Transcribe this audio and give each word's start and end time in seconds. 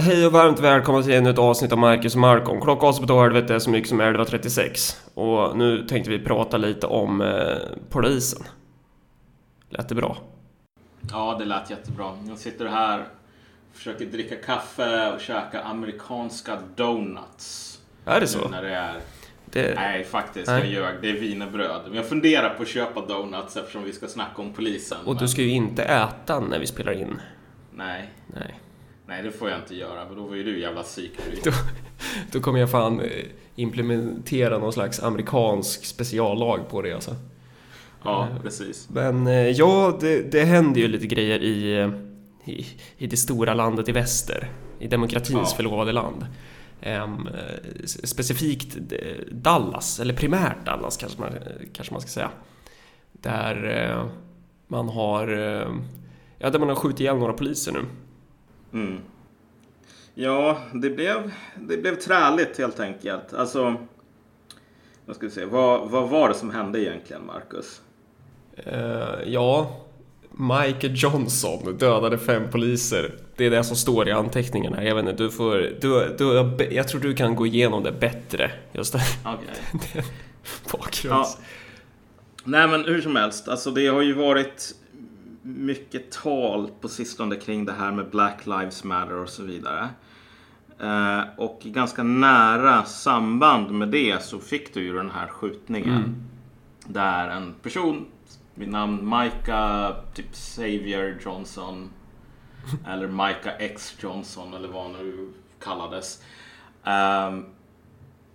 Hej 0.00 0.26
och 0.26 0.32
varmt 0.32 0.60
välkomna 0.60 1.02
till 1.02 1.12
ännu 1.12 1.30
ett 1.30 1.38
avsnitt 1.38 1.72
av 1.72 1.78
Marcus 1.78 2.14
och 2.14 2.20
Markon. 2.20 2.60
Klockan 2.60 2.88
oss 2.88 3.00
på 3.00 3.22
helvete 3.22 3.60
så 3.60 3.70
mycket 3.70 3.88
som 3.88 4.00
11.36. 4.00 4.96
Och 5.14 5.56
nu 5.56 5.86
tänkte 5.86 6.10
vi 6.10 6.18
prata 6.18 6.56
lite 6.56 6.86
om 6.86 7.20
eh, 7.20 7.28
polisen. 7.90 8.42
Lät 9.70 9.88
det 9.88 9.94
bra? 9.94 10.16
Ja, 11.10 11.36
det 11.38 11.44
lät 11.44 11.70
jättebra. 11.70 12.18
Jag 12.28 12.38
sitter 12.38 12.66
här 12.66 13.04
försöker 13.72 14.06
dricka 14.06 14.36
kaffe 14.36 15.12
och 15.12 15.20
käka 15.20 15.62
amerikanska 15.62 16.58
donuts. 16.76 17.78
Är 18.04 18.20
det 18.20 18.26
så? 18.26 18.44
Nu 18.44 18.50
när 18.50 18.62
det 18.62 18.74
är... 18.74 19.00
Det... 19.44 19.74
Nej, 19.74 20.04
faktiskt. 20.04 20.46
Nej. 20.46 20.60
Jag 20.60 20.72
ljög. 20.72 20.94
Det 21.02 21.10
är 21.10 21.20
wienerbröd. 21.20 21.82
Men 21.86 21.94
jag 21.94 22.08
funderar 22.08 22.54
på 22.54 22.62
att 22.62 22.68
köpa 22.68 23.06
donuts 23.06 23.56
eftersom 23.56 23.84
vi 23.84 23.92
ska 23.92 24.06
snacka 24.06 24.42
om 24.42 24.52
polisen. 24.52 24.98
Och 25.04 25.14
men... 25.14 25.22
du 25.22 25.28
ska 25.28 25.42
ju 25.42 25.50
inte 25.50 25.82
äta 25.82 26.40
när 26.40 26.58
vi 26.58 26.66
spelar 26.66 26.92
in. 26.92 27.20
Nej. 27.72 28.12
Nej. 28.26 28.60
Nej, 29.08 29.22
det 29.22 29.30
får 29.32 29.50
jag 29.50 29.58
inte 29.58 29.74
göra. 29.74 30.08
För 30.08 30.14
då 30.14 30.26
var 30.26 30.34
ju 30.36 30.44
du 30.44 30.60
jävla 30.60 30.82
psykbryt. 30.82 31.44
Då, 31.44 31.50
då 32.32 32.40
kommer 32.40 32.58
jag 32.58 32.70
fan 32.70 33.00
eh, 33.00 33.06
implementera 33.56 34.58
någon 34.58 34.72
slags 34.72 35.02
amerikansk 35.02 35.84
speciallag 35.84 36.68
på 36.70 36.82
det 36.82 36.92
alltså. 36.92 37.16
Ja, 38.04 38.28
precis. 38.42 38.88
Men 38.92 39.26
eh, 39.26 39.32
ja, 39.50 39.98
det, 40.00 40.32
det 40.32 40.44
händer 40.44 40.80
ju 40.80 40.88
lite 40.88 41.06
grejer 41.06 41.38
i, 41.42 41.78
eh, 41.78 41.90
i, 42.54 42.66
i 42.98 43.06
det 43.06 43.16
stora 43.16 43.54
landet 43.54 43.88
i 43.88 43.92
väster. 43.92 44.48
I 44.78 44.86
demokratins 44.88 45.48
Ja. 45.50 45.56
förlovade 45.56 45.92
land. 45.92 46.26
Eh, 46.80 47.08
s- 47.84 48.08
specifikt 48.08 48.76
eh, 48.76 48.98
Dallas, 49.32 50.00
eller 50.00 50.14
primärt 50.14 50.66
Dallas 50.66 50.96
kanske 50.96 51.20
man, 51.20 51.30
kanske 51.72 51.94
man 51.94 52.00
ska 52.00 52.10
säga. 52.10 52.30
Där 53.12 53.88
eh, 53.90 54.06
man 54.68 54.88
har, 54.88 55.28
eh, 55.28 55.68
ja 56.38 56.50
där 56.50 56.58
man 56.58 56.68
har 56.68 56.76
skjutit 56.76 57.00
ihjäl 57.00 57.16
några 57.16 57.32
poliser 57.32 57.72
nu. 57.72 57.80
Mm. 58.72 58.98
Ja, 60.14 60.58
det 60.74 60.90
blev, 60.90 61.32
det 61.56 61.76
blev 61.76 61.94
träligt 61.94 62.58
helt 62.58 62.80
enkelt. 62.80 63.32
Alltså, 63.32 63.76
vad 65.06 65.16
ska 65.16 65.26
vi 65.26 65.32
säga, 65.32 65.46
vad, 65.46 65.90
vad 65.90 66.08
var 66.08 66.28
det 66.28 66.34
som 66.34 66.50
hände 66.50 66.80
egentligen, 66.80 67.26
Marcus? 67.26 67.80
Eh, 68.56 69.22
ja, 69.26 69.76
Michael 70.30 70.92
Johnson 70.96 71.76
dödade 71.78 72.18
fem 72.18 72.50
poliser. 72.50 73.14
Det 73.36 73.46
är 73.46 73.50
det 73.50 73.64
som 73.64 73.76
står 73.76 74.08
i 74.08 74.12
anteckningarna. 74.12 74.84
Jag 74.84 74.94
vet 74.94 75.04
inte, 75.04 75.22
du 75.22 75.30
får... 75.30 75.54
Du, 75.80 76.16
du, 76.18 76.64
jag 76.74 76.88
tror 76.88 77.00
du 77.00 77.14
kan 77.14 77.36
gå 77.36 77.46
igenom 77.46 77.82
det 77.82 77.92
bättre. 77.92 78.50
Just 78.72 78.92
det. 78.92 79.00
Okej. 79.24 80.04
Bakgrunds... 80.72 81.38
Nej 82.44 82.68
men 82.68 82.84
hur 82.84 83.00
som 83.00 83.16
helst, 83.16 83.48
alltså 83.48 83.70
det 83.70 83.86
har 83.86 84.02
ju 84.02 84.12
varit 84.12 84.74
mycket 85.48 86.10
tal 86.10 86.70
på 86.80 86.88
sistone 86.88 87.36
kring 87.36 87.64
det 87.64 87.72
här 87.72 87.92
med 87.92 88.10
Black 88.10 88.46
Lives 88.46 88.84
Matter 88.84 89.14
och 89.14 89.28
så 89.28 89.42
vidare. 89.42 89.88
Eh, 90.80 91.20
och 91.36 91.60
i 91.62 91.70
ganska 91.70 92.02
nära 92.02 92.84
samband 92.84 93.70
med 93.70 93.88
det 93.88 94.22
så 94.22 94.38
fick 94.38 94.74
du 94.74 94.82
ju 94.82 94.96
den 94.96 95.10
här 95.10 95.26
skjutningen. 95.26 96.28
Där 96.86 97.28
en 97.28 97.54
person 97.62 98.06
vid 98.54 98.68
namn 98.68 99.04
Micah 99.04 99.96
typ 100.14 100.32
Xavier 100.32 101.20
Johnson 101.24 101.90
eller 102.86 103.06
Micah 103.06 103.54
X 103.58 103.96
Johnson 104.00 104.54
eller 104.54 104.68
vad 104.68 104.82
han 104.82 104.92
nu 104.92 105.32
kallades. 105.60 106.22
Ehm, 106.84 107.44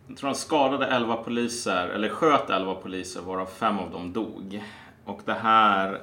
jag 0.07 0.17
tror 0.17 0.27
han 0.27 0.35
skadade 0.35 0.85
11 0.85 1.15
poliser, 1.15 1.87
eller 1.87 2.09
sköt 2.09 2.49
11 2.49 2.75
poliser 2.75 3.21
varav 3.21 3.45
fem 3.45 3.79
av 3.79 3.91
dem 3.91 4.13
dog. 4.13 4.63
Och 5.05 5.21
det 5.25 5.33
här, 5.33 6.01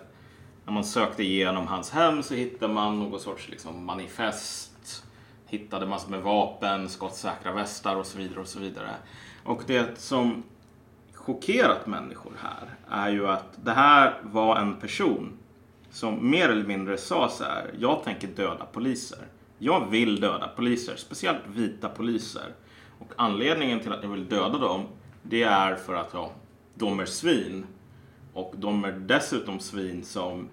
när 0.71 0.75
man 0.75 0.85
sökte 0.85 1.23
igenom 1.23 1.67
hans 1.67 1.91
hem 1.91 2.23
så 2.23 2.35
hittade 2.35 2.75
man 2.75 2.99
någon 2.99 3.21
sorts 3.21 3.49
liksom, 3.49 3.85
manifest. 3.85 5.05
Hittade 5.47 5.87
massor 5.87 6.11
med 6.11 6.23
vapen, 6.23 6.89
skottsäkra 6.89 7.53
västar 7.53 7.97
och 7.97 8.07
så 8.07 8.19
vidare 8.19 8.41
och 8.41 8.47
så 8.47 8.59
vidare. 8.59 8.91
Och 9.45 9.63
det 9.67 9.98
som 9.98 10.43
chockerat 11.14 11.86
människor 11.86 12.33
här 12.42 12.75
är 12.91 13.11
ju 13.11 13.29
att 13.29 13.64
det 13.64 13.70
här 13.70 14.20
var 14.23 14.57
en 14.57 14.77
person 14.80 15.33
som 15.91 16.30
mer 16.30 16.48
eller 16.48 16.67
mindre 16.67 16.97
sa 16.97 17.29
så 17.29 17.45
här. 17.45 17.75
Jag 17.79 18.05
tänker 18.05 18.29
döda 18.29 18.64
poliser. 18.64 19.27
Jag 19.59 19.91
vill 19.91 20.20
döda 20.20 20.48
poliser, 20.48 20.97
speciellt 20.97 21.47
vita 21.47 21.89
poliser. 21.89 22.55
Och 22.98 23.13
anledningen 23.17 23.80
till 23.80 23.92
att 23.92 24.03
jag 24.03 24.11
vill 24.11 24.29
döda 24.29 24.59
dem, 24.59 24.86
det 25.23 25.42
är 25.42 25.75
för 25.75 25.95
att 25.95 26.11
ja, 26.13 26.30
de 26.75 27.01
är 27.01 27.07
svin. 27.07 27.67
Och 28.33 28.55
de 28.57 28.85
är 28.85 28.92
dessutom 28.92 29.61
svin 29.61 30.05
som 30.05 30.48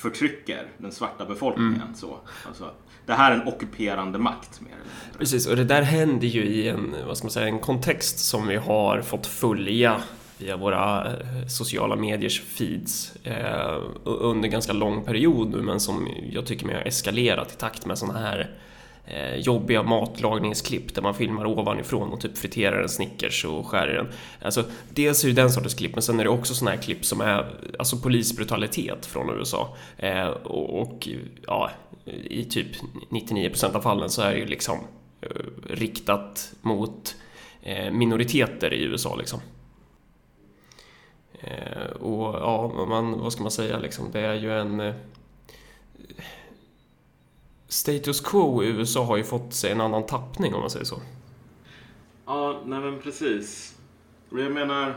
förtrycker 0.00 0.66
den 0.78 0.92
svarta 0.92 1.24
befolkningen. 1.24 1.94
Så, 1.94 2.16
alltså, 2.46 2.70
det 3.06 3.12
här 3.12 3.32
är 3.32 3.40
en 3.40 3.48
ockuperande 3.48 4.18
makt 4.18 4.60
mer 4.60 4.68
eller 4.68 4.78
mindre. 4.78 5.18
Precis, 5.18 5.46
och 5.46 5.56
det 5.56 5.64
där 5.64 5.82
händer 5.82 6.26
ju 6.26 6.44
i 6.44 6.68
en, 6.68 6.94
vad 7.06 7.16
ska 7.16 7.24
man 7.24 7.30
säga, 7.30 7.46
en 7.46 7.58
kontext 7.58 8.18
som 8.18 8.46
vi 8.46 8.56
har 8.56 9.02
fått 9.02 9.26
följa 9.26 10.00
via 10.38 10.56
våra 10.56 11.06
eh, 11.06 11.46
sociala 11.48 11.96
mediers 11.96 12.40
feeds 12.40 13.16
eh, 13.24 13.82
under 14.04 14.48
ganska 14.48 14.72
lång 14.72 15.04
period 15.04 15.50
nu, 15.50 15.62
men 15.62 15.80
som 15.80 16.08
jag 16.32 16.46
tycker 16.46 16.66
mig 16.66 16.74
har 16.74 16.82
eskalerat 16.82 17.52
i 17.52 17.56
takt 17.56 17.86
med 17.86 17.98
sådana 17.98 18.18
här 18.18 18.50
eh, 19.06 19.36
jobbiga 19.36 19.82
matlagningsklipp 19.82 20.94
där 20.94 21.02
man 21.02 21.14
filmar 21.14 21.46
ovanifrån 21.46 22.12
och 22.12 22.20
typ 22.20 22.38
friterar 22.38 22.82
en 22.82 22.88
Snickers 22.88 23.44
och 23.44 23.66
skär 23.66 23.90
i 23.90 23.94
den. 23.94 24.08
Alltså, 24.42 24.64
dels 24.90 25.24
är 25.24 25.28
det 25.28 25.34
den 25.34 25.50
sortens 25.50 25.74
klipp, 25.74 25.94
men 25.94 26.02
sen 26.02 26.20
är 26.20 26.24
det 26.24 26.30
också 26.30 26.54
sådana 26.54 26.76
här 26.76 26.82
klipp 26.82 27.04
som 27.04 27.20
är 27.20 27.46
alltså 27.78 27.96
polisbrutalitet 27.96 29.06
från 29.06 29.38
USA. 29.38 29.76
Eh, 29.96 30.26
och, 30.28 30.80
och 30.80 31.08
ja, 31.46 31.70
i 32.24 32.44
typ 32.44 32.66
99% 33.10 33.76
av 33.76 33.80
fallen 33.80 34.10
så 34.10 34.22
är 34.22 34.32
det 34.32 34.38
ju 34.38 34.46
liksom 34.46 34.78
eh, 35.20 35.28
riktat 35.68 36.52
mot 36.62 37.16
eh, 37.62 37.92
minoriteter 37.92 38.74
i 38.74 38.82
USA 38.82 39.16
liksom. 39.16 39.40
Eh, 41.40 41.90
och 42.00 42.34
ja, 42.34 42.86
man, 42.88 43.20
vad 43.20 43.32
ska 43.32 43.42
man 43.42 43.50
säga 43.50 43.78
liksom, 43.78 44.10
det 44.12 44.20
är 44.20 44.34
ju 44.34 44.58
en... 44.58 44.80
Eh, 44.80 44.94
Status 47.70 48.20
quo 48.20 48.62
i 48.62 48.66
USA 48.66 49.04
har 49.04 49.16
ju 49.16 49.24
fått 49.24 49.54
sig 49.54 49.72
en 49.72 49.80
annan 49.80 50.06
tappning 50.06 50.54
om 50.54 50.60
man 50.60 50.70
säger 50.70 50.84
så. 50.84 51.00
Ja, 52.26 52.62
nej 52.66 52.80
men 52.80 53.00
precis. 53.00 53.78
Och 54.30 54.40
jag 54.40 54.52
menar... 54.52 54.96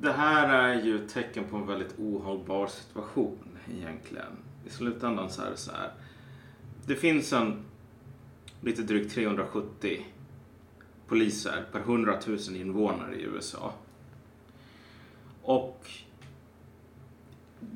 Det 0.00 0.12
här 0.12 0.48
är 0.48 0.82
ju 0.82 1.04
ett 1.04 1.12
tecken 1.12 1.44
på 1.50 1.56
en 1.56 1.66
väldigt 1.66 1.98
ohållbar 1.98 2.66
situation 2.66 3.38
egentligen. 3.76 4.32
I 4.66 4.70
slutändan 4.70 5.30
så 5.30 5.42
är 5.42 5.50
det 5.50 5.56
så 5.56 5.72
här. 5.72 5.92
Det 6.86 6.96
finns 6.96 7.32
en 7.32 7.64
lite 8.60 8.82
drygt 8.82 9.14
370 9.14 10.06
poliser 11.06 11.64
per 11.72 11.80
100 11.80 12.18
000 12.26 12.38
invånare 12.56 13.14
i 13.14 13.22
USA. 13.22 13.72
Och 15.42 15.86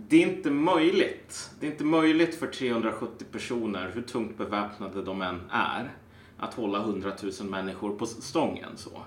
det 0.09 0.17
är 0.17 0.29
inte 0.29 0.51
möjligt. 0.51 1.51
Det 1.61 1.67
är 1.67 1.71
inte 1.71 1.85
möjligt 1.85 2.35
för 2.35 2.47
370 2.47 3.27
personer, 3.33 3.91
hur 3.95 4.03
tungt 4.03 4.39
beväpnade 4.39 5.03
de 5.03 5.23
än 5.23 5.41
är, 5.51 5.91
att 6.39 6.55
hålla 6.55 6.79
100 6.79 7.13
000 7.41 7.51
människor 7.51 7.97
på 7.97 8.07
stången. 8.07 8.77
Så. 8.77 9.03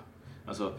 Alltså, 0.46 0.74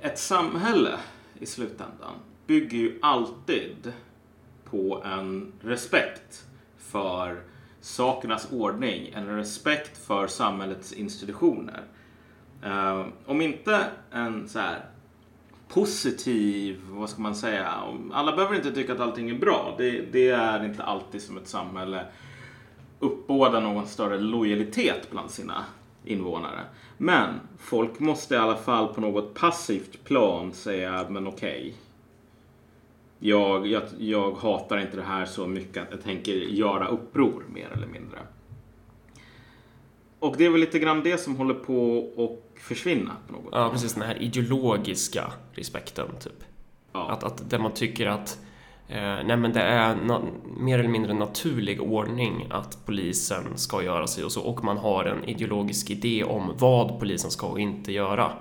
ett 0.00 0.18
samhälle 0.18 0.98
i 1.40 1.46
slutändan 1.46 2.14
bygger 2.46 2.78
ju 2.78 2.98
alltid 3.02 3.92
på 4.64 5.02
en 5.04 5.52
respekt 5.60 6.46
för 6.78 7.42
sakernas 7.80 8.52
ordning, 8.52 9.12
en 9.14 9.26
respekt 9.26 9.98
för 9.98 10.26
samhällets 10.26 10.92
institutioner. 10.92 11.84
Eh, 12.62 13.06
om 13.26 13.40
inte 13.40 13.84
en 14.10 14.48
så 14.48 14.58
här 14.58 14.84
positiv, 15.68 16.80
vad 16.88 17.10
ska 17.10 17.22
man 17.22 17.34
säga, 17.34 17.74
alla 18.12 18.36
behöver 18.36 18.56
inte 18.56 18.72
tycka 18.72 18.92
att 18.92 19.00
allting 19.00 19.30
är 19.30 19.38
bra. 19.38 19.74
Det, 19.78 20.12
det 20.12 20.28
är 20.28 20.64
inte 20.64 20.82
alltid 20.82 21.22
som 21.22 21.36
ett 21.36 21.48
samhälle 21.48 22.06
uppbådar 22.98 23.60
någon 23.60 23.86
större 23.86 24.18
lojalitet 24.18 25.10
bland 25.10 25.30
sina 25.30 25.64
invånare. 26.04 26.60
Men 26.98 27.40
folk 27.58 27.98
måste 27.98 28.34
i 28.34 28.38
alla 28.38 28.56
fall 28.56 28.94
på 28.94 29.00
något 29.00 29.34
passivt 29.34 30.04
plan 30.04 30.52
säga, 30.52 31.06
men 31.08 31.26
okej. 31.26 31.74
jag, 33.18 33.66
jag, 33.66 33.82
jag 33.98 34.32
hatar 34.32 34.78
inte 34.78 34.96
det 34.96 35.02
här 35.02 35.24
så 35.24 35.46
mycket 35.46 35.82
att 35.82 35.90
jag 35.90 36.02
tänker 36.02 36.32
göra 36.32 36.88
uppror 36.88 37.44
mer 37.48 37.68
eller 37.74 37.86
mindre. 37.86 38.18
Och 40.26 40.36
det 40.36 40.44
är 40.44 40.50
väl 40.50 40.60
lite 40.60 40.78
grann 40.78 41.02
det 41.02 41.18
som 41.18 41.36
håller 41.36 41.54
på 41.54 42.06
att 42.18 42.62
försvinna 42.62 43.16
på 43.26 43.32
något 43.32 43.48
Ja, 43.52 43.70
precis 43.72 43.94
den 43.94 44.02
här 44.02 44.22
ideologiska 44.22 45.32
respekten 45.52 46.06
typ. 46.20 46.44
Ja. 46.92 47.10
Att, 47.10 47.24
att 47.24 47.50
där 47.50 47.58
man 47.58 47.72
tycker 47.72 48.06
att 48.06 48.38
eh, 48.88 48.98
nej 48.98 49.36
men 49.36 49.52
det 49.52 49.60
är 49.60 49.94
na- 49.94 50.30
mer 50.56 50.78
eller 50.78 50.88
mindre 50.88 51.12
naturlig 51.12 51.82
ordning 51.82 52.46
att 52.50 52.86
polisen 52.86 53.44
ska 53.58 53.82
göra 53.82 54.06
sig 54.06 54.24
och 54.24 54.32
så 54.32 54.42
och 54.42 54.64
man 54.64 54.78
har 54.78 55.04
en 55.04 55.24
ideologisk 55.24 55.90
idé 55.90 56.24
om 56.24 56.52
vad 56.58 56.98
polisen 56.98 57.30
ska 57.30 57.46
och 57.46 57.60
inte 57.60 57.92
göra. 57.92 58.32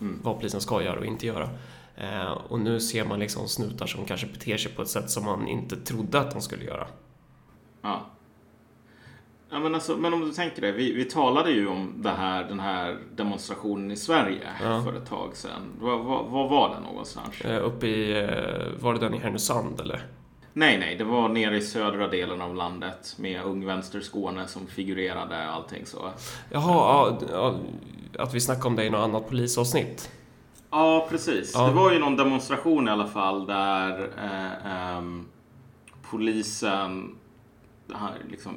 Mm. 0.00 0.18
Vad 0.22 0.36
polisen 0.36 0.60
ska 0.60 0.82
göra 0.82 0.98
och 0.98 1.06
inte 1.06 1.26
göra. 1.26 1.48
Eh, 1.96 2.32
och 2.48 2.60
nu 2.60 2.80
ser 2.80 3.04
man 3.04 3.18
liksom 3.18 3.48
snutar 3.48 3.86
som 3.86 4.04
kanske 4.04 4.26
beter 4.26 4.56
sig 4.56 4.72
på 4.72 4.82
ett 4.82 4.88
sätt 4.88 5.10
som 5.10 5.24
man 5.24 5.48
inte 5.48 5.76
trodde 5.76 6.20
att 6.20 6.30
de 6.30 6.42
skulle 6.42 6.64
göra. 6.64 6.86
Ja. 7.82 8.00
Ja, 9.52 9.58
men, 9.58 9.74
alltså, 9.74 9.96
men 9.96 10.14
om 10.14 10.20
du 10.20 10.32
tänker 10.32 10.62
det, 10.62 10.72
vi, 10.72 10.92
vi 10.92 11.04
talade 11.04 11.50
ju 11.50 11.68
om 11.68 11.92
det 11.96 12.10
här, 12.10 12.44
den 12.44 12.60
här 12.60 12.98
demonstrationen 13.14 13.90
i 13.90 13.96
Sverige 13.96 14.48
Ja. 14.62 14.82
för 14.82 14.96
ett 14.96 15.06
tag 15.08 15.36
sedan. 15.36 15.62
Var, 15.80 15.96
var, 15.98 16.24
var 16.24 16.48
var 16.48 16.68
den 16.74 16.82
någonstans? 16.82 17.40
Eh, 17.40 17.64
uppe 17.66 17.86
i, 17.86 18.18
eh, 18.22 18.82
var 18.82 18.94
det 18.94 19.00
den 19.00 19.14
i 19.14 19.18
Härnösand 19.18 19.80
eller? 19.80 20.02
Nej, 20.52 20.78
nej, 20.78 20.96
det 20.96 21.04
var 21.04 21.28
nere 21.28 21.56
i 21.56 21.60
södra 21.60 22.08
delen 22.08 22.42
av 22.42 22.54
landet 22.54 23.16
med 23.18 23.42
Ung 23.44 23.66
Vänster 23.66 24.00
Skåne 24.00 24.46
som 24.48 24.66
figurerade 24.66 25.44
allting 25.44 25.86
så. 25.86 26.10
Jaha, 26.50 27.16
ja, 27.32 27.54
att 28.18 28.34
vi 28.34 28.40
snackade 28.40 28.66
om 28.68 28.76
det 28.76 28.84
i 28.84 28.90
något 28.90 29.00
annat 29.04 29.28
polisavsnitt. 29.28 30.10
Ja, 30.70 31.06
precis. 31.10 31.52
Ja. 31.54 31.66
Det 31.66 31.72
var 31.72 31.92
ju 31.92 31.98
någon 31.98 32.16
demonstration 32.16 32.88
i 32.88 32.90
alla 32.90 33.06
fall 33.06 33.46
där 33.46 34.10
eh, 34.18 34.96
ehm, 34.96 35.26
polisen 36.10 37.16
liksom, 38.30 38.54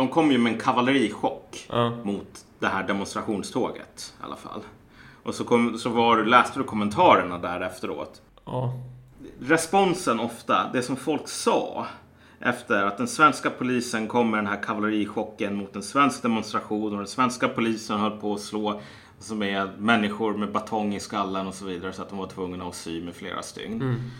de 0.00 0.08
kom 0.08 0.32
ju 0.32 0.38
med 0.38 0.52
en 0.52 0.58
kavallerichock 0.58 1.66
Ja. 1.68 1.90
mot 2.04 2.44
det 2.58 2.66
här 2.66 2.86
demonstrationståget 2.86 4.14
i 4.20 4.24
alla 4.24 4.36
fall. 4.36 4.60
Och 5.22 5.34
så, 5.34 5.44
kom, 5.44 5.78
så 5.78 5.88
var, 5.90 6.24
läste 6.24 6.58
du 6.58 6.64
kommentarerna 6.64 7.38
där 7.38 7.60
efteråt. 7.60 8.22
Ja. 8.44 8.72
Responsen 9.40 10.20
ofta, 10.20 10.70
det 10.72 10.82
som 10.82 10.96
folk 10.96 11.28
sa 11.28 11.86
efter 12.40 12.82
att 12.84 12.98
den 12.98 13.08
svenska 13.08 13.50
polisen 13.50 14.08
kom 14.08 14.30
med 14.30 14.38
den 14.38 14.46
här 14.46 14.62
kavallerichocken 14.62 15.56
mot 15.56 15.76
en 15.76 15.82
svensk 15.82 16.22
demonstration 16.22 16.92
och 16.92 16.98
den 16.98 17.06
svenska 17.06 17.48
polisen 17.48 18.00
höll 18.00 18.20
på 18.20 18.34
att 18.34 18.40
slå 18.40 18.80
alltså 19.16 19.34
med 19.34 19.80
människor 19.80 20.34
med 20.34 20.52
batong 20.52 20.94
i 20.94 21.00
skallen 21.00 21.46
och 21.46 21.54
så 21.54 21.64
vidare 21.64 21.92
så 21.92 22.02
att 22.02 22.08
de 22.08 22.18
var 22.18 22.26
tvungna 22.26 22.64
att 22.68 22.74
sy 22.74 23.02
med 23.04 23.14
flera 23.14 23.42
stygn. 23.42 24.10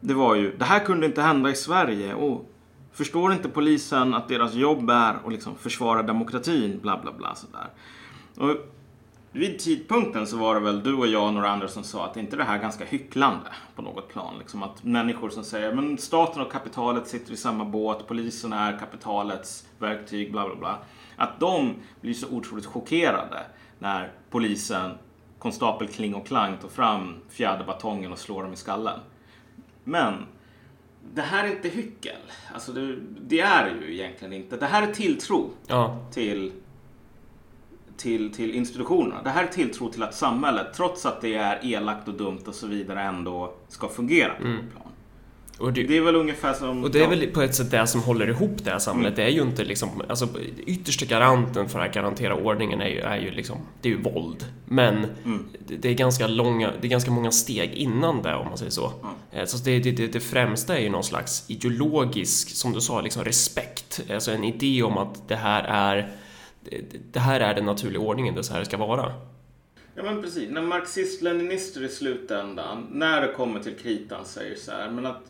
Det 0.00 0.14
var 0.14 0.34
ju, 0.34 0.56
det 0.56 0.64
här 0.64 0.78
kunde 0.84 1.06
inte 1.06 1.22
hända 1.22 1.50
i 1.50 1.54
Sverige. 1.54 2.14
Och 2.14 2.50
förstår 2.92 3.32
inte 3.32 3.48
polisen 3.48 4.14
att 4.14 4.28
deras 4.28 4.54
jobb 4.54 4.90
är 4.90 5.14
att 5.14 5.32
liksom 5.32 5.56
försvara 5.56 6.02
demokratin? 6.02 6.78
Bla 6.82 7.00
bla 7.02 7.12
bla 7.12 7.34
sådär. 7.34 7.66
Och 8.36 8.56
vid 9.32 9.58
tidpunkten 9.58 10.26
så 10.26 10.36
var 10.36 10.54
det 10.54 10.60
väl 10.60 10.82
du 10.82 10.94
och 10.94 11.06
jag 11.06 11.26
och 11.26 11.34
några 11.34 11.50
andra 11.50 11.68
som 11.68 11.84
sa 11.84 12.06
att 12.06 12.16
inte 12.16 12.36
det 12.36 12.44
här 12.44 12.58
ganska 12.58 12.84
hycklande 12.84 13.50
på 13.74 13.82
något 13.82 14.08
plan. 14.08 14.38
Liksom 14.38 14.62
att 14.62 14.84
människor 14.84 15.30
som 15.30 15.44
säger 15.44 15.74
men 15.74 15.98
staten 15.98 16.42
och 16.42 16.52
kapitalet 16.52 17.08
sitter 17.08 17.32
i 17.32 17.36
samma 17.36 17.64
båt, 17.64 18.06
polisen 18.08 18.52
är 18.52 18.78
kapitalets 18.78 19.68
verktyg, 19.78 20.32
bla 20.32 20.46
bla 20.46 20.56
bla. 20.56 20.78
Att 21.16 21.40
de 21.40 21.74
blir 22.00 22.14
så 22.14 22.28
otroligt 22.28 22.66
chockerade 22.66 23.40
när 23.78 24.12
polisen, 24.30 24.90
konstapel 25.38 25.88
Kling 25.88 26.14
och 26.14 26.26
Klang, 26.26 26.56
tar 26.56 26.68
fram 26.68 27.14
fjärde 27.28 27.64
batongen 27.64 28.12
och 28.12 28.18
slår 28.18 28.42
dem 28.42 28.52
i 28.52 28.56
skallen. 28.56 29.00
Men 29.84 30.14
det 31.14 31.22
här 31.22 31.44
är 31.44 31.50
inte 31.50 31.68
hyckel. 31.68 32.16
Alltså 32.54 32.72
det, 32.72 32.96
det 33.20 33.40
är 33.40 33.64
det 33.64 33.86
ju 33.86 33.94
egentligen 33.94 34.32
inte. 34.32 34.56
Det 34.56 34.66
här 34.66 34.88
är 34.88 34.92
tilltro 34.92 35.50
Ja. 35.66 35.98
till, 36.12 36.52
till, 37.96 38.32
till 38.34 38.54
institutionerna. 38.54 39.22
Det 39.22 39.30
här 39.30 39.44
är 39.44 39.48
tilltro 39.48 39.88
till 39.88 40.02
att 40.02 40.14
samhället, 40.14 40.66
trots 40.74 41.06
att 41.06 41.20
det 41.20 41.34
är 41.34 41.58
elakt 41.62 42.08
och 42.08 42.14
dumt 42.14 42.40
och 42.46 42.54
så 42.54 42.66
vidare, 42.66 43.02
ändå 43.02 43.54
ska 43.68 43.88
fungera 43.88 44.34
på 44.34 44.44
något 44.44 44.70
plan. 44.72 44.89
Och 45.60 45.72
det, 45.72 45.82
Det 45.82 45.96
är 45.96 46.00
väl 46.00 46.16
ungefär 46.16 46.54
som... 46.54 46.84
Och 46.84 46.90
det 46.90 47.02
är 47.02 47.08
väl 47.08 47.26
på 47.26 47.42
ett 47.42 47.54
sätt 47.54 47.70
det 47.70 47.86
som 47.86 48.02
håller 48.02 48.28
ihop 48.28 48.64
det 48.64 48.70
här 48.70 48.78
samhället. 48.78 49.16
Det 49.16 49.22
är 49.22 49.28
ju 49.28 49.42
inte 49.42 49.64
liksom, 49.64 50.02
alltså 50.08 50.28
yttersta 50.66 51.06
garanten 51.06 51.68
för 51.68 51.80
att 51.80 51.94
garantera 51.94 52.34
ordningen 52.34 52.80
är 52.80 52.88
ju, 52.88 53.00
är 53.00 53.16
ju 53.16 53.30
liksom, 53.30 53.58
det 53.80 53.88
är 53.88 53.92
ju 53.92 54.02
våld. 54.02 54.46
Men 54.64 55.06
det, 55.66 55.76
det 55.76 55.88
är 55.88 55.94
ganska 55.94 56.26
långa, 56.26 56.70
det 56.80 56.86
är 56.86 56.90
ganska 56.90 57.10
många 57.10 57.30
steg 57.30 57.72
innan 57.72 58.22
det 58.22 58.34
om 58.34 58.48
man 58.48 58.58
säger 58.58 58.70
så. 58.70 58.92
Eh, 59.32 59.44
Så 59.44 59.56
det, 59.64 59.78
det, 59.78 60.06
det, 60.06 60.20
främsta 60.20 60.78
är 60.78 60.82
ju 60.82 60.90
någon 60.90 61.04
slags 61.04 61.44
ideologisk, 61.50 62.48
som 62.50 62.72
du 62.72 62.80
sa, 62.80 63.00
liksom 63.00 63.24
respekt. 63.24 64.00
Alltså 64.10 64.30
en 64.30 64.44
idé 64.44 64.82
om 64.82 64.98
att 64.98 65.28
det 65.28 65.36
här 65.36 65.62
är, 65.64 66.12
det, 66.64 66.82
det 67.12 67.20
här 67.20 67.40
är 67.40 67.54
den 67.54 67.64
naturliga 67.64 68.02
ordningen, 68.02 68.34
det 68.34 68.40
är 68.40 68.42
så 68.42 68.52
här 68.52 68.60
det 68.60 68.66
ska 68.66 68.76
vara. 68.76 69.12
Ja 69.94 70.02
men 70.02 70.22
precis. 70.22 70.50
När 70.50 70.62
marxist-leninister 70.62 71.84
i 71.84 71.88
slutändan, 71.88 72.86
när 72.90 73.20
det 73.20 73.32
kommer 73.32 73.60
till 73.60 73.74
kritan, 73.82 74.24
säger 74.24 74.56
så 74.56 74.70
här, 74.70 74.90
men 74.90 75.06
att 75.06 75.22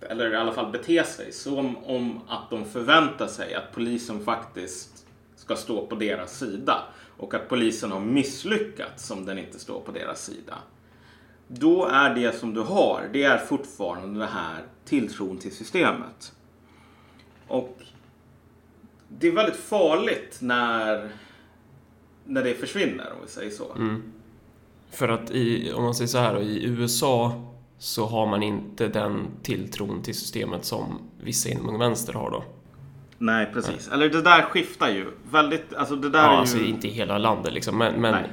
eller 0.00 0.32
i 0.32 0.36
alla 0.36 0.52
fall 0.52 0.72
bete 0.72 1.04
sig 1.04 1.32
som 1.32 1.76
om 1.76 2.20
att 2.28 2.50
de 2.50 2.64
förväntar 2.64 3.26
sig 3.26 3.54
att 3.54 3.72
polisen 3.72 4.24
faktiskt 4.24 5.06
ska 5.36 5.56
stå 5.56 5.86
på 5.86 5.94
deras 5.94 6.38
sida 6.38 6.82
och 7.16 7.34
att 7.34 7.48
polisen 7.48 7.92
har 7.92 8.00
misslyckats 8.00 9.10
om 9.10 9.26
den 9.26 9.38
inte 9.38 9.58
står 9.58 9.80
på 9.80 9.92
deras 9.92 10.24
sida. 10.24 10.58
Då 11.48 11.86
är 11.86 12.14
det 12.14 12.38
som 12.38 12.54
du 12.54 12.60
har, 12.60 13.08
det 13.12 13.22
är 13.22 13.38
fortfarande 13.38 14.18
den 14.18 14.28
här 14.28 14.64
tilltron 14.84 15.38
till 15.38 15.56
systemet. 15.56 16.32
Och 17.48 17.78
det 19.08 19.28
är 19.28 19.32
väldigt 19.32 19.56
farligt 19.56 20.38
när, 20.40 21.10
när 22.24 22.44
det 22.44 22.54
försvinner, 22.54 23.12
om 23.12 23.18
vi 23.24 23.30
säger 23.30 23.50
så. 23.50 23.72
Mm. 23.72 24.12
För 24.90 25.08
att 25.08 25.30
i, 25.30 25.72
om 25.72 25.82
man 25.82 25.94
säger 25.94 26.08
så 26.08 26.18
här, 26.18 26.42
i 26.42 26.64
USA 26.64 27.42
så 27.78 28.06
har 28.06 28.26
man 28.26 28.42
inte 28.42 28.88
den 28.88 29.26
tilltron 29.42 30.02
till 30.02 30.14
systemet 30.14 30.64
som 30.64 30.98
vissa 31.20 31.48
inom 31.48 31.68
Ung 31.68 31.78
Vänster 31.78 32.12
har 32.12 32.30
då. 32.30 32.44
Nej, 33.18 33.50
precis. 33.52 33.88
Eller 33.88 34.08
det 34.08 34.22
där 34.22 34.42
skiftar 34.42 34.88
ju. 34.88 35.06
Väldigt, 35.30 35.74
alltså 35.74 35.96
det 35.96 36.10
där 36.10 36.18
Ja, 36.18 36.28
är 36.28 36.32
ju... 36.32 36.38
alltså 36.38 36.58
inte 36.58 36.88
i 36.88 36.90
hela 36.90 37.18
landet 37.18 37.52
liksom. 37.52 37.78
Men, 37.78 38.00
men 38.00 38.12
Nej. 38.12 38.24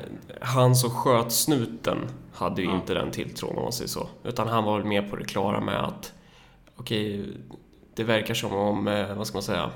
han 0.41 0.75
som 0.75 0.89
sköt 0.89 1.31
snuten 1.31 1.97
hade 2.33 2.61
ju 2.61 2.67
Ja. 2.67 2.75
inte 2.75 2.93
den 2.93 3.11
tilltron 3.11 3.57
om 3.57 3.63
man 3.63 3.71
säger 3.71 3.89
så. 3.89 4.07
Utan 4.23 4.47
han 4.47 4.63
var 4.63 4.77
väl 4.77 4.87
mer 4.87 5.01
på 5.09 5.15
det 5.15 5.25
klara 5.25 5.59
med 5.61 5.83
att 5.83 6.13
okej, 6.75 7.25
det 7.95 8.03
verkar 8.03 8.33
som 8.33 8.53
om, 8.53 8.87
eh, 8.87 9.15
vad 9.15 9.27
ska 9.27 9.35
man 9.35 9.43
säga, 9.43 9.71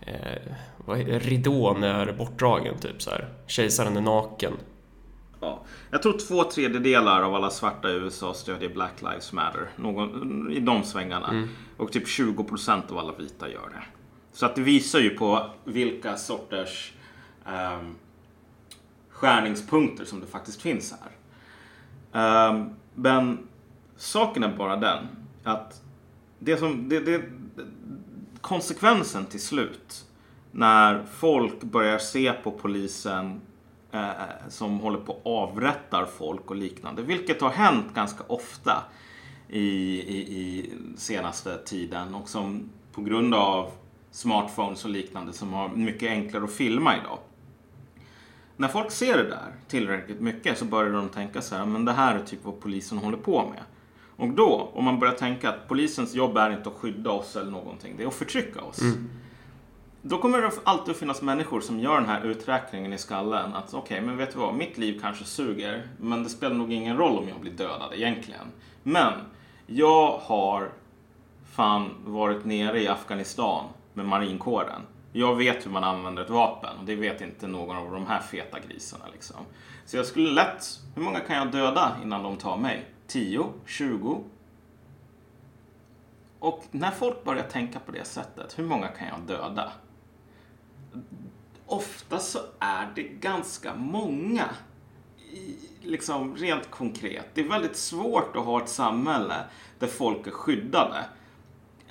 eh, 0.00 1.18
ridån 1.18 1.82
är 1.82 2.12
bortdragen 2.12 2.78
typ 2.78 3.02
så 3.02 3.10
här. 3.10 3.28
Kejsaren 3.46 3.96
är 3.96 4.00
naken. 4.00 4.52
Ja. 5.44 5.60
Jag 5.90 6.02
tror 6.02 6.18
två 6.18 6.44
tredjedelar 6.44 7.22
av 7.22 7.34
alla 7.34 7.50
svarta 7.50 7.90
i 7.90 7.94
USA 7.94 8.34
stödjer 8.34 8.74
Black 8.74 9.02
Lives 9.02 9.32
Matter. 9.32 9.68
Någon, 9.76 10.52
I 10.52 10.60
de 10.60 10.84
svängarna. 10.84 11.48
Och 11.76 11.92
typ 11.92 12.06
20% 12.06 12.92
av 12.92 12.98
alla 12.98 13.12
vita 13.12 13.48
gör 13.48 13.68
det. 13.68 13.82
Så 14.32 14.46
att 14.46 14.54
det 14.54 14.62
visar 14.62 14.98
ju 14.98 15.10
på 15.10 15.50
vilka 15.64 16.16
sorters 16.16 16.92
um, 17.46 17.94
skärningspunkter 19.08 20.04
som 20.04 20.20
det 20.20 20.26
faktiskt 20.26 20.62
finns 20.62 20.94
här. 21.00 21.10
Ehm, 22.14 22.70
men 22.94 23.38
saken 23.96 24.42
är 24.42 24.56
bara 24.56 24.76
den 24.76 25.06
att 25.44 25.82
det 26.38 26.56
som, 26.56 26.88
det, 26.88 27.00
det, 27.00 27.22
konsekvensen 28.40 29.26
till 29.26 29.42
slut 29.42 30.04
när 30.52 31.04
folk 31.04 31.62
börjar 31.62 31.98
se 31.98 32.32
på 32.32 32.50
polisen 32.50 33.40
eh, 33.94 34.48
som 34.48 34.80
håller 34.80 34.98
på 34.98 35.12
och 35.12 35.42
avrättar 35.42 36.04
folk 36.04 36.50
och 36.50 36.56
liknande, 36.56 37.02
vilket 37.02 37.40
har 37.40 37.50
hänt 37.50 37.94
ganska 37.94 38.24
ofta 38.26 38.84
i, 39.48 39.60
i, 39.60 40.18
i 40.18 40.72
senaste 40.96 41.58
tiden 41.58 42.14
och 42.14 42.28
som 42.28 42.70
på 42.92 43.02
grund 43.02 43.34
av 43.34 43.70
smartphones 44.10 44.84
och 44.84 44.90
liknande 44.90 45.32
som 45.32 45.52
har 45.52 45.68
mycket 45.68 46.10
enklare 46.10 46.44
att 46.44 46.52
filma 46.52 46.96
idag. 46.96 47.18
När 48.56 48.68
folk 48.68 48.90
ser 48.90 49.16
det 49.16 49.28
där 49.28 49.52
tillräckligt 49.68 50.20
mycket 50.20 50.58
så 50.58 50.64
börjar 50.64 50.92
de 50.92 51.08
tänka 51.08 51.42
så 51.42 51.56
här, 51.56 51.66
men 51.66 51.84
det 51.84 51.92
här 51.92 52.14
är 52.14 52.22
typ 52.22 52.44
vad 52.44 52.60
polisen 52.60 52.98
håller 52.98 53.16
på 53.16 53.48
med. 53.48 53.62
Och 54.16 54.28
då, 54.28 54.70
om 54.74 54.84
man 54.84 54.98
börjar 54.98 55.14
tänka 55.14 55.48
att 55.48 55.68
polisens 55.68 56.14
jobb 56.14 56.36
är 56.36 56.50
inte 56.50 56.68
att 56.68 56.74
skydda 56.74 57.10
oss 57.10 57.36
eller 57.36 57.50
någonting, 57.50 57.94
det 57.96 58.02
är 58.02 58.08
att 58.08 58.14
förtrycka 58.14 58.60
oss. 58.60 58.80
Mm. 58.80 59.10
Då 60.06 60.18
kommer 60.18 60.42
det 60.42 60.50
alltid 60.64 60.92
att 60.92 60.98
finnas 60.98 61.22
människor 61.22 61.60
som 61.60 61.80
gör 61.80 61.94
den 61.94 62.08
här 62.08 62.24
uträkningen 62.24 62.92
i 62.92 62.98
skallen. 62.98 63.54
Att 63.54 63.74
okej, 63.74 64.00
men 64.00 64.16
vet 64.16 64.32
du 64.32 64.38
vad? 64.38 64.54
Mitt 64.54 64.78
liv 64.78 65.00
kanske 65.02 65.24
suger, 65.24 65.88
men 66.00 66.22
det 66.22 66.28
spelar 66.28 66.54
nog 66.54 66.72
ingen 66.72 66.96
roll 66.96 67.18
om 67.18 67.28
jag 67.28 67.40
blir 67.40 67.52
dödad 67.52 67.92
egentligen. 67.94 68.46
Men 68.82 69.12
jag 69.66 70.18
har 70.18 70.72
fan 71.52 71.90
varit 72.04 72.44
nere 72.44 72.82
i 72.82 72.88
Afghanistan 72.88 73.64
med 73.94 74.06
marinkåren. 74.06 74.80
Jag 75.12 75.36
vet 75.36 75.66
hur 75.66 75.70
man 75.70 75.84
använder 75.84 76.22
ett 76.22 76.30
vapen 76.30 76.78
och 76.78 76.84
det 76.84 76.96
vet 76.96 77.20
inte 77.20 77.46
någon 77.46 77.76
av 77.76 77.92
de 77.92 78.06
här 78.06 78.20
feta 78.20 78.58
grisarna 78.68 79.04
liksom. 79.12 79.40
Så 79.86 79.96
jag 79.96 80.06
skulle 80.06 80.30
lätt, 80.30 80.80
hur 80.94 81.02
många 81.02 81.20
kan 81.20 81.36
jag 81.36 81.52
döda 81.52 81.96
innan 82.02 82.22
de 82.22 82.36
tar 82.36 82.56
mig? 82.56 82.84
10? 83.06 83.44
20? 83.66 84.24
Och 86.38 86.64
när 86.70 86.90
folk 86.90 87.24
börjar 87.24 87.44
tänka 87.44 87.78
på 87.78 87.92
det 87.92 88.04
sättet, 88.04 88.58
hur 88.58 88.64
många 88.64 88.88
kan 88.88 89.08
jag 89.08 89.20
döda? 89.20 89.72
Ofta 91.66 92.18
så 92.18 92.38
är 92.58 92.92
det 92.94 93.02
ganska 93.02 93.74
många. 93.74 94.48
I, 95.32 95.56
liksom 95.82 96.36
rent 96.36 96.70
konkret. 96.70 97.26
Det 97.34 97.40
är 97.40 97.48
väldigt 97.48 97.76
svårt 97.76 98.36
att 98.36 98.44
ha 98.44 98.62
ett 98.62 98.68
samhälle 98.68 99.34
där 99.78 99.86
folk 99.86 100.26
är 100.26 100.30
skyddade 100.30 101.04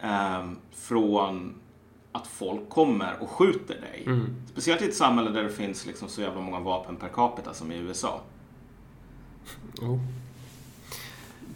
ehm, 0.02 0.58
från 0.72 1.56
att 2.12 2.28
folk 2.28 2.70
kommer 2.70 3.18
och 3.20 3.30
skjuter 3.30 3.82
dig. 3.82 4.08
Speciellt 4.52 4.82
i 4.82 4.86
ett 4.86 4.96
samhälle 4.96 5.30
där 5.30 5.44
det 5.44 5.50
finns 5.50 5.86
liksom 5.86 6.10
så 6.10 6.22
jävla 6.22 6.42
många 6.42 6.60
vapen 6.60 6.96
per 6.96 7.10
capita 7.10 7.54
som 7.54 7.72
i 7.72 7.78
USA. 7.78 8.22
Jo. 9.82 10.00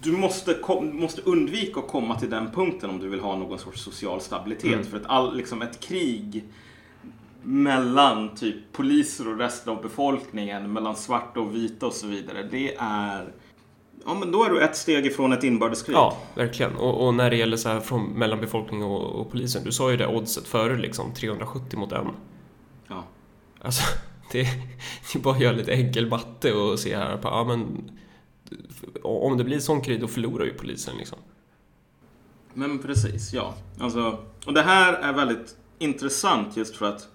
du 0.02 0.12
måste, 0.12 0.54
kom, 0.54 1.00
måste 1.00 1.22
undvika 1.22 1.80
att 1.80 1.88
komma 1.88 2.20
till 2.20 2.30
den 2.30 2.52
punkten 2.52 2.90
om 2.90 3.00
du 3.00 3.10
vill 3.10 3.20
ha 3.20 3.36
någon 3.36 3.60
sorts 3.60 3.82
social 3.82 4.22
stabilitet. 4.22 4.74
Mm. 4.74 4.86
För 4.86 4.98
ett, 4.98 5.06
all, 5.06 5.38
liksom 5.38 5.62
ett 5.62 5.80
krig 5.80 6.44
mellan 7.48 8.36
typ 8.36 8.56
poliser 8.72 9.28
och 9.28 9.38
resten 9.38 9.74
av 9.74 9.82
befolkningen, 9.82 10.74
mellan 10.74 10.96
svarta 10.96 11.40
och 11.40 11.56
vita 11.56 11.86
och 11.86 11.94
så 11.94 12.08
vidare. 12.08 12.48
Det 12.52 12.76
är... 12.80 13.34
Ja, 14.06 14.14
men 14.14 14.32
då 14.32 14.44
är 14.44 14.50
du 14.50 14.62
ett 14.62 14.76
steg 14.76 15.06
ifrån 15.06 15.34
ett 15.34 15.44
inbördeskrig. 15.44 15.96
Ja, 15.96 16.18
verkligen. 16.36 16.76
Och, 16.76 17.08
och 17.08 17.14
när 17.14 17.30
det 17.30 17.36
gäller 17.36 17.58
så 17.58 17.70
här 17.70 17.80
från, 17.80 18.04
mellan 18.04 18.42
befolkning 18.42 18.84
och, 18.84 19.22
och 19.22 19.32
polisen, 19.32 19.64
du 19.64 19.72
sa 19.72 19.92
ju 19.92 19.98
det 19.98 20.08
oddset 20.08 20.48
före 20.48 20.78
liksom, 20.78 21.14
370 21.14 21.80
mot 21.80 21.92
en. 21.92 22.08
Ja. 22.88 23.04
Alltså, 23.62 23.84
det, 24.32 24.42
det 25.14 25.20
är 25.20 25.24
bara 25.24 25.36
att 25.36 25.42
göra 25.42 25.56
lite 25.56 25.74
enkel 25.74 26.10
matte 26.10 26.54
och 26.54 26.80
se 26.80 26.98
här 26.98 27.18
på, 27.18 27.28
ja 27.28 27.44
men 27.44 27.92
om 29.04 29.38
det 29.38 29.44
blir 29.44 29.60
sån 29.60 29.82
krig 29.82 30.02
då 30.02 30.08
förlorar 30.08 30.46
ju 30.46 30.54
polisen 30.54 30.98
liksom. 30.98 31.18
Men 32.54 32.80
precis, 32.80 33.34
ja. 33.34 33.54
Alltså, 33.80 34.18
och 34.46 34.54
det 34.54 34.62
här 34.62 34.94
är 34.94 35.14
väldigt 35.14 35.56
intressant 35.80 36.58
just 36.58 36.76
för 36.76 36.86
att 36.86 37.08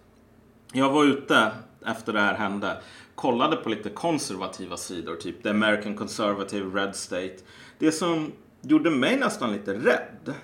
jag 0.72 0.90
var 0.90 1.04
ute 1.04 1.52
efter 1.86 2.12
det 2.12 2.20
här 2.20 2.34
hände, 2.34 2.82
kollade 3.14 3.56
på 3.56 3.68
lite 3.68 3.90
konservativa 3.90 4.76
sidor, 4.76 5.16
typ 5.16 5.42
The 5.42 5.48
American 5.48 5.96
Conservative, 5.96 6.80
Red 6.80 6.96
State. 6.96 7.36
Det 7.78 7.92
som 7.92 8.32
gjorde 8.60 8.90
mig 8.90 9.18
nästan 9.18 9.52
lite 9.52 9.74
rädd, 9.74 10.34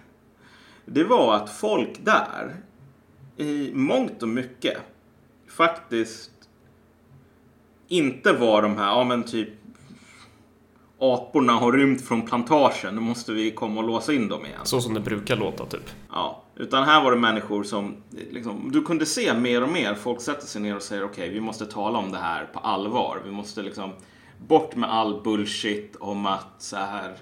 det 0.85 1.05
var 1.05 1.35
att 1.35 1.51
folk 1.51 2.05
där 2.05 2.57
i 3.37 3.71
mångt 3.75 4.23
och 4.23 4.29
mycket 4.29 4.79
faktiskt 5.49 6.31
inte 7.89 8.33
var 8.33 8.63
de 8.63 8.77
här, 8.77 8.87
ja 8.87 9.05
men 9.05 9.23
typ 9.23 9.49
aporna 11.01 11.53
har 11.53 11.73
rymt 11.73 12.03
från 12.03 12.23
plantagen, 12.23 12.95
nu 12.95 13.01
måste 13.01 13.33
vi 13.33 13.51
komma 13.51 13.81
och 13.81 13.87
låsa 13.87 14.13
in 14.13 14.29
dem 14.29 14.47
igen. 14.47 14.61
Så 14.65 14.81
som 14.81 14.95
det 14.95 15.01
brukar 15.01 15.37
låta 15.37 15.67
typ. 15.67 15.91
Ja, 16.11 16.43
utan 16.59 16.85
här 16.85 17.05
var 17.05 17.11
det 17.11 17.19
människor 17.19 17.63
som 17.63 17.97
liksom, 18.31 18.71
du 18.73 18.83
kunde 18.83 19.07
se 19.07 19.35
mer 19.35 19.63
och 19.63 19.69
mer. 19.69 19.95
Folk 19.95 20.21
sätter 20.21 20.47
sig 20.47 20.63
ner 20.63 20.77
och 20.77 20.83
säger 20.83 21.05
okej, 21.05 21.25
okay, 21.25 21.35
vi 21.35 21.41
måste 21.41 21.67
tala 21.67 21.99
om 21.99 22.13
det 22.13 22.19
här 22.19 22.45
på 22.45 22.59
allvar. 22.59 23.21
Vi 23.25 23.31
måste 23.31 23.63
liksom 23.63 23.93
bort 24.47 24.77
med 24.77 24.93
all 24.93 25.23
bullshit 25.23 25.97
om 26.01 26.27
att 26.27 26.55
så 26.59 26.77
här. 26.77 27.17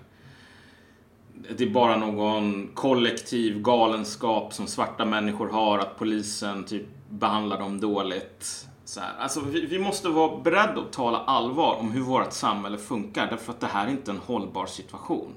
Det 1.56 1.64
är 1.64 1.70
bara 1.70 1.96
någon 1.96 2.70
kollektiv 2.74 3.62
galenskap 3.62 4.54
som 4.54 4.66
svarta 4.66 5.04
människor 5.04 5.48
har, 5.48 5.78
att 5.78 5.98
polisen 5.98 6.64
typ 6.64 6.86
behandlar 7.10 7.58
dem 7.58 7.80
dåligt. 7.80 8.66
Så 8.84 9.00
här. 9.00 9.12
Alltså, 9.18 9.40
vi, 9.40 9.66
vi 9.66 9.78
måste 9.78 10.08
vara 10.08 10.36
beredda 10.36 10.80
att 10.80 10.92
tala 10.92 11.18
allvar 11.18 11.76
om 11.80 11.90
hur 11.90 12.00
vårt 12.00 12.32
samhälle 12.32 12.78
funkar, 12.78 13.26
därför 13.30 13.52
att 13.52 13.60
det 13.60 13.66
här 13.66 13.86
är 13.86 13.90
inte 13.90 14.10
en 14.10 14.20
hållbar 14.26 14.66
situation. 14.66 15.32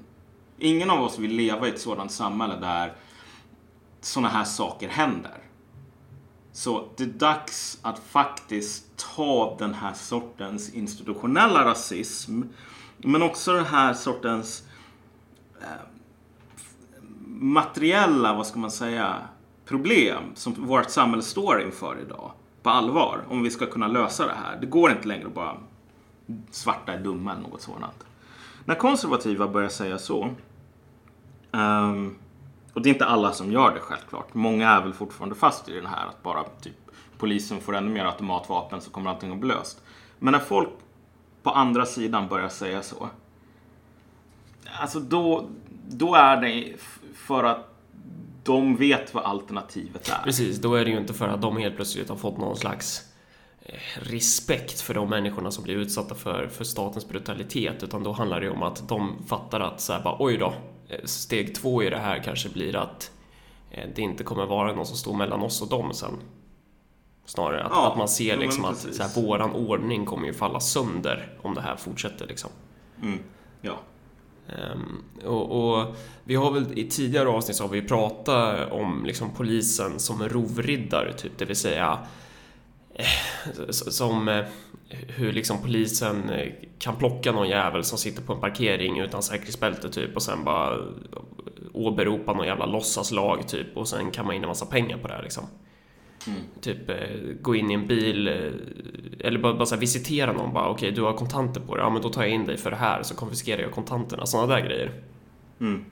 Ingen 0.58 0.90
av 0.90 1.02
oss 1.02 1.18
vill 1.18 1.32
leva 1.32 1.66
i 1.66 1.70
ett 1.70 1.80
sådant 1.80 2.12
samhälle 2.12 2.56
där 2.60 2.92
sådana 4.00 4.28
här 4.28 4.44
saker 4.44 4.88
händer. 4.88 5.38
Så 6.52 6.88
det 6.96 7.04
är 7.04 7.08
dags 7.08 7.78
att 7.82 7.98
faktiskt 7.98 9.06
ta 9.16 9.56
den 9.58 9.74
här 9.74 9.92
sortens 9.92 10.74
institutionella 10.74 11.64
rasism, 11.64 12.42
men 12.96 13.22
också 13.22 13.52
den 13.52 13.64
här 13.64 13.94
sortens 13.94 14.64
eh, 15.60 15.86
materiella, 17.26 18.34
vad 18.34 18.46
ska 18.46 18.58
man 18.58 18.70
säga, 18.70 19.16
problem 19.64 20.22
som 20.34 20.66
vårt 20.66 20.90
samhälle 20.90 21.22
står 21.22 21.62
inför 21.62 22.00
idag 22.00 22.32
på 22.62 22.70
allvar 22.70 23.24
om 23.28 23.42
vi 23.42 23.50
ska 23.50 23.66
kunna 23.66 23.88
lösa 23.88 24.26
det 24.26 24.34
här. 24.34 24.58
Det 24.60 24.66
går 24.66 24.90
inte 24.90 25.08
längre 25.08 25.26
att 25.26 25.34
bara 25.34 25.56
svarta 26.50 26.92
är 26.92 26.98
dumma 26.98 27.32
eller 27.32 27.42
något 27.42 27.62
sådant. 27.62 28.04
När 28.64 28.74
konservativa 28.74 29.48
börjar 29.48 29.68
säga 29.68 29.98
så 29.98 30.30
um, 31.50 32.16
och 32.74 32.82
det 32.82 32.88
är 32.88 32.92
inte 32.92 33.06
alla 33.06 33.32
som 33.32 33.52
gör 33.52 33.74
det 33.74 33.80
självklart. 33.80 34.34
Många 34.34 34.70
är 34.70 34.82
väl 34.82 34.92
fortfarande 34.92 35.34
fast 35.34 35.68
i 35.68 35.74
den 35.74 35.86
här 35.86 36.06
att 36.06 36.22
bara 36.22 36.44
typ 36.44 36.76
polisen 37.18 37.60
får 37.60 37.76
ännu 37.76 37.90
mer 37.90 38.04
automatvapen 38.04 38.80
så 38.80 38.90
kommer 38.90 39.10
allting 39.10 39.32
att 39.32 39.38
bli 39.38 39.48
löst. 39.48 39.82
Men 40.18 40.32
när 40.32 40.40
folk 40.40 40.68
på 41.42 41.50
andra 41.50 41.86
sidan 41.86 42.28
börjar 42.28 42.48
säga 42.48 42.82
så. 42.82 43.08
Alltså 44.80 45.00
då, 45.00 45.48
då 45.88 46.14
är 46.14 46.36
det 46.36 46.76
för 47.14 47.44
att 47.44 47.66
de 48.44 48.76
vet 48.76 49.14
vad 49.14 49.24
alternativet 49.24 50.08
är. 50.08 50.24
Precis, 50.24 50.58
då 50.58 50.74
är 50.74 50.84
det 50.84 50.90
ju 50.90 50.98
inte 50.98 51.14
för 51.14 51.28
att 51.28 51.42
de 51.42 51.56
helt 51.56 51.76
plötsligt 51.76 52.08
har 52.08 52.16
fått 52.16 52.38
någon 52.38 52.56
slags 52.56 53.02
eh, 53.62 54.02
respekt 54.02 54.80
för 54.80 54.94
de 54.94 55.10
människorna 55.10 55.50
som 55.50 55.64
blir 55.64 55.74
utsatta 55.74 56.14
för, 56.14 56.48
för 56.48 56.64
statens 56.64 57.08
brutalitet 57.08 57.82
utan 57.82 58.02
då 58.02 58.12
handlar 58.12 58.40
det 58.40 58.50
om 58.50 58.62
att 58.62 58.88
de 58.88 59.26
fattar 59.28 59.60
att 59.60 59.80
så 59.80 59.92
här 59.92 60.02
bara, 60.02 60.16
oj 60.18 60.36
då, 60.36 60.54
steg 61.04 61.54
två 61.54 61.82
i 61.82 61.90
det 61.90 61.98
här 61.98 62.22
kanske 62.24 62.48
blir 62.48 62.76
att 62.76 63.10
det 63.94 64.02
inte 64.02 64.24
kommer 64.24 64.46
vara 64.46 64.72
någon 64.72 64.86
som 64.86 64.96
står 64.96 65.14
mellan 65.14 65.42
oss 65.42 65.62
och 65.62 65.68
dem 65.68 65.94
sen. 65.94 66.16
Snarare 67.24 67.64
att, 67.64 67.72
ja, 67.74 67.92
att 67.92 67.98
man 67.98 68.08
ser 68.08 68.36
liksom 68.36 68.64
att 68.64 68.76
så 68.76 69.02
här, 69.02 69.22
våran 69.22 69.52
ordning 69.52 70.04
kommer 70.04 70.26
ju 70.26 70.32
falla 70.32 70.60
sönder 70.60 71.38
om 71.42 71.54
det 71.54 71.60
här 71.60 71.76
fortsätter 71.76 72.26
liksom. 72.26 72.50
Mm, 73.02 73.18
ja. 73.60 73.78
Um, 74.74 75.04
och, 75.24 75.78
och, 75.78 75.96
vi 76.24 76.34
har 76.34 76.50
väl 76.50 76.78
i 76.78 76.90
tidigare 76.90 77.28
avsnitt 77.28 77.56
så 77.56 77.64
har 77.64 77.68
vi 77.68 77.82
pratat 77.82 78.72
om 78.72 79.04
liksom 79.06 79.30
polisen 79.36 79.98
som 79.98 80.22
en 80.22 80.28
rovriddare, 80.28 81.12
typ, 81.12 81.38
det 81.38 81.44
vill 81.44 81.56
säga 81.56 81.92
eh, 81.92 81.98
som 83.70 84.28
eh, 84.28 84.44
hur 84.88 85.32
liksom 85.32 85.62
polisen 85.62 86.30
eh, 86.30 86.52
kan 86.78 86.96
plocka 86.96 87.32
någon 87.32 87.48
jävel 87.48 87.84
som 87.84 87.98
sitter 87.98 88.22
på 88.22 88.32
en 88.32 88.40
parkering 88.40 88.98
utan 89.00 89.22
säkerhetsbälte 89.22 89.90
typ 89.90 90.16
och 90.16 90.22
sen 90.22 90.44
bara 90.44 90.78
åberopa 91.72 92.32
någon 92.32 92.46
jävla 92.46 92.66
låtsaslag 92.66 93.48
typ 93.48 93.76
och 93.76 93.88
sen 93.88 94.10
kan 94.10 94.26
man 94.26 94.34
in 94.34 94.42
en 94.42 94.48
massa 94.48 94.66
pengar 94.66 94.98
på 94.98 95.08
det 95.08 95.14
här 95.14 95.22
liksom. 95.22 95.44
Mm. 96.26 96.40
Typ 96.60 96.78
gå 97.42 97.54
in 97.54 97.70
i 97.70 97.74
en 97.74 97.86
bil 97.86 98.28
eller 99.20 99.38
bara, 99.38 99.54
bara 99.54 99.76
visitera 99.76 100.32
någon 100.32 100.54
bara 100.54 100.68
okej 100.68 100.88
okay, 100.88 100.90
du 100.90 101.02
har 101.02 101.12
kontanter 101.12 101.60
på 101.60 101.76
dig, 101.76 101.84
ja 101.84 101.90
men 101.90 102.02
då 102.02 102.08
tar 102.08 102.22
jag 102.22 102.30
in 102.30 102.46
dig 102.46 102.56
för 102.56 102.70
det 102.70 102.76
här 102.76 103.02
så 103.02 103.14
konfiskerar 103.14 103.62
jag 103.62 103.72
kontanterna, 103.72 104.26
sådana 104.26 104.54
där 104.54 104.60
grejer. 104.60 104.92
Mm. 105.60 105.84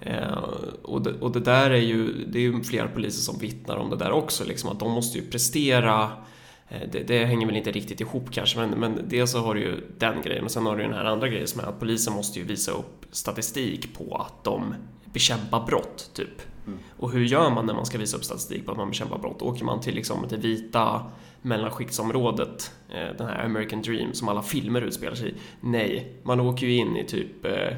Eh, 0.00 0.38
och, 0.82 1.02
det, 1.02 1.12
och 1.20 1.32
det 1.32 1.40
där 1.40 1.70
är 1.70 1.80
ju, 1.80 2.24
det 2.24 2.38
är 2.38 2.42
ju 2.42 2.62
flera 2.62 2.88
poliser 2.88 3.20
som 3.20 3.38
vittnar 3.38 3.76
om 3.76 3.90
det 3.90 3.96
där 3.96 4.10
också, 4.12 4.44
liksom 4.44 4.70
att 4.70 4.80
de 4.80 4.92
måste 4.92 5.18
ju 5.18 5.24
prestera 5.24 6.10
det, 6.92 7.02
det, 7.02 7.24
hänger 7.24 7.46
väl 7.46 7.56
inte 7.56 7.70
riktigt 7.70 8.00
ihop 8.00 8.30
kanske, 8.30 8.58
men, 8.58 8.70
men 8.70 9.08
dels 9.08 9.32
så 9.32 9.38
har 9.38 9.54
du 9.54 9.60
ju 9.60 9.80
den 9.98 10.22
grejen 10.22 10.44
och 10.44 10.50
sen 10.50 10.66
har 10.66 10.76
du 10.76 10.82
den 10.82 10.92
här 10.92 11.04
andra 11.04 11.28
grejen 11.28 11.46
som 11.46 11.60
är 11.60 11.64
att 11.64 11.80
polisen 11.80 12.12
måste 12.14 12.38
ju 12.38 12.44
visa 12.44 12.72
upp 12.72 13.06
statistik 13.10 13.94
på 13.98 14.16
att 14.16 14.44
de 14.44 14.74
bekämpar 15.04 15.66
brott, 15.66 16.10
typ. 16.14 16.42
Mm. 16.66 16.78
Och 16.96 17.12
hur 17.12 17.24
gör 17.24 17.50
man 17.50 17.66
när 17.66 17.74
man 17.74 17.86
ska 17.86 17.98
visa 17.98 18.16
upp 18.16 18.24
statistik 18.24 18.66
på 18.66 18.72
att 18.72 18.78
man 18.78 18.88
bekämpar 18.88 19.18
brott? 19.18 19.42
Åker 19.42 19.64
man 19.64 19.80
till 19.80 19.94
liksom 19.94 20.26
det 20.28 20.36
vita 20.36 21.02
mellanskiktsområdet, 21.42 22.72
eh, 22.88 23.16
den 23.18 23.26
här 23.26 23.44
American 23.44 23.82
Dream 23.82 24.14
som 24.14 24.28
alla 24.28 24.42
filmer 24.42 24.82
utspelar 24.82 25.14
sig 25.14 25.30
i? 25.30 25.34
Nej, 25.60 26.12
man 26.22 26.40
åker 26.40 26.66
ju 26.66 26.76
in 26.76 26.96
i 26.96 27.04
typ, 27.04 27.44
eh, 27.44 27.76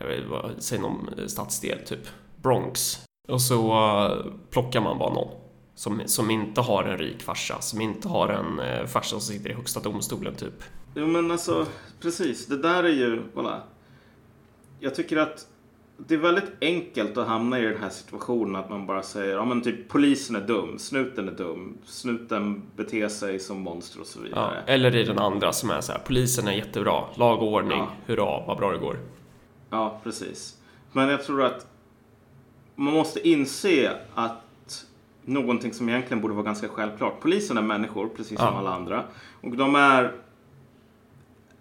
jag 0.00 0.06
vet 0.06 0.26
vad, 0.26 0.54
säg 0.58 0.78
någon 0.78 1.10
stadsdel, 1.26 1.78
typ 1.86 2.08
Bronx. 2.36 3.00
Och 3.28 3.42
så 3.42 3.72
uh, 3.72 4.32
plockar 4.50 4.80
man 4.80 4.98
bara 4.98 5.14
någon 5.14 5.30
som, 5.74 6.02
som 6.06 6.30
inte 6.30 6.60
har 6.60 6.84
en 6.84 6.98
rik 6.98 7.22
farsa, 7.22 7.60
som 7.60 7.80
inte 7.80 8.08
har 8.08 8.28
en 8.28 8.60
eh, 8.60 8.86
farsa 8.86 9.08
som 9.08 9.20
sitter 9.20 9.50
i 9.50 9.52
högsta 9.52 9.80
domstolen 9.80 10.34
typ. 10.34 10.62
Jo 10.94 11.06
men 11.06 11.30
alltså, 11.30 11.66
precis. 12.00 12.46
Det 12.46 12.62
där 12.62 12.84
är 12.84 12.88
ju, 12.88 13.22
kolla. 13.34 13.62
Jag 14.80 14.94
tycker 14.94 15.16
att 15.16 15.46
det 16.06 16.14
är 16.14 16.18
väldigt 16.18 16.50
enkelt 16.60 17.16
att 17.16 17.26
hamna 17.26 17.58
i 17.58 17.62
den 17.62 17.82
här 17.82 17.90
situationen 17.90 18.56
att 18.56 18.70
man 18.70 18.86
bara 18.86 19.02
säger, 19.02 19.34
ja 19.34 19.44
men 19.44 19.62
typ 19.62 19.88
polisen 19.88 20.36
är 20.36 20.40
dum, 20.40 20.78
snuten 20.78 21.28
är 21.28 21.32
dum, 21.32 21.78
snuten 21.84 22.62
beter 22.76 23.08
sig 23.08 23.38
som 23.38 23.60
monster 23.60 24.00
och 24.00 24.06
så 24.06 24.20
vidare. 24.20 24.62
Ja, 24.66 24.72
eller 24.72 24.96
i 24.96 25.04
den 25.04 25.18
andra 25.18 25.52
som 25.52 25.70
är 25.70 25.80
så 25.80 25.92
här, 25.92 26.00
polisen 26.06 26.48
är 26.48 26.52
jättebra, 26.52 27.04
lag 27.14 27.42
och 27.42 27.52
ordning, 27.52 27.78
ja. 27.78 27.88
hurra, 28.06 28.46
vad 28.46 28.58
bra 28.58 28.72
det 28.72 28.78
går. 28.78 28.96
Ja, 29.70 30.00
precis. 30.04 30.56
Men 30.92 31.08
jag 31.08 31.22
tror 31.24 31.42
att 31.44 31.66
man 32.74 32.94
måste 32.94 33.28
inse 33.28 33.96
att 34.14 34.86
någonting 35.24 35.72
som 35.74 35.88
egentligen 35.88 36.20
borde 36.20 36.34
vara 36.34 36.44
ganska 36.44 36.68
självklart. 36.68 37.20
Polisen 37.20 37.58
är 37.58 37.62
människor, 37.62 38.08
precis 38.08 38.38
som 38.38 38.46
Ja. 38.52 38.58
alla 38.58 38.70
andra. 38.74 39.04
Och 39.40 39.56
de 39.56 39.74
är... 39.74 40.04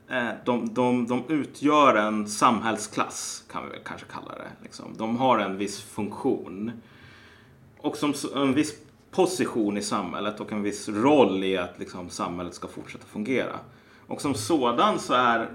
eh, 0.09 0.27
De, 0.45 0.73
de, 0.73 1.07
de 1.07 1.23
utgör 1.27 1.95
en 1.95 2.27
samhällsklass, 2.27 3.43
kan 3.51 3.63
vi 3.63 3.69
väl 3.69 3.79
kanske 3.85 4.07
kalla 4.07 4.31
det. 4.35 4.51
Liksom. 4.63 4.85
De 4.97 5.17
har 5.17 5.39
en 5.39 5.57
viss 5.57 5.81
funktion. 5.81 6.71
Och 7.81 7.97
som 7.97 8.13
en 8.35 8.53
viss 8.53 8.73
position 9.11 9.77
i 9.77 9.81
samhället 9.81 10.39
och 10.39 10.51
en 10.51 10.63
viss 10.63 10.89
roll 10.89 11.43
i 11.43 11.57
att 11.57 11.79
liksom, 11.79 12.09
samhället 12.09 12.53
ska 12.53 12.67
fortsätta 12.67 13.05
fungera. 13.05 13.59
Och 14.07 14.21
som 14.21 14.33
sådan 14.33 14.99
så 14.99 15.13
är 15.13 15.49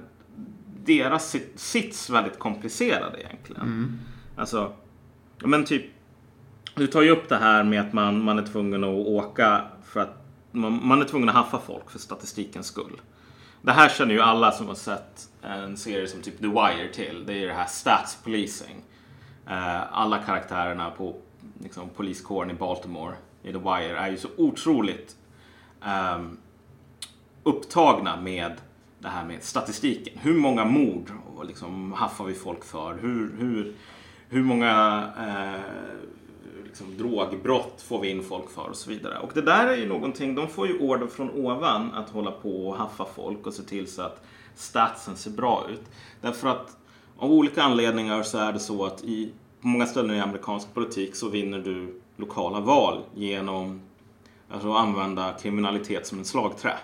deras 0.85 1.35
sit- 1.35 1.59
sits 1.59 2.11
väldigt 2.11 2.39
komplicerad 2.39 3.15
egentligen. 3.19 4.01
Alltså, 4.37 4.73
men 5.45 5.65
typ 5.65 5.85
du 6.75 6.87
tar 6.87 7.03
ju 7.03 7.11
upp 7.11 7.29
det 7.29 7.37
här 7.37 7.65
med 7.65 7.81
att 7.81 7.93
man, 7.93 8.25
man 8.25 8.39
är 8.39 8.47
tvungen 8.47 8.85
att 8.85 9.07
åka 9.07 9.65
för 9.85 10.01
att 10.01 10.25
man, 10.51 10.87
man 10.87 11.01
är 11.01 11.05
tvungen 11.05 11.29
att 11.29 11.35
haffa 11.35 11.59
folk 11.59 11.91
för 11.91 11.99
statistikens 11.99 12.67
skull. 12.67 13.01
Det 13.63 13.73
här 13.73 13.89
känner 13.89 14.15
ju 14.15 14.21
alla 14.21 14.53
som 14.53 14.67
har 14.69 14.75
sett 14.75 15.29
en 15.43 15.77
serie 15.77 16.07
som 16.07 16.23
typ 16.23 16.39
The 16.39 16.47
Wire 16.47 16.89
till. 16.93 17.25
Det 17.27 17.33
är 17.33 17.47
det 17.47 17.55
här 17.55 17.67
stats 17.67 18.19
policing. 18.25 18.83
Eh, 19.47 19.99
alla 19.99 20.19
karaktärerna 20.19 20.91
på 20.91 21.17
liksom, 21.63 21.89
poliskåren 21.89 22.51
i 22.51 22.55
Baltimore 22.55 23.15
i 23.43 23.53
The 23.53 23.59
Wire 23.59 23.99
är 23.99 24.11
ju 24.11 24.17
så 24.17 24.29
otroligt 24.37 25.17
um, 26.15 26.39
upptagna 27.43 28.17
med 28.17 28.53
det 29.03 29.09
här 29.09 29.25
med 29.25 29.43
statistiken. 29.43 30.19
Hur 30.19 30.35
många 30.35 30.65
mord 30.65 31.13
och 31.37 31.45
liksom, 31.45 31.93
haffar 31.93 32.25
vi 32.25 32.35
folk 32.35 32.65
för? 32.65 32.95
Hur, 32.95 33.37
hur, 33.39 33.75
hur 34.29 34.43
många 34.43 35.05
eh, 35.19 35.61
liksom, 36.65 36.97
drogbrott 36.97 37.83
får 37.83 38.01
vi 38.01 38.11
in 38.11 38.23
folk 38.23 38.51
för 38.51 38.69
och 38.69 38.77
så 38.77 38.91
vidare. 38.91 39.19
Och 39.19 39.31
det 39.35 39.43
där 39.43 39.67
är 39.67 39.77
ju 39.77 39.89
någonting, 39.89 40.35
de 40.35 40.49
får 40.49 40.67
ju 40.67 40.79
order 40.79 41.07
från 41.07 41.31
ovan 41.31 41.93
att 41.95 42.11
hålla 42.11 42.31
på 42.31 42.69
och 42.69 42.77
haffa 42.77 43.07
folk 43.15 43.47
och 43.47 43.55
se 43.55 43.63
till 43.63 43.87
så 43.87 44.03
att 44.03 44.23
statsen 44.55 45.17
ser 45.17 45.31
bra 45.31 45.67
ut. 45.73 45.83
Därför 46.21 46.49
att 46.49 46.77
av 47.19 47.33
olika 47.33 47.63
anledningar 47.63 48.23
så 48.23 48.39
är 48.39 48.53
det 48.53 48.61
så 48.61 48.85
att 48.85 49.05
i, 49.05 49.33
på 49.61 49.67
många 49.67 49.87
ställen 49.87 50.17
i 50.17 50.21
amerikansk 50.21 50.75
politik 50.75 51.17
så 51.17 51.29
vinner 51.29 51.59
du 51.59 52.01
lokala 52.17 52.61
val 52.61 53.03
genom 53.15 53.81
alltså, 54.51 54.73
att 54.73 54.81
använda 54.81 55.33
kriminalitet 55.33 56.07
som 56.07 56.19
en 56.19 56.25
slagträ. 56.25 56.79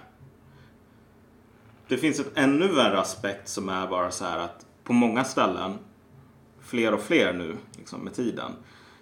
Det 1.88 1.96
finns 1.96 2.20
ett 2.20 2.32
ännu 2.34 2.68
värre 2.68 3.00
aspekt 3.00 3.48
som 3.48 3.68
är 3.68 3.86
bara 3.86 4.10
så 4.10 4.24
här 4.24 4.38
att 4.38 4.66
på 4.84 4.92
många 4.92 5.24
ställen, 5.24 5.78
fler 6.60 6.94
och 6.94 7.00
fler 7.00 7.32
nu 7.32 7.56
liksom 7.76 8.00
med 8.00 8.14
tiden, 8.14 8.52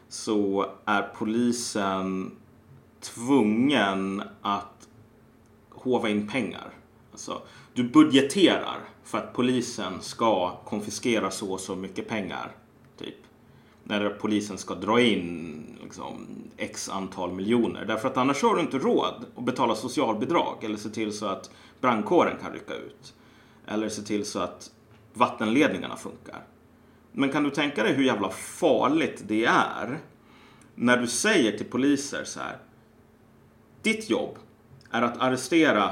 så 0.08 0.66
är 0.84 1.02
polisen 1.02 2.32
tvungen 3.00 4.22
att 4.42 4.88
hova 5.70 6.08
in 6.08 6.28
pengar. 6.28 6.70
Alltså, 7.12 7.42
du 7.74 7.84
budgeterar 7.88 8.78
för 9.04 9.18
att 9.18 9.34
polisen 9.34 9.92
ska 10.00 10.56
konfiskera 10.64 11.30
så 11.30 11.52
och 11.52 11.60
så 11.60 11.76
mycket 11.76 12.08
pengar. 12.08 12.52
Typ. 12.98 13.16
När 13.84 14.08
polisen 14.08 14.58
ska 14.58 14.74
dra 14.74 15.00
in 15.00 15.62
liksom, 15.82 16.26
x 16.56 16.88
antal 16.88 17.32
miljoner. 17.32 17.84
Därför 17.84 18.08
att 18.08 18.16
annars 18.16 18.42
har 18.42 18.54
du 18.54 18.60
inte 18.60 18.78
råd 18.78 19.26
att 19.36 19.44
betala 19.44 19.74
socialbidrag 19.74 20.64
eller 20.64 20.76
se 20.76 20.88
till 20.88 21.12
så 21.12 21.26
att 21.26 21.50
brandkåren 21.80 22.36
kan 22.42 22.52
rycka 22.52 22.74
ut. 22.74 23.14
Eller 23.66 23.88
se 23.88 24.02
till 24.02 24.24
så 24.24 24.38
att 24.38 24.70
vattenledningarna 25.14 25.96
funkar. 25.96 26.46
Men 27.12 27.32
kan 27.32 27.42
du 27.42 27.50
tänka 27.50 27.82
dig 27.82 27.92
hur 27.92 28.04
jävla 28.04 28.30
farligt 28.30 29.22
det 29.26 29.44
är 29.44 29.98
när 30.74 30.96
du 30.96 31.06
säger 31.06 31.58
till 31.58 31.66
poliser 31.66 32.24
så 32.24 32.40
här. 32.40 32.56
Ditt 33.82 34.10
jobb 34.10 34.38
är 34.90 35.02
att 35.02 35.20
arrestera 35.20 35.90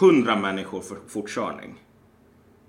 100 0.00 0.36
människor 0.36 0.80
för 0.80 0.96
fortkörning. 1.08 1.82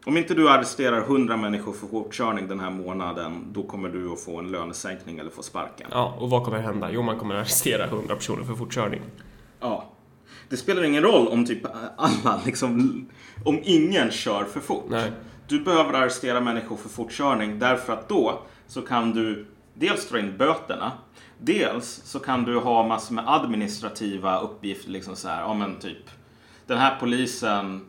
Om 0.06 0.18
inte 0.18 0.34
du 0.34 0.50
arresterar 0.50 1.02
100 1.02 1.38
människor 1.38 1.74
för 1.74 1.88
fortkörning 1.88 2.48
den 2.48 2.60
här 2.60 2.70
månaden, 2.70 3.48
då 3.52 3.64
kommer 3.64 3.90
du 3.90 4.12
att 4.12 4.20
få 4.20 4.40
en 4.40 4.52
lönesänkning 4.52 5.20
eller 5.20 5.30
få 5.30 5.44
sparken. 5.44 5.88
Ja, 5.92 6.18
och 6.20 6.30
vad 6.30 6.44
kommer 6.46 6.60
hända? 6.60 6.92
Jo, 6.92 7.02
man 7.02 7.18
kommer 7.18 7.36
arrestera 7.36 7.86
100 7.86 8.16
personer 8.16 8.44
för 8.44 8.54
fortkörning. 8.54 9.02
Ja. 9.60 9.92
Det 10.50 10.58
spelar 10.58 10.84
ingen 10.84 11.04
roll 11.04 11.28
om 11.28 11.46
typ 11.46 11.66
alla, 11.98 12.42
liksom, 12.46 13.06
om 13.46 13.60
ingen 13.64 14.12
kör 14.12 14.44
för 14.44 14.60
fort. 14.60 14.86
Nej. 14.90 15.12
Du 15.48 15.60
behöver 15.60 15.94
arrestera 15.94 16.42
människor 16.42 16.78
för 16.78 16.90
fortkörning 16.90 17.60
därför 17.60 17.94
att 17.94 18.10
då 18.10 18.42
så 18.68 18.82
kan 18.82 19.12
du 19.12 19.46
dels 19.74 20.10
dra 20.10 20.20
in 20.20 20.38
böterna. 20.38 20.92
Dels 21.40 22.02
så 22.06 22.20
kan 22.20 22.44
du 22.44 22.60
ha 22.60 22.88
massor 22.88 23.16
med 23.16 23.24
administrativa 23.28 24.40
uppgifter. 24.40 24.92
Liksom 24.92 25.16
så 25.16 25.28
här, 25.28 25.42
ja 25.42 25.54
men 25.54 25.80
typ 25.80 26.10
den 26.68 26.78
här 26.78 26.98
polisen 27.00 27.82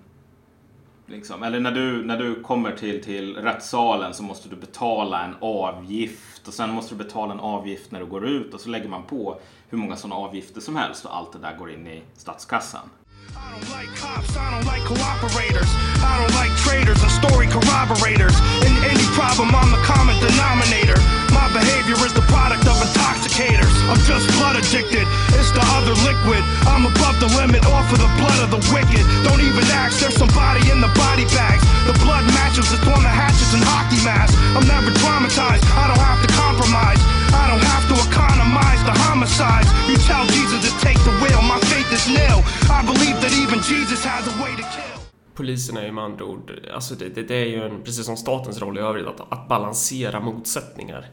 Liksom. 1.11 1.43
Eller 1.43 1.61
när 1.61 1.73
du, 1.73 2.05
när 2.05 2.19
du 2.19 2.43
kommer 2.43 2.73
till, 2.73 3.05
till 3.05 3.37
rättssalen 3.37 4.15
så 4.15 4.23
måste 4.23 4.49
du 4.49 4.57
betala 4.57 5.25
en 5.25 5.35
avgift 5.41 6.49
och 6.49 6.55
sen 6.55 6.71
måste 6.71 6.95
du 6.95 7.05
betala 7.05 7.33
en 7.35 7.41
avgift 7.41 7.91
när 7.91 8.00
du 8.00 8.07
går 8.07 8.27
ut 8.27 8.55
och 8.55 8.61
så 8.61 8.69
lägger 8.69 8.88
man 8.88 9.03
på 9.03 9.41
hur 9.71 9.79
många 9.79 9.97
sådana 9.97 10.15
avgifter 10.15 10.61
som 10.61 10.76
helst 10.76 11.04
och 11.04 11.17
allt 11.17 11.33
det 11.33 11.39
där 11.39 11.57
går 11.57 11.71
in 11.71 11.87
i 11.87 12.02
statskassan. 12.17 12.89
I 13.28 13.47
don't 13.52 13.69
like 13.78 13.93
cops, 14.00 14.33
I 14.37 14.49
don't 14.52 14.67
like 14.73 14.83
cooperators. 14.89 15.71
I 16.00 16.13
don't 16.19 16.35
like 16.41 16.52
traitors 16.65 17.00
and 17.04 17.13
story 17.23 17.47
corroborators. 17.47 18.35
In 18.67 18.75
any 18.93 19.07
problem, 19.19 19.54
I'm 19.54 19.71
the 19.71 19.83
common 19.85 20.17
denominator. 20.19 20.99
My 21.31 21.47
behavior 21.52 21.99
is 22.07 22.13
the 22.17 22.25
product 22.33 22.65
of 22.67 22.76
intoxicators. 22.81 23.73
I'm 23.91 24.00
just 24.11 24.25
blood 24.37 24.57
addicted, 24.57 25.07
it's 25.37 25.52
the 25.52 25.65
other 25.76 25.95
liquid. 26.09 26.43
I'm 26.67 26.89
above 26.89 27.21
the 27.21 27.31
limit, 27.37 27.63
off 27.69 27.89
of 27.93 28.00
the 28.00 28.11
blood 28.21 28.41
of 28.45 28.50
the 28.57 28.63
wicked. 28.73 29.04
Don't 29.28 29.45
even 29.45 29.65
ask, 29.76 30.00
there's 30.00 30.17
somebody 30.17 30.65
in 30.73 30.81
the 30.81 30.93
body 30.97 31.28
bags. 31.37 31.63
The 31.87 31.97
blood 32.04 32.25
matches, 32.33 32.73
it's 32.73 32.87
on 32.89 33.02
the 33.04 33.13
hatches 33.13 33.52
and 33.54 33.63
hockey 33.63 34.00
masks. 34.02 34.35
I'm 34.57 34.67
never 34.67 34.91
traumatized, 35.04 35.65
I 35.76 35.85
don't 35.93 36.02
have 36.02 36.21
to 36.25 36.31
compromise. 36.33 37.18
I 37.41 37.45
don't 37.50 37.67
have 37.75 37.84
to 37.93 37.97
economize 38.08 38.82
the 38.91 38.97
homicides. 39.06 39.69
You 39.91 39.97
tell 40.10 40.25
Jesus 40.36 40.60
to 40.69 40.73
take 40.86 40.99
the 41.08 41.14
wheel, 41.23 41.43
my 41.54 41.60
faith 41.73 41.91
is 41.99 42.04
nil. 42.19 42.38
I 42.78 42.80
believe 42.91 43.17
that 43.25 43.32
even 43.43 43.58
Jesus 43.73 44.00
has 44.04 44.25
a 44.32 44.34
way 44.43 44.52
to 44.56 44.64
kill. 44.76 44.99
Polisen 45.34 45.76
är 45.76 45.84
ju 45.84 45.93
med 45.93 46.04
andra 46.04 46.25
ord, 46.25 46.52
alltså 46.75 46.95
det, 46.95 47.08
det, 47.08 47.23
det 47.23 47.34
är 47.34 47.47
ju 47.47 47.62
en, 47.62 47.82
precis 47.82 48.06
som 48.06 48.17
statens 48.17 48.60
roll 48.60 48.78
i 48.78 48.80
övrigt, 48.80 49.06
att, 49.06 49.32
att 49.32 49.49
balansera 49.49 50.21
motsättningar. 50.21 51.06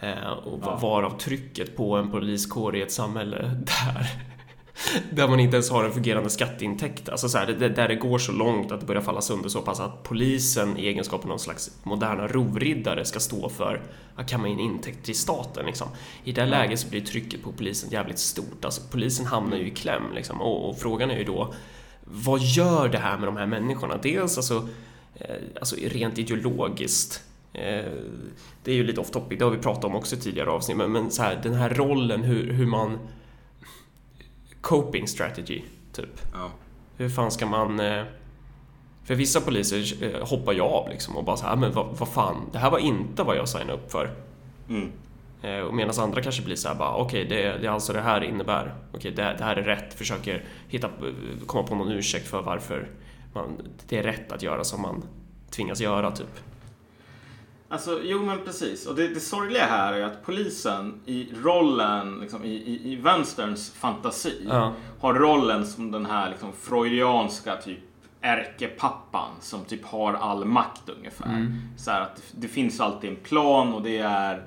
Eh, 0.00 0.30
och 0.30 0.60
ja. 0.62 0.76
varav 0.76 1.18
trycket 1.18 1.76
på 1.76 1.96
en 1.96 2.10
poliskår 2.10 2.76
i 2.76 2.82
ett 2.82 2.92
samhälle 2.92 3.36
där 3.64 4.33
där 5.10 5.28
man 5.28 5.40
inte 5.40 5.56
ens 5.56 5.70
har 5.70 5.84
en 5.84 5.92
fungerande 5.92 6.30
skatteintäkt. 6.30 7.08
Alltså 7.08 7.28
så 7.28 7.38
här, 7.38 7.46
det, 7.46 7.68
där 7.68 7.88
det 7.88 7.94
går 7.94 8.18
så 8.18 8.32
långt 8.32 8.72
att 8.72 8.80
det 8.80 8.86
börjar 8.86 9.02
falla 9.02 9.20
sönder 9.20 9.48
så 9.48 9.60
pass 9.62 9.80
att 9.80 10.02
polisen 10.02 10.78
i 10.78 10.86
egenskap 10.86 11.22
av 11.22 11.28
någon 11.28 11.38
slags 11.38 11.70
moderna 11.82 12.26
rovriddare 12.26 13.04
ska 13.04 13.20
stå 13.20 13.48
för 13.48 13.82
att 14.16 14.28
kamma 14.28 14.48
in 14.48 14.60
intäkter 14.60 15.02
till 15.02 15.18
staten. 15.18 15.66
Liksom. 15.66 15.88
I 16.24 16.32
det 16.32 16.46
läget 16.46 16.80
så 16.80 16.88
blir 16.88 17.00
trycket 17.00 17.42
på 17.42 17.52
polisen 17.52 17.90
jävligt 17.90 18.18
stort. 18.18 18.64
Alltså, 18.64 18.82
polisen 18.90 19.26
hamnar 19.26 19.56
ju 19.56 19.66
i 19.66 19.70
kläm 19.70 20.02
liksom. 20.14 20.40
och, 20.40 20.70
och 20.70 20.78
frågan 20.78 21.10
är 21.10 21.18
ju 21.18 21.24
då 21.24 21.54
vad 22.04 22.40
gör 22.40 22.88
det 22.88 22.98
här 22.98 23.18
med 23.18 23.28
de 23.28 23.36
här 23.36 23.46
människorna? 23.46 23.96
Dels 24.02 24.36
alltså, 24.36 24.68
eh, 25.14 25.36
alltså 25.60 25.76
rent 25.76 26.18
ideologiskt 26.18 27.22
eh, 27.52 27.92
det 28.64 28.72
är 28.72 28.74
ju 28.74 28.84
lite 28.84 29.00
off 29.00 29.10
topic, 29.10 29.38
det 29.38 29.44
har 29.44 29.52
vi 29.52 29.58
pratat 29.58 29.84
om 29.84 29.96
också 29.96 30.16
i 30.16 30.18
tidigare 30.18 30.50
avsnitt, 30.50 30.76
men, 30.76 30.92
men 30.92 31.10
så 31.10 31.22
här, 31.22 31.40
den 31.42 31.54
här 31.54 31.70
rollen 31.70 32.22
hur, 32.22 32.52
hur 32.52 32.66
man 32.66 32.98
coping 34.64 35.08
strategy, 35.08 35.62
typ. 35.92 36.20
Ja. 36.32 36.50
Hur 36.96 37.08
fan 37.08 37.30
ska 37.30 37.46
man... 37.46 37.80
Eh, 37.80 38.04
för 39.04 39.14
vissa 39.14 39.40
poliser 39.40 40.04
eh, 40.04 40.28
hoppar 40.28 40.52
ju 40.52 40.60
av 40.60 40.88
liksom 40.88 41.16
och 41.16 41.24
bara 41.24 41.36
så 41.36 41.46
här, 41.46 41.56
men 41.56 41.72
vad, 41.72 41.86
vad 41.98 42.08
fan, 42.08 42.36
det 42.52 42.58
här 42.58 42.70
var 42.70 42.78
inte 42.78 43.22
vad 43.22 43.36
jag 43.36 43.48
signade 43.48 43.72
upp 43.72 43.92
för. 43.92 44.10
Mm. 44.68 44.92
Eh, 45.42 45.58
och 45.58 45.74
medan 45.74 45.94
andra 45.98 46.22
kanske 46.22 46.42
blir 46.42 46.56
så 46.56 46.68
här 46.68 46.74
bara, 46.74 46.94
okej, 46.94 47.26
okay, 47.26 47.42
det, 47.42 47.58
det 47.58 47.66
är 47.66 47.70
alltså 47.70 47.92
det 47.92 48.00
här 48.00 48.24
innebär. 48.24 48.74
Okej, 48.88 48.98
okay, 48.98 49.24
det, 49.24 49.34
det, 49.38 49.44
här 49.44 49.56
är 49.56 49.62
rätt. 49.62 49.94
Försöker 49.94 50.44
hitta, 50.68 50.90
komma 51.46 51.62
på 51.62 51.74
någon 51.74 51.92
ursäkt 51.92 52.28
för 52.28 52.42
varför 52.42 52.88
man, 53.32 53.58
det 53.88 53.98
är 53.98 54.02
rätt 54.02 54.32
att 54.32 54.42
göra 54.42 54.64
som 54.64 54.82
man 54.82 55.02
tvingas 55.50 55.80
göra, 55.80 56.10
typ. 56.10 56.40
Alltså, 57.74 58.00
jo 58.02 58.22
men 58.22 58.44
precis. 58.44 58.86
Och 58.86 58.94
det, 58.94 59.08
det 59.08 59.20
sorgliga 59.20 59.66
här 59.66 59.92
är 59.92 60.02
att 60.02 60.24
polisen 60.24 61.00
i 61.06 61.28
rollen, 61.42 62.18
liksom, 62.20 62.44
i, 62.44 62.54
i, 62.54 62.92
i 62.92 62.96
vänsterns 62.96 63.70
fantasi, 63.70 64.46
ja. 64.48 64.72
har 65.00 65.14
rollen 65.14 65.66
som 65.66 65.90
den 65.90 66.06
här 66.06 66.30
liksom, 66.30 66.52
freudianska 66.52 67.56
typ 67.56 67.78
ärkepappan 68.20 69.30
som 69.40 69.64
typ 69.64 69.84
har 69.84 70.14
all 70.14 70.44
makt 70.44 70.88
ungefär. 70.88 71.28
Mm. 71.28 71.58
Så 71.76 71.90
att 71.90 72.16
det, 72.16 72.22
det, 72.32 72.48
finns 72.48 72.80
alltid 72.80 73.10
en 73.10 73.16
plan 73.16 73.74
och 73.74 73.82
det 73.82 73.98
är 73.98 74.44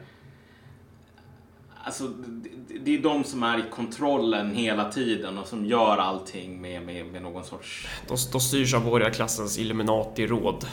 Alltså, 1.83 2.07
det, 2.07 2.49
det 2.79 2.97
är 2.97 3.01
de 3.01 3.23
som 3.23 3.43
är 3.43 3.57
i 3.57 3.63
kontrollen 3.71 4.55
hela 4.55 4.91
tiden 4.91 5.37
och 5.37 5.47
som 5.47 5.65
gör 5.65 5.97
allting 5.97 6.61
med, 6.61 6.81
med, 6.81 7.05
med 7.05 7.21
någon 7.21 7.43
sorts... 7.43 7.87
De, 8.07 8.17
de 8.31 8.41
styrs 8.41 8.73
av 8.73 8.85
borgarklassens 8.85 9.57
Illuminati-råd. 9.57 10.65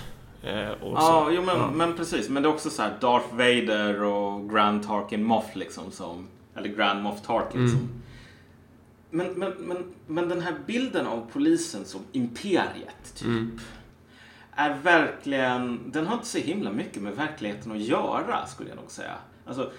Eh, 0.47 0.71
ja, 0.83 1.31
jo, 1.31 1.43
men, 1.43 1.57
ja. 1.57 1.71
men 1.71 1.95
precis. 1.95 2.29
Men 2.29 2.43
det 2.43 2.49
är 2.49 2.53
också 2.53 2.71
så 2.71 2.83
här 2.83 2.97
Darth 3.01 3.35
Vader 3.35 4.03
och 4.03 4.51
Grand 4.51 4.87
Tarkin 4.87 5.25
Moff 5.25 5.57
liksom 5.57 5.91
som, 5.91 6.29
eller 6.57 6.69
Grand 6.69 7.03
Moff 7.03 7.23
Tarkin 7.23 7.61
mm. 7.61 7.71
som 7.71 7.89
men, 9.15 9.33
men, 9.33 9.53
men, 9.59 9.85
men 10.07 10.29
den 10.29 10.41
här 10.41 10.55
bilden 10.67 11.07
av 11.07 11.31
polisen 11.33 11.85
som 11.85 12.01
imperiet, 12.13 13.15
typ. 13.15 13.27
Mm. 13.27 13.59
Är 14.53 14.79
verkligen, 14.79 15.91
den 15.91 16.07
har 16.07 16.15
inte 16.15 16.27
så 16.27 16.39
himla 16.39 16.73
mycket 16.73 17.03
med 17.03 17.17
verkligheten 17.17 17.73
att 17.73 17.81
göra, 17.81 18.47
skulle 18.47 18.69
jag 18.69 18.77
nog 18.77 18.91
säga. 18.91 19.15
Alltså, 19.47 19.73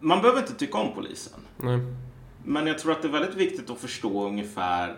man 0.00 0.22
behöver 0.22 0.40
inte 0.40 0.54
tycka 0.54 0.78
om 0.78 0.94
polisen. 0.94 1.40
Nej. 1.56 1.78
Men 2.44 2.66
jag 2.66 2.78
tror 2.78 2.92
att 2.92 3.02
det 3.02 3.08
är 3.08 3.12
väldigt 3.12 3.34
viktigt 3.34 3.70
att 3.70 3.78
förstå 3.78 4.26
ungefär 4.26 4.96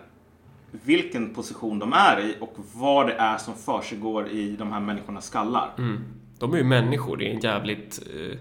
vilken 0.71 1.33
position 1.33 1.79
de 1.79 1.93
är 1.93 2.19
i 2.19 2.35
och 2.39 2.53
vad 2.73 3.07
det 3.07 3.13
är 3.13 3.37
som 3.37 3.55
försiggår 3.55 4.29
i 4.29 4.55
de 4.55 4.71
här 4.71 4.79
människornas 4.79 5.25
skallar. 5.25 5.73
Mm. 5.77 6.03
De 6.39 6.53
är 6.53 6.57
ju 6.57 6.63
människor, 6.63 7.17
det 7.17 7.25
är 7.29 7.33
en 7.33 7.39
jävligt... 7.39 7.99
Eh, 8.15 8.37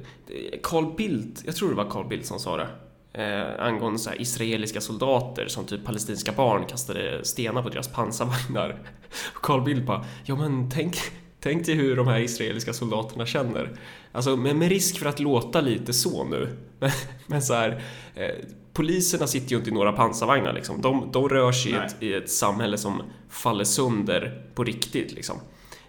Carl 0.63 0.95
Bildt, 0.97 1.43
jag 1.47 1.57
tror 1.57 1.69
det 1.69 1.75
var 1.75 1.91
Carl 1.91 2.09
Bildt 2.09 2.27
som 2.27 2.39
sa 2.39 2.57
det. 2.57 2.67
eh, 3.13 3.67
angående 3.67 3.99
så 3.99 4.11
här 4.11 4.21
israeliska 4.21 4.81
soldater 4.81 5.47
som 5.49 5.65
typ 5.65 5.85
palestinska 5.85 6.33
barn 6.33 6.65
kastade 6.67 7.25
stenar 7.25 7.63
på 7.63 7.69
deras 7.69 7.89
pansarvagnar. 7.89 8.71
Och 9.37 9.43
Carl 9.43 9.63
Bildt 9.65 9.87
bara, 9.87 10.05
ja 10.25 10.37
men 10.37 10.71
tänk, 10.71 10.97
tänk 11.41 11.67
dig 11.67 11.75
hur 11.75 11.97
de 11.97 12.07
här 12.09 12.19
israeliska 12.21 12.73
soldaterna 12.73 13.27
känner. 13.27 13.79
Alltså 14.13 14.37
med, 14.37 14.57
med 14.57 14.69
risk 14.69 14.99
för 14.99 15.07
att 15.07 15.21
låta 15.21 15.61
lite 15.61 15.93
så 15.93 16.25
nu, 16.25 16.57
men, 16.79 16.91
men 17.27 17.43
så 17.43 17.55
här, 17.55 17.83
eh, 18.15 18.31
poliserna 18.73 19.27
sitter 19.27 19.51
ju 19.51 19.57
inte 19.57 19.71
i 19.71 19.73
några 19.73 19.93
pansarvagnar 19.93 20.53
liksom. 20.53 20.81
De, 20.81 21.09
de 21.13 21.29
rör 21.29 21.53
sig 21.53 21.73
i 21.73 21.75
ett, 21.75 22.03
i 22.03 22.15
ett 22.15 22.31
samhälle 22.31 22.79
som 22.79 23.03
faller 23.29 23.65
sönder 23.65 24.43
på 24.55 24.65
riktigt 24.65 25.13
liksom. 25.13 25.37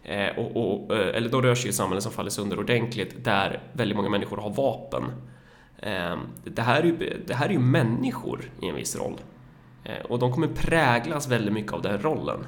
Eh, 0.04 0.38
och, 0.38 0.86
och, 0.86 0.96
eh, 0.96 1.16
eller 1.16 1.30
de 1.30 1.42
rör 1.42 1.56
sig 1.56 1.66
i 1.66 1.70
ett 1.70 1.76
samhälle 1.76 2.02
som 2.02 2.12
faller 2.12 2.30
sönder 2.30 2.60
ordentligt 2.60 3.24
där 3.24 3.62
väldigt 3.74 3.98
många 3.98 4.10
människor 4.10 4.38
har 4.38 4.50
vapen. 4.50 5.04
Eh, 5.78 6.18
det, 6.44 6.62
här 6.62 6.82
är 6.82 6.86
ju, 6.86 7.24
det 7.28 7.34
här 7.34 7.46
är 7.46 7.54
ju 7.54 7.60
människor 7.60 8.42
i 8.62 8.68
en 8.68 8.76
viss 8.76 8.96
roll. 8.96 9.20
Eh, 9.84 10.06
och 10.06 10.20
de 10.20 10.34
kommer 10.34 10.48
präglas 10.48 11.28
väldigt 11.28 11.54
mycket 11.54 11.74
av 11.74 11.82
den 11.82 12.02
rollen. 12.02 12.46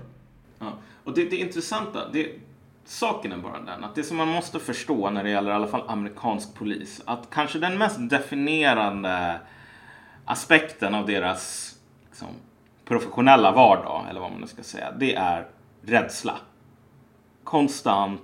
Ja. 0.59 0.73
Och 1.03 1.13
det, 1.13 1.25
det 1.25 1.35
intressanta, 1.35 2.09
det, 2.13 2.31
saken 2.85 3.31
är 3.31 3.37
bara 3.37 3.59
den 3.59 3.83
att 3.83 3.95
det 3.95 4.03
som 4.03 4.17
man 4.17 4.27
måste 4.27 4.59
förstå 4.59 5.09
när 5.09 5.23
det 5.23 5.29
gäller 5.29 5.51
i 5.51 5.53
alla 5.53 5.67
fall 5.67 5.83
amerikansk 5.87 6.55
polis, 6.55 7.01
att 7.05 7.27
kanske 7.31 7.59
den 7.59 7.77
mest 7.77 8.09
definierande 8.09 9.39
aspekten 10.25 10.95
av 10.95 11.05
deras 11.05 11.75
liksom, 12.09 12.27
professionella 12.85 13.51
vardag, 13.51 14.05
eller 14.09 14.19
vad 14.19 14.31
man 14.31 14.41
nu 14.41 14.47
ska 14.47 14.63
säga, 14.63 14.91
det 14.99 15.15
är 15.15 15.47
rädsla. 15.81 16.37
Konstant 17.43 18.21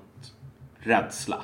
rädsla. 0.79 1.41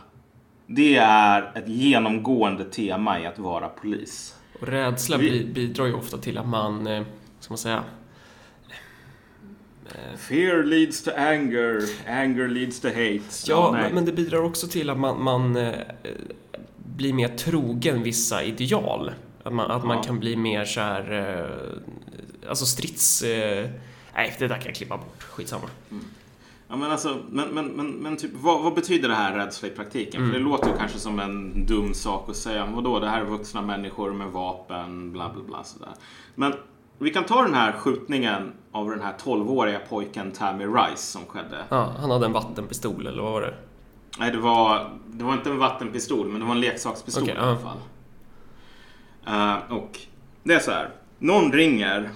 Det 0.67 0.95
är 0.97 1.51
ett 1.55 1.67
genomgående 1.67 2.65
tema 2.65 3.19
i 3.19 3.25
att 3.25 3.39
vara 3.39 3.69
polis. 3.69 4.35
Och 4.61 4.67
rädsla 4.67 5.17
Vi- 5.17 5.45
bidrar 5.45 5.85
ju 5.85 5.93
ofta 5.93 6.17
till 6.17 6.37
att 6.37 6.47
man, 6.47 6.87
eh, 6.87 7.03
ska 7.39 7.51
man 7.51 7.57
säga, 7.57 7.83
Fear 10.17 10.63
leads 10.63 11.03
to 11.03 11.11
anger, 11.17 11.81
anger 12.07 12.47
leads 12.47 12.79
to 12.79 12.87
hate. 12.87 13.21
Ja, 13.47 13.71
nej. 13.73 13.93
men 13.93 14.05
det 14.05 14.11
bidrar 14.11 14.39
också 14.43 14.67
till 14.67 14.89
att 14.89 14.97
man, 14.99 15.23
man 15.23 15.55
eh, 15.55 15.73
blir 16.77 17.13
mer 17.13 17.27
trogen 17.27 18.03
vissa 18.03 18.43
ideal. 18.43 19.11
Att 19.45 19.53
man, 19.53 19.71
att 19.71 19.85
man 19.85 19.97
Ja. 19.97 20.03
kan 20.03 20.19
bli 20.19 20.35
mer 20.35 20.65
så 20.65 20.79
här, 20.81 21.11
eh, 22.43 22.49
alltså 22.49 22.65
strids... 22.65 23.21
Eh, 23.23 23.69
nej, 24.15 24.35
det 24.39 24.47
där 24.47 24.55
kan 24.55 24.65
jag 24.65 24.75
klippa 24.75 24.97
bort. 24.97 25.23
Skitsamma. 25.23 25.69
Ja, 26.67 26.75
men 26.75 26.91
alltså, 26.91 27.17
men, 27.29 27.49
men, 27.49 27.67
men, 27.67 27.87
men 27.91 28.17
typ, 28.17 28.31
vad, 28.33 28.63
vad 28.63 28.73
betyder 28.73 29.09
det 29.09 29.15
här 29.15 29.37
rädsla 29.37 29.67
i 29.67 29.71
praktiken? 29.71 30.21
Mm. 30.21 30.31
För 30.31 30.39
det 30.39 30.45
låter 30.45 30.67
ju 30.67 30.77
kanske 30.77 30.99
som 30.99 31.19
en 31.19 31.65
dum 31.65 31.93
sak 31.93 32.29
att 32.29 32.35
säga. 32.35 32.65
Vadå, 32.75 32.99
det 32.99 33.07
här 33.09 33.21
är 33.21 33.25
vuxna 33.25 33.61
människor 33.61 34.13
med 34.13 34.27
vapen, 34.27 35.11
bla 35.11 35.33
bla 35.33 35.43
bla 35.43 35.63
sådär. 35.63 35.91
Men 36.35 36.53
vi 36.97 37.09
kan 37.09 37.23
ta 37.23 37.41
den 37.41 37.53
här 37.53 37.71
skjutningen 37.71 38.51
av 38.71 38.89
den 38.89 39.01
här 39.01 39.13
12-åriga 39.23 39.79
pojken 39.89 40.31
Tammy 40.31 40.65
Rice 40.65 40.97
som 41.11 41.21
skedde. 41.25 41.63
Ja, 41.69 41.93
han 41.99 42.11
hade 42.11 42.25
en 42.25 42.33
vattenpistol, 42.33 43.07
eller 43.07 43.23
vad 43.23 43.31
var 43.31 43.41
det? 43.41 43.53
Nej, 44.19 44.31
det 44.31 44.37
var, 44.37 44.89
det 45.07 45.23
var 45.23 45.33
inte 45.33 45.49
en 45.49 45.57
vattenpistol, 45.59 46.27
men 46.27 46.39
det 46.39 46.45
var 46.45 46.55
en 46.55 46.61
leksakspistol 46.61 47.23
Okej, 47.23 47.35
i 47.35 47.37
alla 47.37 47.57
ja. 47.63 47.73
Eh, 49.27 49.57
och 49.69 49.99
det 50.43 50.53
är 50.53 50.59
så 50.59 50.71
här. 50.71 50.89
Någon 51.19 51.51
ringer 51.53 52.09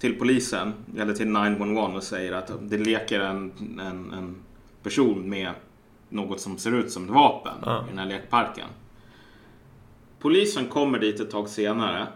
till 0.00 0.18
polisen 0.18 0.72
eller 0.98 1.14
till 1.14 1.28
911 1.28 1.82
och 1.82 2.02
säger 2.02 2.32
att 2.32 2.50
det 2.60 2.78
leker 2.78 3.20
en, 3.20 3.52
en, 3.80 4.12
en 4.12 4.36
person 4.82 5.28
med 5.28 5.50
något 6.08 6.40
som 6.40 6.58
ser 6.58 6.72
ut 6.72 6.92
som 6.92 7.04
ett 7.04 7.10
vapen 7.10 7.52
Ja. 7.64 7.84
i 7.84 7.88
den 7.88 7.98
här 7.98 8.06
lekparken. 8.06 8.68
Polisen 10.18 10.66
kommer 10.68 10.98
dit 10.98 11.20
ett 11.20 11.30
tag 11.30 11.48
senare 11.48 12.06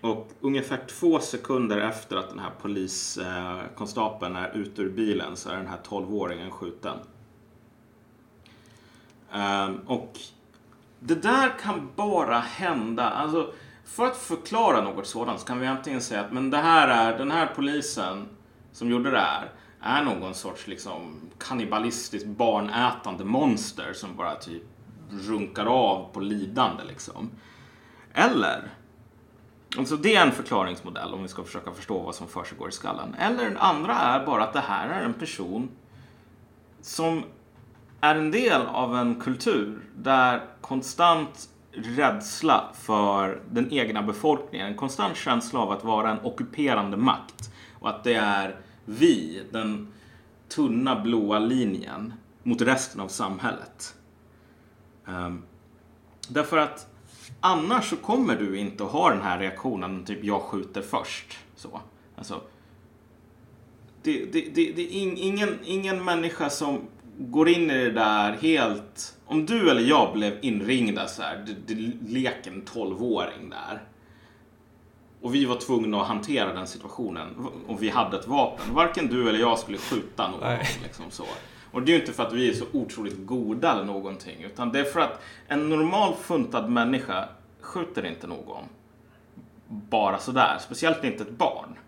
och 0.00 0.30
ungefär 0.40 0.78
två 0.86 1.18
sekunder 1.18 1.78
efter 1.78 2.16
att 2.16 2.28
den 2.28 2.38
här 2.38 2.50
poliskonstapeln 2.62 4.36
är 4.36 4.56
ute 4.56 4.82
ur 4.82 4.90
bilen 4.90 5.36
så 5.36 5.50
är 5.50 5.56
den 5.56 5.66
här 5.66 5.78
12-åringen 5.88 6.50
skjuten. 6.50 6.96
Ehm, 9.32 9.76
och 9.86 10.18
det 11.00 11.22
där 11.22 11.58
kan 11.58 11.88
bara 11.96 12.38
hända. 12.38 13.10
Alltså, 13.10 13.52
för 13.84 14.06
att 14.06 14.16
förklara 14.16 14.80
något 14.80 15.06
sådant 15.06 15.40
så 15.40 15.46
kan 15.46 15.60
vi 15.60 15.66
antingen 15.66 16.00
säga 16.00 16.20
att 16.20 16.32
men 16.32 16.50
det 16.50 16.58
här 16.58 16.88
är, 16.88 17.18
den 17.18 17.30
här 17.30 17.52
polisen 17.54 18.28
som 18.72 18.90
gjorde 18.90 19.10
det 19.10 19.20
här 19.20 19.50
är 19.80 20.04
någon 20.04 20.34
sorts 20.34 20.66
liksom 20.66 21.20
kannibalistiskt 21.38 22.26
barnätande 22.26 23.24
monster 23.24 23.92
som 23.92 24.16
bara 24.16 24.34
typ 24.34 24.62
runkar 25.10 25.66
av 25.66 26.08
på 26.12 26.20
lidande 26.20 26.84
liksom. 26.84 27.30
Eller, 28.14 28.70
alltså 29.78 29.96
det 29.96 30.16
är 30.16 30.26
en 30.26 30.32
förklaringsmodell 30.32 31.14
om 31.14 31.22
vi 31.22 31.28
ska 31.28 31.44
försöka 31.44 31.72
förstå 31.72 31.98
vad 31.98 32.14
som 32.14 32.28
försiggår 32.28 32.68
i 32.68 32.72
skallen. 32.72 33.14
Eller 33.14 33.44
den 33.44 33.56
andra 33.56 33.94
är 33.94 34.26
bara 34.26 34.44
att 34.44 34.52
det 34.52 34.60
här 34.60 34.88
är 34.88 35.02
en 35.04 35.14
person 35.14 35.68
som 36.80 37.24
är 38.00 38.14
en 38.14 38.30
del 38.30 38.62
av 38.66 38.96
en 38.96 39.20
kultur 39.20 39.80
där 39.96 40.44
konstant 40.60 41.48
rädsla 41.76 42.70
för 42.74 43.42
den 43.50 43.72
egna 43.72 44.02
befolkningen, 44.02 44.66
en 44.66 44.76
konstant 44.76 45.16
känsla 45.16 45.60
av 45.60 45.70
att 45.70 45.84
vara 45.84 46.10
en 46.10 46.24
ockuperande 46.24 46.96
makt 46.96 47.50
och 47.80 47.88
att 47.88 48.04
det 48.04 48.14
är 48.14 48.56
vi, 48.84 49.42
den 49.50 49.92
tunna 50.48 51.00
blåa 51.00 51.38
linjen 51.38 52.12
mot 52.42 52.62
resten 52.62 53.00
av 53.00 53.08
samhället. 53.08 53.94
Um, 55.06 55.42
därför 56.28 56.58
att 56.58 56.86
annars 57.40 57.90
så 57.90 57.96
kommer 57.96 58.36
du 58.36 58.58
inte 58.58 58.84
att 58.84 58.90
ha 58.90 59.10
den 59.10 59.22
här 59.22 59.38
reaktionen, 59.38 60.04
typ 60.04 60.24
jag 60.24 60.40
skjuter 60.40 60.82
först. 60.82 61.38
Så. 61.56 61.80
Alltså, 62.16 62.40
det, 64.02 64.24
det, 64.32 64.40
det, 64.54 64.72
det 64.72 64.82
är 64.82 65.02
ingen, 65.22 65.58
ingen 65.64 66.04
människa 66.04 66.50
som 66.50 66.80
går 67.18 67.48
in 67.48 67.70
i 67.70 67.84
det 67.84 67.90
där 67.90 68.32
helt... 68.32 69.16
Om 69.26 69.46
du 69.46 69.70
eller 69.70 69.82
jag 69.82 70.12
blev 70.12 70.38
inringda 70.42 71.06
så 71.06 71.22
här, 71.22 71.44
det, 71.46 71.74
det 71.74 72.10
leker 72.12 72.50
en 72.50 72.62
12-åring 72.64 73.50
där. 73.50 73.82
Och 75.20 75.34
vi 75.34 75.44
var 75.44 75.56
tvungna 75.56 76.00
att 76.00 76.08
hantera 76.08 76.52
den 76.52 76.66
situationen 76.66 77.48
och 77.66 77.82
vi 77.82 77.90
hade 77.90 78.16
ett 78.16 78.26
vapen. 78.26 78.74
Varken 78.74 79.06
du 79.06 79.28
eller 79.28 79.38
jag 79.38 79.58
skulle 79.58 79.78
skjuta 79.78 80.30
någon. 80.30 80.40
Nej. 80.40 80.68
Liksom 80.82 81.04
så. 81.10 81.24
Och 81.72 81.82
det 81.82 81.92
är 81.92 81.94
ju 81.94 82.00
inte 82.00 82.12
för 82.12 82.26
att 82.26 82.32
vi 82.32 82.48
är 82.48 82.54
så 82.54 82.64
otroligt 82.72 83.26
goda 83.26 83.72
eller 83.72 83.84
någonting. 83.84 84.42
Utan 84.42 84.72
det 84.72 84.80
är 84.80 84.84
för 84.84 85.00
att 85.00 85.22
en 85.48 85.68
normal 85.68 86.14
funtad 86.14 86.70
människa 86.70 87.28
skjuter 87.60 88.06
inte 88.06 88.26
någon. 88.26 88.64
Bara 89.68 90.18
sådär. 90.18 90.58
Speciellt 90.60 91.04
inte 91.04 91.22
ett 91.22 91.30
barn. 91.30 91.78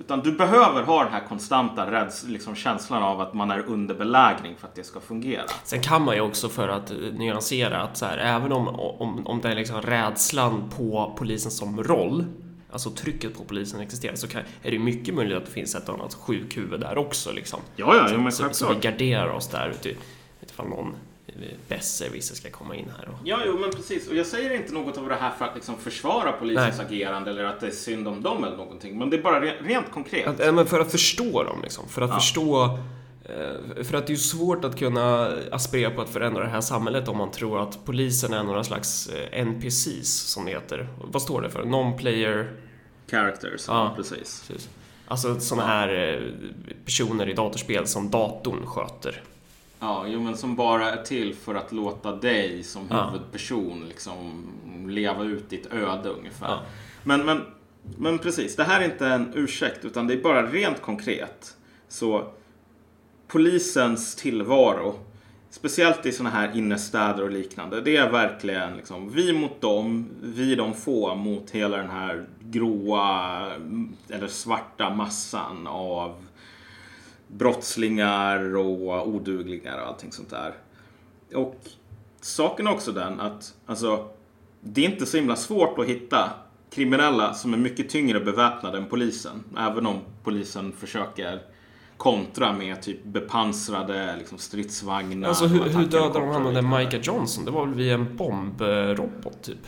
Utan 0.00 0.20
du 0.20 0.32
behöver 0.32 0.82
ha 0.82 1.04
den 1.04 1.12
här 1.12 1.22
konstanta 1.28 1.90
räds, 1.90 2.24
liksom 2.24 2.54
känslan 2.54 3.02
av 3.02 3.20
att 3.20 3.34
man 3.34 3.50
är 3.50 3.58
under 3.58 3.94
belägring 3.94 4.56
för 4.58 4.68
att 4.68 4.74
det 4.74 4.84
ska 4.84 5.00
fungera. 5.00 5.42
Sen 5.64 5.82
kan 5.82 6.02
man 6.02 6.14
ju 6.14 6.20
också 6.20 6.48
för 6.48 6.68
att 6.68 6.92
nyansera 7.12 7.82
att 7.82 7.96
så 7.96 8.06
här, 8.06 8.18
även 8.18 8.52
om, 8.52 8.68
om, 8.68 9.26
om 9.26 9.40
det 9.40 9.48
är 9.48 9.54
liksom 9.54 9.82
rädslan 9.82 10.70
på 10.76 11.14
polisen 11.18 11.50
som 11.50 11.82
roll, 11.82 12.24
alltså 12.72 12.90
trycket 12.90 13.38
på 13.38 13.44
polisen 13.44 13.80
existerar, 13.80 14.14
så 14.14 14.28
kan, 14.28 14.42
är 14.62 14.70
det 14.70 14.78
mycket 14.78 15.14
möjligt 15.14 15.36
att 15.36 15.46
det 15.46 15.52
finns 15.52 15.74
ett 15.74 15.88
annat 15.88 16.14
sjukhuvud 16.14 16.80
där 16.80 16.98
också. 16.98 17.32
Liksom. 17.32 17.60
Ja, 17.76 17.96
ja, 17.96 18.08
så, 18.08 18.18
men 18.18 18.32
så, 18.32 18.44
så 18.52 18.68
vi 18.68 18.80
garderar 18.80 19.28
oss 19.28 19.48
där 19.48 19.72
uti- 19.80 19.96
utifall 20.42 20.68
någon 20.68 20.94
besserwisser 21.68 22.34
ska 22.34 22.50
komma 22.50 22.76
in 22.76 22.90
här. 22.98 23.08
Och, 23.08 23.14
Ja, 23.24 23.38
jo, 23.46 23.58
men 23.58 23.70
precis. 23.70 24.08
Och 24.08 24.16
jag 24.16 24.26
säger 24.26 24.50
inte 24.54 24.72
något 24.74 24.98
av 24.98 25.08
det 25.08 25.14
här 25.14 25.30
för 25.38 25.44
att 25.44 25.54
liksom 25.54 25.76
försvara 25.78 26.32
polisens 26.32 26.76
Nej. 26.78 26.86
agerande 26.86 27.30
eller 27.30 27.44
att 27.44 27.60
det 27.60 27.66
är 27.66 27.70
synd 27.70 28.08
om 28.08 28.22
dem 28.22 28.44
eller 28.44 28.56
någonting. 28.56 28.98
Men 28.98 29.10
det 29.10 29.16
är 29.16 29.22
bara 29.22 29.40
re- 29.40 29.62
rent 29.66 29.90
konkret. 29.90 30.26
att, 30.26 30.38
ja, 30.38 30.52
men 30.52 30.66
för 30.66 30.80
att 30.80 30.90
förstå 30.90 31.42
dem, 31.42 31.60
liksom. 31.62 31.88
För 31.88 32.02
att 32.02 32.10
Ja. 32.10 32.14
förstå 32.14 32.64
eh, 33.24 33.84
för 33.84 33.96
att 33.96 34.06
det 34.06 34.10
är 34.10 34.14
ju 34.14 34.16
svårt 34.16 34.64
att 34.64 34.78
kunna 34.78 35.32
aspirera 35.52 35.90
på 35.90 36.00
att 36.00 36.08
förändra 36.10 36.42
det 36.42 36.50
här 36.50 36.60
samhället 36.60 37.08
om 37.08 37.16
man 37.16 37.30
tror 37.30 37.62
att 37.62 37.84
polisen 37.84 38.32
är 38.32 38.42
några 38.44 38.64
slags 38.64 39.08
eh, 39.08 39.40
NPCs, 39.40 40.08
som 40.12 40.44
det 40.44 40.50
heter. 40.50 40.88
Vad 41.04 41.22
står 41.22 41.42
det 41.42 41.50
för? 41.50 41.64
Non-player... 41.64 42.50
Characters, 43.10 43.64
ja, 43.68 43.74
Ja. 43.74 43.92
precis. 43.96 44.44
Precis. 44.48 44.68
Alltså 45.08 45.40
sådana 45.40 45.66
här 45.68 45.88
eh, 46.14 46.20
personer 46.84 47.28
i 47.28 47.32
datorspel 47.32 47.86
som 47.86 48.10
datorn 48.10 48.66
sköter. 48.66 49.22
Ja, 49.80 50.04
jo, 50.08 50.20
men 50.20 50.36
som 50.36 50.56
bara 50.56 50.90
är 50.92 51.02
till 51.02 51.34
för 51.34 51.54
att 51.54 51.72
låta 51.72 52.16
dig 52.16 52.62
som 52.62 52.82
huvudperson 52.90 53.88
liksom 53.88 54.46
leva 54.88 55.24
ut 55.24 55.50
ditt 55.50 55.72
öde 55.72 56.08
ungefär. 56.08 56.48
Men, 57.02 57.26
men, 57.26 57.42
men 57.98 58.18
precis, 58.18 58.56
det 58.56 58.64
här 58.64 58.80
är 58.80 58.84
inte 58.84 59.06
en 59.06 59.32
ursäkt 59.34 59.84
utan 59.84 60.06
det 60.06 60.14
är 60.14 60.22
bara 60.22 60.46
rent 60.46 60.82
konkret. 60.82 61.56
Så 61.88 62.24
polisens 63.28 64.16
tillvaro, 64.16 64.94
speciellt 65.50 66.06
i 66.06 66.12
sådana 66.12 66.36
här 66.36 66.56
innerstäder 66.56 67.22
och 67.22 67.30
liknande, 67.30 67.80
det 67.80 67.96
är 67.96 68.10
verkligen 68.10 68.76
liksom 68.76 69.10
vi 69.10 69.32
mot 69.32 69.60
dem, 69.60 70.08
vi 70.22 70.54
de 70.54 70.74
få 70.74 71.14
mot 71.14 71.50
hela 71.50 71.76
den 71.76 71.90
här 71.90 72.26
gråa 72.40 73.46
eller 74.08 74.28
svarta 74.28 74.94
massan 74.94 75.66
av 75.66 76.14
brottslingar 77.32 78.56
och 78.56 79.08
oduglingar 79.08 79.80
och 79.80 79.88
allting 79.88 80.12
sånt 80.12 80.30
där. 80.30 80.54
Och 81.34 81.56
saken 82.20 82.66
är 82.66 82.72
också 82.72 82.92
den 82.92 83.20
att 83.20 83.54
alltså, 83.66 84.08
det 84.60 84.84
är 84.84 84.90
inte 84.90 85.06
så 85.06 85.16
himla 85.16 85.36
svårt 85.36 85.78
att 85.78 85.86
hitta 85.86 86.30
kriminella 86.70 87.34
som 87.34 87.54
är 87.54 87.58
mycket 87.58 87.88
tyngre 87.88 88.20
beväpnade 88.20 88.78
än 88.78 88.86
polisen. 88.86 89.44
Även 89.58 89.86
om 89.86 89.98
polisen 90.24 90.72
försöker 90.72 91.42
kontra 91.96 92.52
med 92.52 92.82
typ 92.82 93.04
bepansrade 93.04 94.16
liksom, 94.18 94.38
stridsvagnar. 94.38 95.28
Alltså 95.28 95.46
hur, 95.46 95.64
hur 95.64 95.86
dödade 95.86 96.18
de 96.18 96.28
han 96.28 96.54
den 96.54 96.68
Micah 96.68 97.00
Johnson? 97.00 97.44
Det 97.44 97.50
var 97.50 97.66
väl 97.66 97.74
via 97.74 97.94
en 97.94 98.16
bombrobot 98.16 99.42
typ? 99.42 99.58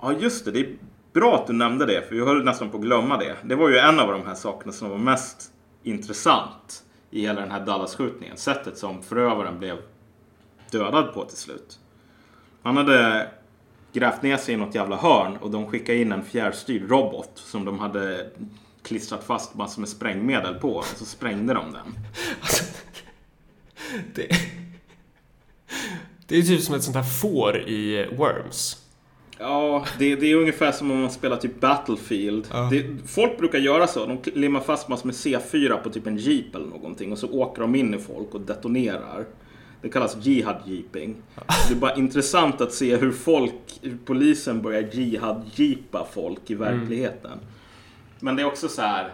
Ja, 0.00 0.12
just 0.12 0.44
det. 0.44 0.50
Det 0.50 0.60
är 0.60 0.76
bra 1.12 1.34
att 1.34 1.46
du 1.46 1.52
nämnde 1.52 1.86
det, 1.86 2.08
för 2.08 2.14
vi 2.14 2.20
höll 2.20 2.44
nästan 2.44 2.70
på 2.70 2.76
att 2.76 2.82
glömma 2.82 3.16
det. 3.16 3.36
Det 3.44 3.54
var 3.54 3.68
ju 3.68 3.78
en 3.78 4.00
av 4.00 4.12
de 4.12 4.26
här 4.26 4.34
sakerna 4.34 4.72
som 4.72 4.90
var 4.90 4.98
mest 4.98 5.52
intressant 5.82 6.84
i 7.12 7.20
hela 7.20 7.40
den 7.40 7.50
här 7.50 7.66
Dallas-skjutningen. 7.66 8.36
Sättet 8.36 8.78
som 8.78 9.02
förövaren 9.02 9.58
blev 9.58 9.78
dödad 10.70 11.14
på 11.14 11.24
till 11.24 11.36
slut. 11.36 11.78
Han 12.62 12.76
hade 12.76 13.28
grävt 13.92 14.22
ner 14.22 14.36
sig 14.36 14.54
i 14.54 14.56
något 14.56 14.74
jävla 14.74 14.96
hörn 14.96 15.36
och 15.36 15.50
de 15.50 15.66
skickade 15.66 15.98
in 15.98 16.12
en 16.12 16.24
fjärrstyrd 16.24 16.90
robot 16.90 17.30
som 17.34 17.64
de 17.64 17.78
hade 17.78 18.30
klistrat 18.82 19.24
fast 19.24 19.54
massor 19.54 19.80
med 19.80 19.88
sprängmedel 19.88 20.54
på 20.54 20.74
och 20.74 20.84
så 20.84 21.04
sprängde 21.04 21.54
de 21.54 21.72
den. 21.72 21.94
Alltså, 22.40 22.64
det, 24.14 24.28
det 26.26 26.36
är 26.36 26.42
typ 26.42 26.60
som 26.60 26.74
ett 26.74 26.82
sånt 26.82 26.96
här 26.96 27.20
får 27.20 27.56
i 27.56 28.06
Worms. 28.16 28.81
Ja, 29.42 29.84
det, 29.98 30.16
det 30.16 30.32
är 30.32 30.36
ungefär 30.36 30.72
som 30.72 30.90
om 30.90 31.00
man 31.00 31.10
spelar 31.10 31.36
typ 31.36 31.60
Battlefield. 31.60 32.48
Ja. 32.50 32.68
Det, 32.70 32.86
folk 33.06 33.38
brukar 33.38 33.58
göra 33.58 33.86
så. 33.86 34.06
De 34.06 34.30
limmar 34.30 34.60
fast 34.60 34.88
massor 34.88 35.06
med 35.06 35.14
C4 35.14 35.76
på 35.76 35.90
typ 35.90 36.06
en 36.06 36.16
jeep 36.16 36.54
eller 36.54 36.66
någonting 36.66 37.12
och 37.12 37.18
så 37.18 37.30
åker 37.30 37.62
de 37.62 37.74
in 37.74 37.94
i 37.94 37.98
folk 37.98 38.34
och 38.34 38.40
detonerar. 38.40 39.24
Det 39.82 39.88
kallas 39.88 40.16
jihad-jeeping. 40.16 41.16
Det 41.68 41.74
är 41.74 41.78
bara 41.78 41.94
intressant 41.94 42.60
att 42.60 42.72
se 42.72 42.96
hur 42.96 43.12
folk, 43.12 43.54
hur 43.82 43.98
polisen 44.04 44.62
börjar 44.62 44.82
jihad-jeepa 44.92 46.06
folk 46.12 46.50
i 46.50 46.54
mm. 46.54 46.78
verkligheten. 46.78 47.32
Mm. 47.32 47.44
Men 48.20 48.36
det 48.36 48.42
är 48.42 48.46
också 48.46 48.68
så 48.68 48.82
här, 48.82 49.12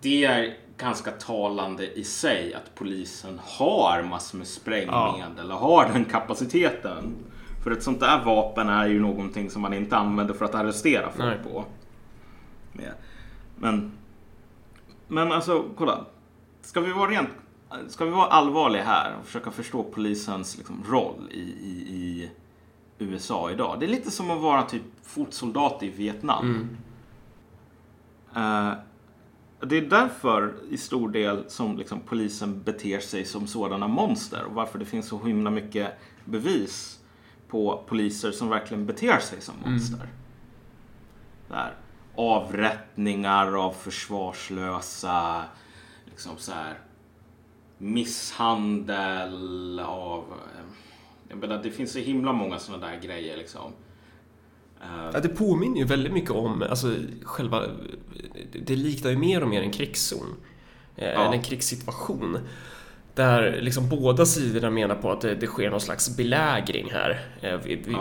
det 0.00 0.24
är 0.24 0.54
ganska 0.76 1.10
talande 1.10 1.98
i 1.98 2.04
sig 2.04 2.54
att 2.54 2.74
polisen 2.74 3.40
har 3.44 4.02
massor 4.02 4.38
med 4.38 4.46
sprängmedel 4.46 5.50
och 5.50 5.58
har 5.58 5.88
den 5.92 6.04
kapaciteten. 6.04 7.14
För 7.62 7.70
ett 7.70 7.82
sånt 7.82 8.00
där 8.00 8.24
vapen 8.24 8.68
är 8.68 8.86
ju 8.86 9.00
någonting 9.00 9.50
som 9.50 9.62
man 9.62 9.74
inte 9.74 9.96
använder 9.96 10.34
för 10.34 10.44
att 10.44 10.54
arrestera 10.54 11.10
folk 11.10 11.38
Nej. 11.44 11.52
på. 11.52 11.64
Men, 13.60 13.92
men 15.08 15.32
alltså, 15.32 15.64
kolla. 15.76 16.04
Ska 16.60 16.80
vi 16.80 16.92
vara 16.92 17.10
rent 17.10 17.28
Ska 17.88 18.04
vi 18.04 18.10
vara 18.10 18.26
allvarliga 18.26 18.84
här 18.84 19.16
och 19.20 19.26
försöka 19.26 19.50
förstå 19.50 19.82
polisens 19.82 20.56
liksom, 20.56 20.84
roll 20.88 21.28
i, 21.30 21.40
i, 21.40 21.84
i, 21.90 22.30
USA 22.98 23.50
idag. 23.50 23.76
Det 23.80 23.86
är 23.86 23.90
lite 23.90 24.10
som 24.10 24.30
att 24.30 24.40
vara 24.40 24.62
typ 24.62 24.82
fotsoldat 25.02 25.82
i 25.82 25.88
Vietnam. 25.88 26.44
Mm. 26.44 26.68
Uh, 28.36 28.78
det 29.60 29.76
är 29.76 29.82
därför 29.82 30.54
i 30.70 30.76
stor 30.76 31.08
del 31.08 31.44
som 31.50 31.78
liksom, 31.78 32.00
polisen 32.00 32.62
beter 32.62 33.00
sig 33.00 33.24
som 33.24 33.46
sådana 33.46 33.88
monster 33.88 34.44
och 34.44 34.54
varför 34.54 34.78
det 34.78 34.84
finns 34.84 35.08
så 35.08 35.24
himla 35.24 35.50
mycket 35.50 35.92
bevis 36.24 36.97
på 37.48 37.84
poliser 37.86 38.32
som 38.32 38.48
verkligen 38.48 38.86
beter 38.86 39.18
sig 39.18 39.40
som 39.40 39.54
mm. 39.58 39.72
monster. 39.72 39.96
Mm. 39.96 40.08
Där. 41.48 41.74
Avrättningar 42.14 43.64
av 43.64 43.72
försvarslösa, 43.72 45.44
liksom 46.06 46.32
så 46.36 46.52
här 46.52 46.78
misshandel 47.78 49.80
av... 49.80 50.18
Eh, 50.18 50.64
jag 51.28 51.38
menar, 51.38 51.62
det 51.62 51.70
finns 51.70 51.92
så 51.92 51.98
himla 51.98 52.32
många 52.32 52.58
sådana 52.58 52.86
där 52.86 53.00
grejer 53.00 53.36
liksom. 53.36 53.72
Eh, 54.80 55.10
ja, 55.12 55.20
det 55.20 55.28
påminner 55.28 55.78
ju 55.78 55.84
väldigt 55.84 56.12
mycket 56.12 56.30
om, 56.30 56.62
alltså 56.62 56.94
själva... 57.22 57.64
Det 58.52 58.76
liknar 58.76 59.10
ju 59.10 59.16
mer 59.16 59.42
och 59.42 59.48
mer 59.48 59.62
en 59.62 59.70
krigszon. 59.70 60.34
Eh, 60.96 61.08
ja. 61.08 61.34
En 61.34 61.42
krigssituation. 61.42 62.38
Där 63.18 63.60
liksom 63.60 63.88
båda 63.88 64.26
sidorna 64.26 64.70
menar 64.70 64.94
på 64.94 65.12
att 65.12 65.20
det, 65.20 65.34
det 65.34 65.46
sker 65.46 65.70
någon 65.70 65.80
slags 65.80 66.16
belägring 66.16 66.90
här. 66.92 67.20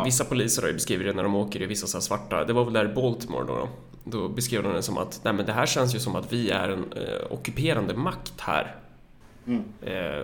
Vissa 0.04 0.24
ja. 0.24 0.30
poliser 0.30 0.62
har 0.62 0.68
ju 0.68 0.74
beskrivit 0.74 1.08
det 1.08 1.14
när 1.14 1.24
de 1.24 1.36
åker 1.36 1.62
i 1.62 1.66
vissa 1.66 1.88
så 1.88 2.02
svarta, 2.02 2.46
det 2.46 2.54
var 2.54 2.64
väl 2.64 2.74
där 2.74 2.86
i 2.86 2.94
Baltimore 2.94 3.46
då. 3.48 3.70
Då, 4.04 4.28
beskrev 4.28 4.64
de 4.64 4.74
det 4.74 4.82
som 4.82 4.98
att 4.98 5.22
nej 5.24 5.34
men 5.34 5.46
det 5.46 5.54
här 5.54 5.66
känns 5.66 5.96
ju 5.96 6.00
som 6.00 6.16
att 6.16 6.34
vi 6.34 6.50
är 6.50 6.70
en 6.70 6.86
eh, 6.96 7.32
ockuperande 7.32 7.94
makt 7.94 8.34
här 8.38 8.76
Mm. 9.48 9.64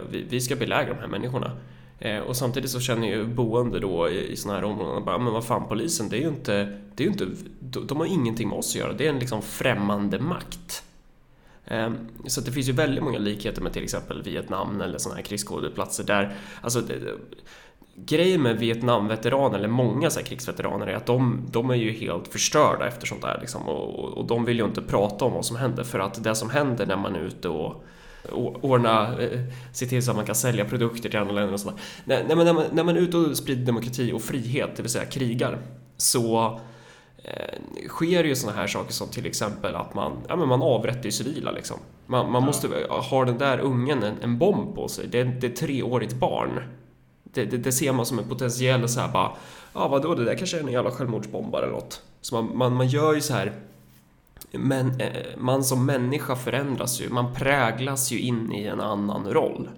Vi, 0.09 0.25
vi, 0.29 0.41
ska 0.41 0.55
belägra 0.55 0.93
de 0.93 0.99
här 0.99 1.07
människorna. 1.07 1.51
Eh, 1.99 2.19
och 2.19 2.35
samtidigt 2.37 2.71
så 2.71 2.79
känner 2.79 3.07
ju 3.07 3.25
boende 3.25 3.79
då 3.79 4.09
i, 4.09 4.31
i 4.31 4.35
sådana 4.35 4.59
här 4.59 4.65
områden 4.65 5.05
bara, 5.05 5.17
men 5.17 5.33
vad 5.33 5.45
fan 5.45 5.67
polisen, 5.67 6.09
det 6.09 6.17
är 6.17 6.21
ju 6.21 6.27
inte, 6.27 6.79
det 6.95 7.03
är 7.03 7.07
ju 7.07 7.11
inte, 7.11 7.27
de, 7.59 7.87
de 7.87 7.97
har 7.97 8.05
ingenting 8.05 8.49
med 8.49 8.57
oss 8.57 8.69
att 8.69 8.75
göra, 8.75 8.93
det 8.93 9.05
är 9.05 9.09
en 9.09 9.19
liksom 9.19 9.41
främmande 9.41 10.19
makt. 10.19 10.83
Ehm, 11.67 11.97
så 12.27 12.41
det 12.41 12.51
finns 12.51 12.69
ju 12.69 12.73
väldigt 12.73 13.03
många 13.03 13.19
likheter 13.19 13.61
med 13.61 13.73
till 13.73 13.83
exempel 13.83 14.23
Vietnam 14.23 14.81
eller 14.81 14.97
sådana 14.97 15.15
här 15.15 15.25
krigsskådeplatser 15.25 16.03
där, 16.03 16.35
alltså 16.61 16.81
det, 16.81 16.99
grejen 17.95 18.41
med 18.41 18.59
Vietnamveteraner, 18.59 19.57
eller 19.57 19.67
många 19.67 20.09
så 20.09 20.19
här 20.19 20.25
krigsveteraner, 20.25 20.87
är 20.87 20.95
att 20.95 21.05
de, 21.05 21.47
de 21.51 21.69
är 21.69 21.75
ju 21.75 21.91
helt 21.91 22.27
förstörda 22.27 22.87
efter 22.87 23.07
sånt 23.07 23.21
där 23.21 23.37
liksom, 23.41 23.61
och, 23.61 24.17
och 24.17 24.25
de 24.25 24.45
vill 24.45 24.59
ju 24.59 24.65
inte 24.65 24.81
prata 24.81 25.25
om 25.25 25.33
vad 25.33 25.45
som 25.45 25.55
händer 25.55 25.83
för 25.83 25.99
att 25.99 26.23
det 26.23 26.35
som 26.35 26.49
händer 26.49 26.85
när 26.85 26.97
man 26.97 27.15
är 27.15 27.19
ute 27.19 27.49
och 27.49 27.83
ordna, 28.61 29.21
eh, 29.21 29.39
se 29.73 29.85
till 29.85 30.03
så 30.03 30.11
att 30.11 30.17
man 30.17 30.25
kan 30.25 30.35
sälja 30.35 30.65
produkter 30.65 31.09
till 31.09 31.19
andra 31.19 31.33
länder 31.33 31.53
och 31.53 31.59
sådär. 31.59 31.77
Nej, 32.05 32.25
men 32.27 32.37
när 32.37 32.53
man, 32.53 32.65
när 32.71 32.83
man 32.83 32.97
är 32.97 33.01
ute 33.01 33.17
och 33.17 33.37
sprider 33.37 33.65
demokrati 33.65 34.11
och 34.11 34.21
frihet, 34.21 34.69
det 34.75 34.81
vill 34.81 34.91
säga 34.91 35.05
krigar, 35.05 35.57
så 35.97 36.59
eh, 37.23 37.87
sker 37.87 38.23
ju 38.23 38.35
sådana 38.35 38.57
här 38.57 38.67
saker 38.67 38.93
som 38.93 39.07
till 39.07 39.25
exempel 39.25 39.75
att 39.75 39.93
man, 39.93 40.11
ja, 40.27 40.35
men 40.35 40.47
man 40.47 40.61
avrättar 40.61 41.03
ju 41.03 41.11
civila 41.11 41.51
liksom. 41.51 41.77
Man, 42.05 42.31
man 42.31 42.43
måste, 42.43 42.67
ha 42.89 43.25
den 43.25 43.37
där 43.37 43.59
ungen 43.59 44.03
en, 44.03 44.15
en 44.21 44.37
bomb 44.37 44.75
på 44.75 44.87
sig? 44.87 45.07
Det 45.07 45.19
är, 45.19 45.25
det 45.25 45.47
är 45.47 45.51
ett 45.51 45.57
treårigt 45.57 46.13
barn. 46.13 46.63
Det, 47.23 47.45
det, 47.45 47.57
det, 47.57 47.71
ser 47.71 47.93
man 47.93 48.05
som 48.05 48.19
en 48.19 48.29
potentiell 48.29 48.89
så 48.89 48.99
här 48.99 49.11
bara, 49.11 49.31
ja 49.73 49.87
vadå 49.87 50.15
det 50.15 50.25
där 50.25 50.35
kanske 50.35 50.57
är 50.57 50.61
en 50.61 50.71
jävla 50.71 50.91
självmordsbombare 50.91 51.63
eller 51.63 51.73
något. 51.73 52.01
Så 52.21 52.35
man, 52.35 52.57
man, 52.57 52.73
man 52.75 52.87
gör 52.87 53.13
ju 53.13 53.21
så 53.21 53.33
här 53.33 53.53
men 54.51 55.01
eh, 55.01 55.37
man 55.37 55.63
som 55.63 55.85
människa 55.85 56.35
förändras 56.35 57.01
ju, 57.01 57.09
man 57.09 57.33
präglas 57.33 58.11
ju 58.11 58.19
in 58.19 58.51
i 58.51 58.63
en 58.63 58.81
annan 58.81 59.33
roll. 59.33 59.69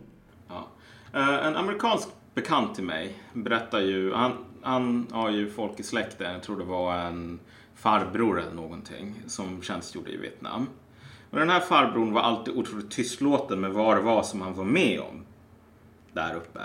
Ja. 0.48 0.68
Eh, 1.14 1.48
en 1.48 1.56
amerikansk 1.56 2.08
bekant 2.34 2.76
till 2.76 2.84
mig 2.84 3.14
berättar 3.34 3.80
ju, 3.80 4.14
han, 4.14 4.45
han 4.66 5.08
har 5.12 5.30
ju 5.30 5.50
folk 5.50 5.80
i 5.80 5.84
släkten, 5.84 6.34
jag 6.34 6.44
tror 6.44 6.58
det 6.58 6.64
var 6.64 6.96
en 6.96 7.40
farbror 7.76 8.40
eller 8.40 8.54
någonting, 8.54 9.16
som 9.28 9.62
tjänstgjorde 9.62 10.12
i 10.12 10.18
Vietnam. 10.18 10.70
Och 11.30 11.40
den 11.40 11.50
här 11.50 11.60
farbrorn 11.60 12.14
var 12.14 12.22
alltid 12.22 12.54
otroligt 12.54 12.92
tystlåten 12.92 13.60
med 13.60 13.72
vad 13.72 13.98
det 13.98 14.02
var 14.02 14.24
som 14.24 14.42
han 14.42 14.54
var 14.54 14.64
med 14.64 15.00
om 15.00 15.26
där 16.14 16.36
uppe. 16.36 16.62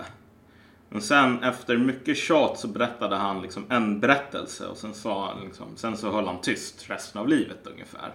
Men 0.89 1.03
sen 1.03 1.43
efter 1.43 1.77
mycket 1.77 2.17
tjat 2.17 2.59
så 2.59 2.69
berättade 2.69 3.17
han 3.17 3.43
liksom 3.43 3.65
en 3.69 4.01
berättelse 4.01 4.67
och 4.67 4.77
sen, 4.77 4.95
sa 4.95 5.27
han 5.27 5.45
liksom, 5.45 5.77
sen 5.77 5.97
så 5.97 6.11
höll 6.11 6.27
han 6.27 6.41
tyst 6.41 6.91
resten 6.91 7.21
av 7.21 7.29
livet 7.29 7.67
ungefär. 7.67 8.15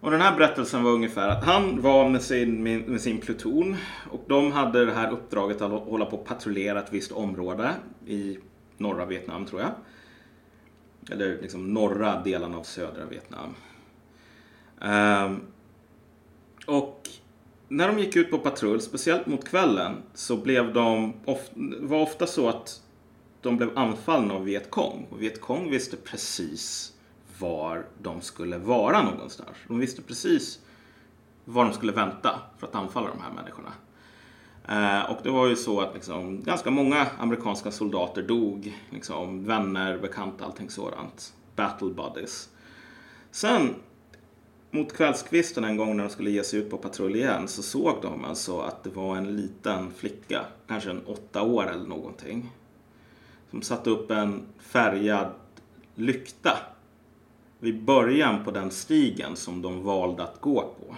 Och 0.00 0.10
den 0.10 0.20
här 0.20 0.36
berättelsen 0.36 0.82
var 0.82 0.90
ungefär 0.90 1.28
att 1.28 1.44
han 1.44 1.82
var 1.82 2.08
med 2.08 2.22
sin, 2.22 2.62
med, 2.62 2.88
med 2.88 3.00
sin 3.00 3.20
pluton 3.20 3.76
och 4.10 4.24
de 4.28 4.52
hade 4.52 4.84
det 4.84 4.92
här 4.92 5.10
uppdraget 5.12 5.62
att 5.62 5.70
hålla 5.70 6.04
på 6.04 6.16
och 6.16 6.26
patrullera 6.26 6.78
ett 6.78 6.92
visst 6.92 7.12
område 7.12 7.70
i 8.06 8.38
norra 8.78 9.06
Vietnam 9.06 9.46
tror 9.46 9.60
jag. 9.60 9.70
Eller 11.10 11.42
liksom 11.42 11.74
norra 11.74 12.22
delen 12.22 12.54
av 12.54 12.62
södra 12.62 13.04
Vietnam. 13.04 13.54
Um, 14.80 15.40
och 16.66 17.08
när 17.68 17.88
de 17.88 17.98
gick 17.98 18.16
ut 18.16 18.30
på 18.30 18.38
patrull, 18.38 18.80
speciellt 18.80 19.26
mot 19.26 19.48
kvällen, 19.48 20.02
så 20.14 20.36
blev 20.36 20.72
de 20.72 21.12
of, 21.24 21.40
var 21.80 22.02
ofta 22.02 22.26
så 22.26 22.48
att 22.48 22.82
de 23.40 23.56
blev 23.56 23.78
anfallna 23.78 24.34
av 24.34 24.44
Vietkong. 24.44 25.06
Och 25.10 25.22
Vietkong 25.22 25.70
visste 25.70 25.96
precis 25.96 26.92
var 27.38 27.86
de 28.02 28.20
skulle 28.20 28.58
vara 28.58 29.02
någonstans. 29.02 29.56
De 29.68 29.78
visste 29.78 30.02
precis 30.02 30.58
var 31.44 31.64
de 31.64 31.72
skulle 31.72 31.92
vänta 31.92 32.40
för 32.58 32.66
att 32.66 32.74
anfalla 32.74 33.08
de 33.08 33.20
här 33.20 33.32
människorna. 33.32 33.72
Eh, 34.68 35.10
och 35.10 35.18
det 35.22 35.30
var 35.30 35.46
ju 35.46 35.56
så 35.56 35.80
att 35.80 35.94
liksom, 35.94 36.42
ganska 36.42 36.70
många 36.70 37.06
amerikanska 37.18 37.70
soldater 37.70 38.22
dog. 38.22 38.78
Liksom, 38.90 39.44
vänner, 39.44 39.98
bekanta, 39.98 40.44
allting 40.44 40.70
sådant. 40.70 41.34
Battle 41.56 41.90
buddies. 41.90 42.48
Sen 43.30 43.74
mot 44.74 44.92
kvällskvisten 44.92 45.64
en 45.64 45.76
gång 45.76 45.96
när 45.96 46.04
de 46.04 46.10
skulle 46.10 46.30
ge 46.30 46.44
sig 46.44 46.58
ut 46.58 46.70
på 46.70 46.78
patrull 46.78 47.16
igen 47.16 47.48
så 47.48 47.62
såg 47.62 48.02
de 48.02 48.24
alltså 48.24 48.60
att 48.60 48.84
det 48.84 48.90
var 48.90 49.16
en 49.16 49.36
liten 49.36 49.90
flicka, 49.90 50.44
kanske 50.68 50.90
en 50.90 51.04
åtta 51.06 51.42
år 51.42 51.70
eller 51.70 51.86
någonting, 51.86 52.50
som 53.50 53.62
satte 53.62 53.90
upp 53.90 54.10
en 54.10 54.46
färgad 54.58 55.26
lykta 55.94 56.58
vid 57.58 57.82
början 57.82 58.44
på 58.44 58.50
den 58.50 58.70
stigen 58.70 59.36
som 59.36 59.62
de 59.62 59.82
valde 59.82 60.22
att 60.22 60.40
gå 60.40 60.60
på. 60.60 60.96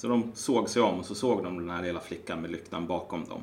Så 0.00 0.08
de 0.08 0.30
såg 0.34 0.68
sig 0.68 0.82
om 0.82 0.98
och 0.98 1.04
så 1.04 1.14
såg 1.14 1.44
de 1.44 1.58
den 1.58 1.70
här 1.70 1.82
lilla 1.82 2.00
flickan 2.00 2.40
med 2.40 2.50
lyktan 2.50 2.86
bakom 2.86 3.24
dem. 3.24 3.40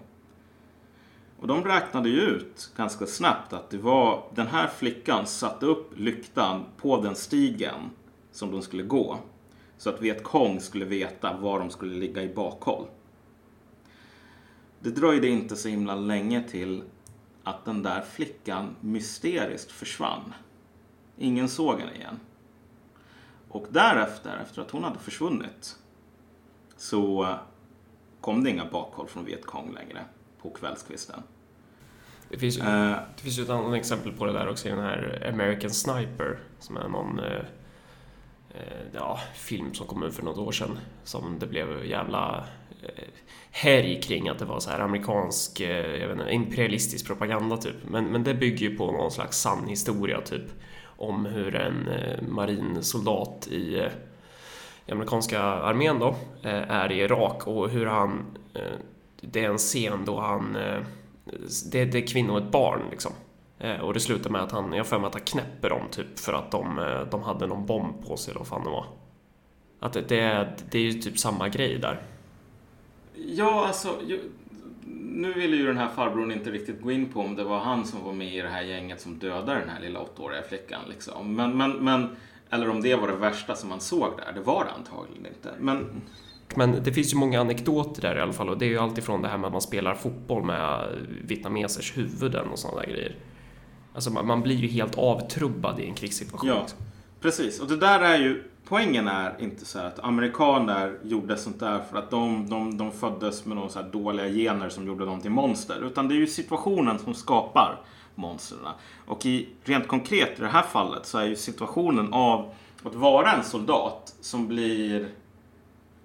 Och 1.39 1.47
de 1.47 1.63
räknade 1.63 2.09
ju 2.09 2.19
ut 2.19 2.71
ganska 2.77 3.05
snabbt 3.05 3.53
att 3.53 3.69
det 3.69 3.77
var 3.77 4.23
den 4.35 4.47
här 4.47 4.67
flickan 4.67 5.27
satte 5.27 5.65
upp 5.65 5.99
lyktan 5.99 6.65
på 6.77 7.01
den 7.01 7.15
stigen 7.15 7.75
som 8.31 8.51
de 8.51 8.61
skulle 8.61 8.83
gå. 8.83 9.17
Så 9.77 9.89
att 9.89 10.01
Viet 10.01 10.23
kong 10.23 10.59
skulle 10.59 10.85
veta 10.85 11.37
var 11.37 11.59
de 11.59 11.69
skulle 11.69 11.95
ligga 11.95 12.23
i 12.23 12.33
bakhåll. 12.33 12.87
Det 14.79 14.89
dröjde 14.89 15.27
inte 15.27 15.55
så 15.55 15.69
himla 15.69 15.95
länge 15.95 16.43
till 16.43 16.83
att 17.43 17.65
den 17.65 17.83
där 17.83 18.01
flickan 18.01 18.75
mysteriskt 18.81 19.71
försvann. 19.71 20.33
Ingen 21.17 21.49
såg 21.49 21.79
henne 21.79 21.95
igen. 21.95 22.19
Och 23.49 23.65
därefter, 23.69 24.37
efter 24.37 24.61
att 24.61 24.71
hon 24.71 24.83
hade 24.83 24.99
försvunnit, 24.99 25.77
så 26.77 27.35
kom 28.21 28.43
det 28.43 28.49
inga 28.49 28.65
bakhåll 28.65 29.07
från 29.07 29.25
Viet 29.25 29.45
Cong 29.45 29.73
längre 29.73 30.05
på 30.41 30.49
kvällskvisten. 30.49 31.23
Det 32.29 32.37
finns, 32.37 32.57
ju, 32.57 32.61
Eh, 32.61 32.97
det 33.15 33.21
finns 33.21 33.39
ju 33.39 33.43
ett 33.43 33.49
annat 33.49 33.75
exempel 33.75 34.11
på 34.11 34.25
det 34.25 34.33
där 34.33 34.49
också 34.49 34.67
i 34.67 34.71
den 34.71 34.79
här 34.79 35.29
American 35.33 35.69
Sniper 35.69 36.39
som 36.59 36.77
är 36.77 36.87
någon 36.87 37.19
eh, 37.19 37.41
eh, 38.49 38.85
ja, 38.93 39.19
film 39.35 39.73
som 39.73 39.87
kom 39.87 40.03
ut 40.03 40.15
för 40.15 40.23
något 40.23 40.37
år 40.37 40.51
sedan 40.51 40.79
som 41.03 41.39
det 41.39 41.47
blev 41.47 41.85
jävla 41.85 42.45
eh, 42.83 43.03
härj 43.51 44.01
kring 44.01 44.29
att 44.29 44.39
det 44.39 44.45
var 44.45 44.59
så 44.59 44.69
här 44.69 44.79
amerikansk 44.79 45.59
eh, 45.59 46.01
jag 46.01 46.07
vet 46.07 46.17
inte, 46.17 46.31
imperialistisk 46.31 47.07
propaganda 47.07 47.57
typ. 47.57 47.75
Men, 47.89 48.05
men 48.05 48.23
det 48.23 48.33
bygger 48.33 48.69
ju 48.69 48.77
på 48.77 48.91
någon 48.91 49.11
slags 49.11 49.37
sann 49.37 49.67
historia 49.67 50.21
typ 50.21 50.51
om 50.97 51.25
hur 51.25 51.55
en 51.55 51.87
eh, 51.87 52.21
marinsoldat 52.27 53.47
i 53.47 53.79
eh, 53.79 53.91
i 54.87 54.91
amerikanska 54.91 55.41
armén 55.41 55.99
då 55.99 56.07
eh, 56.43 56.71
är 56.71 56.91
i 56.91 56.99
Irak 56.99 57.47
och 57.47 57.69
hur 57.69 57.85
han 57.85 58.25
eh, 58.53 58.61
det 59.21 59.45
är 59.45 59.49
en 59.49 59.57
scen 59.57 60.05
då 60.05 60.19
han 60.19 60.57
det, 61.71 61.85
det 61.85 61.97
är 61.97 62.07
kvinnor 62.07 62.31
och 62.31 62.37
ett 62.37 62.51
barn 62.51 62.81
liksom. 62.91 63.11
Och 63.81 63.93
det 63.93 63.99
slutar 63.99 64.29
med 64.29 64.41
att 64.41 64.51
han, 64.51 64.71
jag 64.71 64.79
har 64.79 64.83
för 64.83 64.99
mig 64.99 65.07
att 65.07 65.13
han 65.13 65.23
knäpper 65.23 65.69
dem 65.69 65.81
typ 65.91 66.19
för 66.19 66.33
att 66.33 66.51
de, 66.51 66.95
de 67.11 67.23
hade 67.23 67.47
någon 67.47 67.65
bomb 67.65 68.05
på 68.07 68.17
sig 68.17 68.31
eller 68.31 68.39
vad 68.39 68.47
fan 68.47 68.63
det 68.63 68.69
var. 68.69 68.85
Att 69.79 69.93
det, 69.93 70.01
det, 70.01 70.19
är- 70.19 70.55
det 70.71 70.77
är 70.77 70.81
ju 70.81 70.93
typ 70.93 71.19
samma 71.19 71.49
grej 71.49 71.77
där. 71.77 72.01
Ja, 73.15 73.67
alltså. 73.67 73.89
Ju, 74.07 74.19
nu 75.11 75.33
ville 75.33 75.55
ju 75.57 75.65
den 75.65 75.77
här 75.77 75.89
farbrorn 75.89 76.31
inte 76.31 76.51
riktigt 76.51 76.81
gå 76.81 76.91
in 76.91 77.05
på 77.05 77.19
om 77.19 77.35
det 77.35 77.43
var 77.43 77.59
han 77.59 77.85
som 77.85 78.03
var 78.03 78.13
med 78.13 78.33
i 78.33 78.41
det 78.41 78.49
här 78.49 78.61
gänget 78.61 79.01
som 79.01 79.19
dödade 79.19 79.59
den 79.59 79.69
här 79.69 79.81
lilla 79.81 79.99
åttaåriga 79.99 80.41
flickan. 80.41 80.81
Liksom. 80.89 81.35
Men, 81.35 81.57
men, 81.57 81.71
men, 81.71 82.15
eller 82.49 82.69
om 82.69 82.81
det 82.81 82.95
var 82.95 83.07
det 83.07 83.15
värsta 83.15 83.55
som 83.55 83.69
man 83.69 83.79
såg 83.79 84.11
där. 84.17 84.33
Det 84.33 84.41
var 84.41 84.65
det 84.65 84.71
antagligen 84.71 85.25
inte. 85.25 85.49
Men 85.59 86.01
Men 86.55 86.83
det 86.83 86.93
finns 86.93 87.13
ju 87.13 87.17
många 87.17 87.41
anekdoter 87.41 88.01
där 88.01 88.17
i 88.17 88.21
alla 88.21 88.33
fall 88.33 88.49
och 88.49 88.57
det 88.57 88.65
är 88.65 88.69
ju 88.69 88.77
alltifrån 88.77 89.21
det 89.21 89.27
här 89.27 89.37
med 89.37 89.47
att 89.47 89.53
man 89.53 89.61
spelar 89.61 89.95
fotboll 89.95 90.43
med 90.43 90.87
vietnamesers 91.23 91.97
huvuden 91.97 92.47
och 92.47 92.59
sådana 92.59 92.81
där 92.81 92.87
grejer. 92.87 93.15
Alltså 93.93 94.11
man, 94.11 94.27
man 94.27 94.41
blir 94.41 94.55
ju 94.55 94.67
helt 94.67 94.97
avtrubbad 94.97 95.79
i 95.79 95.85
en 95.85 95.93
krigssituation. 95.93 96.49
Ja. 96.49 96.65
precis. 97.21 97.59
Och 97.59 97.67
det 97.67 97.77
där 97.77 97.99
är 97.99 98.17
ju. 98.17 98.43
Poängen 98.69 99.07
är 99.07 99.35
inte 99.39 99.65
så 99.65 99.79
här 99.79 99.85
att 99.85 99.99
amerikaner 99.99 100.97
gjorde 101.03 101.37
sånt 101.37 101.59
där 101.59 101.79
för 101.91 101.97
att 101.97 102.11
de, 102.11 102.49
de, 102.49 102.77
de 102.77 102.91
föddes 102.91 103.45
med 103.45 103.55
några 103.55 103.69
så 103.69 103.81
dåliga 103.81 104.27
gener 104.27 104.69
som 104.69 104.87
gjorde 104.87 105.05
dem 105.05 105.21
till 105.21 105.31
monster. 105.31 105.85
Utan 105.85 106.07
det 106.07 106.15
är 106.15 106.17
ju 106.17 106.27
situationen 106.27 106.99
som 106.99 107.13
skapar 107.13 107.81
monstren. 108.17 108.59
Och 109.05 109.25
i, 109.25 109.49
rent 109.63 109.87
konkret 109.87 110.39
i 110.39 110.41
det 110.41 110.47
här 110.47 110.63
fallet 110.63 111.05
så 111.05 111.17
är 111.17 111.25
ju 111.25 111.35
situationen 111.35 112.13
av 112.13 112.53
att 112.83 112.95
vara 112.95 113.31
en 113.31 113.43
soldat 113.43 114.15
som 114.21 114.47
blir 114.47 115.09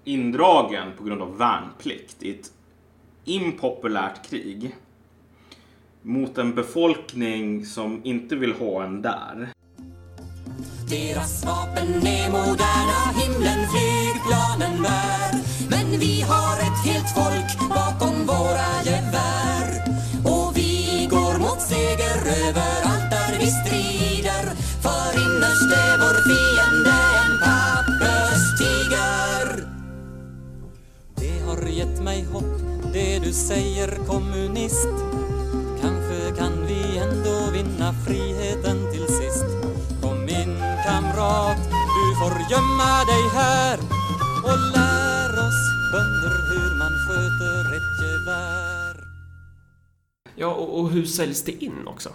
indragen 0.03 0.87
på 0.97 1.03
grund 1.03 1.21
av 1.21 1.37
värnplikt 1.37 2.23
i 2.23 2.39
ett 2.39 2.51
impopulärt 3.25 4.29
krig 4.29 4.75
mot 6.01 6.37
en 6.37 6.55
befolkning 6.55 7.65
som 7.65 8.01
inte 8.03 8.35
vill 8.35 8.53
ha 8.53 8.83
en 8.83 9.01
där. 9.01 9.49
Deras 10.89 11.45
vapen 11.45 12.07
är 12.07 12.31
moderna, 12.31 12.99
himlen 13.15 13.67
flygplanen 13.69 14.81
bär. 14.83 15.31
Men 15.69 15.99
vi 15.99 16.21
har 16.21 16.57
ett 16.57 16.85
helt 16.85 17.09
folk 17.15 17.69
bakom 17.69 18.25
våra 18.25 18.83
gevär 18.85 19.52
överallt 22.47 23.09
där 23.11 23.37
vi 23.39 23.47
strider. 23.47 24.45
För 24.85 25.09
innerst 25.23 25.71
är 25.85 25.95
vår 26.01 26.17
fiende 26.29 26.97
en 27.21 27.33
papperstiger. 27.43 29.47
Det 31.15 31.39
har 31.47 31.61
gett 31.69 32.01
mig 32.03 32.23
hopp, 32.33 32.55
det 32.93 33.19
du 33.19 33.33
säger 33.33 33.89
kommunist. 34.07 34.87
Kanske 35.81 36.31
kan 36.37 36.65
vi 36.67 36.97
ändå 36.97 37.49
vinna 37.51 37.93
friheten 38.05 38.91
till 38.91 39.07
sist. 39.07 39.45
Kom 40.01 40.29
in 40.29 40.57
kamrat, 40.85 41.57
du 41.97 42.05
får 42.19 42.35
gömma 42.51 42.93
dig 43.11 43.23
här 43.33 43.77
och 44.43 44.59
lär 44.75 45.31
oss 45.47 45.61
bönder 45.91 46.35
hur 46.49 46.69
man 46.77 46.91
sköter 47.07 47.75
ett 47.77 48.01
gevär. 48.01 48.82
Ja, 50.35 50.47
och, 50.47 50.79
och 50.79 50.89
hur 50.89 51.05
säljs 51.05 51.43
det 51.43 51.63
in 51.63 51.87
också? 51.87 52.09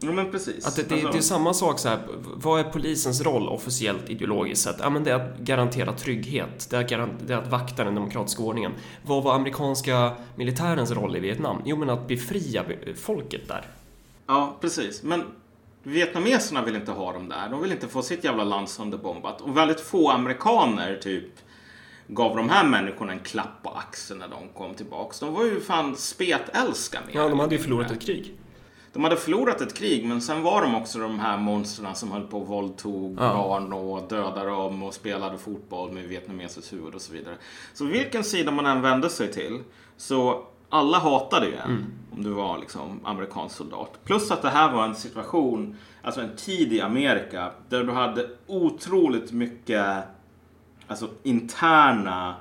Ja 0.00 0.12
men 0.12 0.30
precis. 0.30 0.66
Att 0.66 0.76
det, 0.76 0.82
det, 0.88 0.94
Alltså- 0.94 1.08
det 1.10 1.18
är 1.18 1.22
samma 1.22 1.54
sak 1.54 1.78
så 1.78 1.88
här, 1.88 1.98
vad 2.34 2.60
är 2.60 2.64
polisens 2.64 3.20
roll 3.20 3.48
officiellt 3.48 4.10
ideologiskt 4.10 4.64
sett? 4.64 4.76
Ja, 4.80 4.90
men 4.90 5.04
det 5.04 5.10
är 5.10 5.14
att 5.14 5.38
garantera 5.38 5.92
trygghet, 5.92 6.66
det 6.70 6.76
är 6.76 6.80
att, 6.80 6.90
garan- 6.90 7.14
det 7.26 7.34
är 7.34 7.38
att 7.38 7.50
vakta 7.50 7.84
den 7.84 7.94
demokratiska 7.94 8.42
ordningen. 8.42 8.72
Vad 9.06 9.22
var 9.22 9.34
amerikanska 9.34 10.12
militärens 10.36 10.90
roll 10.90 11.16
i 11.16 11.20
Vietnam? 11.20 11.62
Jo, 11.64 11.76
men 11.76 11.90
att 11.90 12.08
befria 12.08 12.64
be- 12.64 12.94
folket 12.94 13.48
där. 13.48 13.66
Ja, 14.26 14.56
precis. 14.60 15.02
Men 15.02 15.22
vietnameserna 15.82 16.62
vill 16.64 16.76
inte 16.76 16.92
ha 16.92 17.12
dem 17.12 17.28
där. 17.28 17.48
De 17.50 17.62
vill 17.62 17.72
inte 17.72 17.88
få 17.88 18.02
sitt 18.02 18.24
jävla 18.24 18.44
land 18.44 18.68
sönderbombat. 18.68 19.40
Och 19.40 19.56
väldigt 19.56 19.80
få 19.80 20.10
amerikaner 20.10 20.96
typ 21.02 21.24
gav 22.06 22.36
de 22.36 22.48
här 22.48 22.64
människorna 22.64 23.12
en 23.12 23.18
klapp 23.18 23.62
på 23.62 23.70
axeln 23.70 24.20
när 24.20 24.28
de 24.28 24.48
kom 24.48 24.74
tillbaks. 24.74 25.20
De 25.20 25.34
var 25.34 25.44
ju 25.44 25.60
fan 25.60 25.96
spetälska 25.96 26.98
med. 27.06 27.14
Ja, 27.14 27.28
de 27.28 27.40
hade 27.40 27.54
ju 27.54 27.60
förlorat 27.60 27.90
ett 27.90 28.00
krig. 28.02 28.34
De 28.92 29.04
hade 29.04 29.16
förlorat 29.16 29.60
ett 29.60 29.74
krig, 29.74 30.04
men 30.06 30.20
sen 30.20 30.42
var 30.42 30.62
de 30.62 30.74
också 30.74 30.98
de 30.98 31.18
här 31.18 31.38
monstren 31.38 31.94
som 31.94 32.12
höll 32.12 32.22
på 32.26 32.38
och 32.38 32.46
våldtog 32.46 33.16
Ja. 33.20 33.34
barn 33.34 33.72
och 33.72 34.08
dödade 34.08 34.50
dem 34.50 34.82
och 34.82 34.94
spelade 34.94 35.38
fotboll 35.38 35.92
med 35.92 36.04
vietnamesers 36.04 36.72
huvud 36.72 36.94
och 36.94 37.00
så 37.00 37.12
vidare. 37.12 37.34
Så 37.74 37.84
vilken 37.84 38.24
sida 38.24 38.50
man 38.50 38.66
än 38.66 38.82
vände 38.82 39.10
sig 39.10 39.32
till, 39.32 39.60
så 39.96 40.44
alla 40.68 40.98
hatade 40.98 41.46
ju 41.46 41.54
en 41.54 41.86
om 42.12 42.22
du 42.24 42.30
var 42.30 42.58
liksom 42.58 43.00
amerikansk 43.04 43.56
soldat. 43.56 43.98
Plus 44.04 44.30
att 44.30 44.42
det 44.42 44.50
här 44.50 44.72
var 44.72 44.84
en 44.84 44.94
situation, 44.94 45.76
alltså 46.02 46.20
en 46.20 46.36
tid 46.36 46.72
i 46.72 46.80
Amerika, 46.80 47.50
där 47.68 47.84
du 47.84 47.92
hade 47.92 48.28
otroligt 48.46 49.32
mycket 49.32 50.04
alltså, 50.86 51.08
interna 51.22 52.34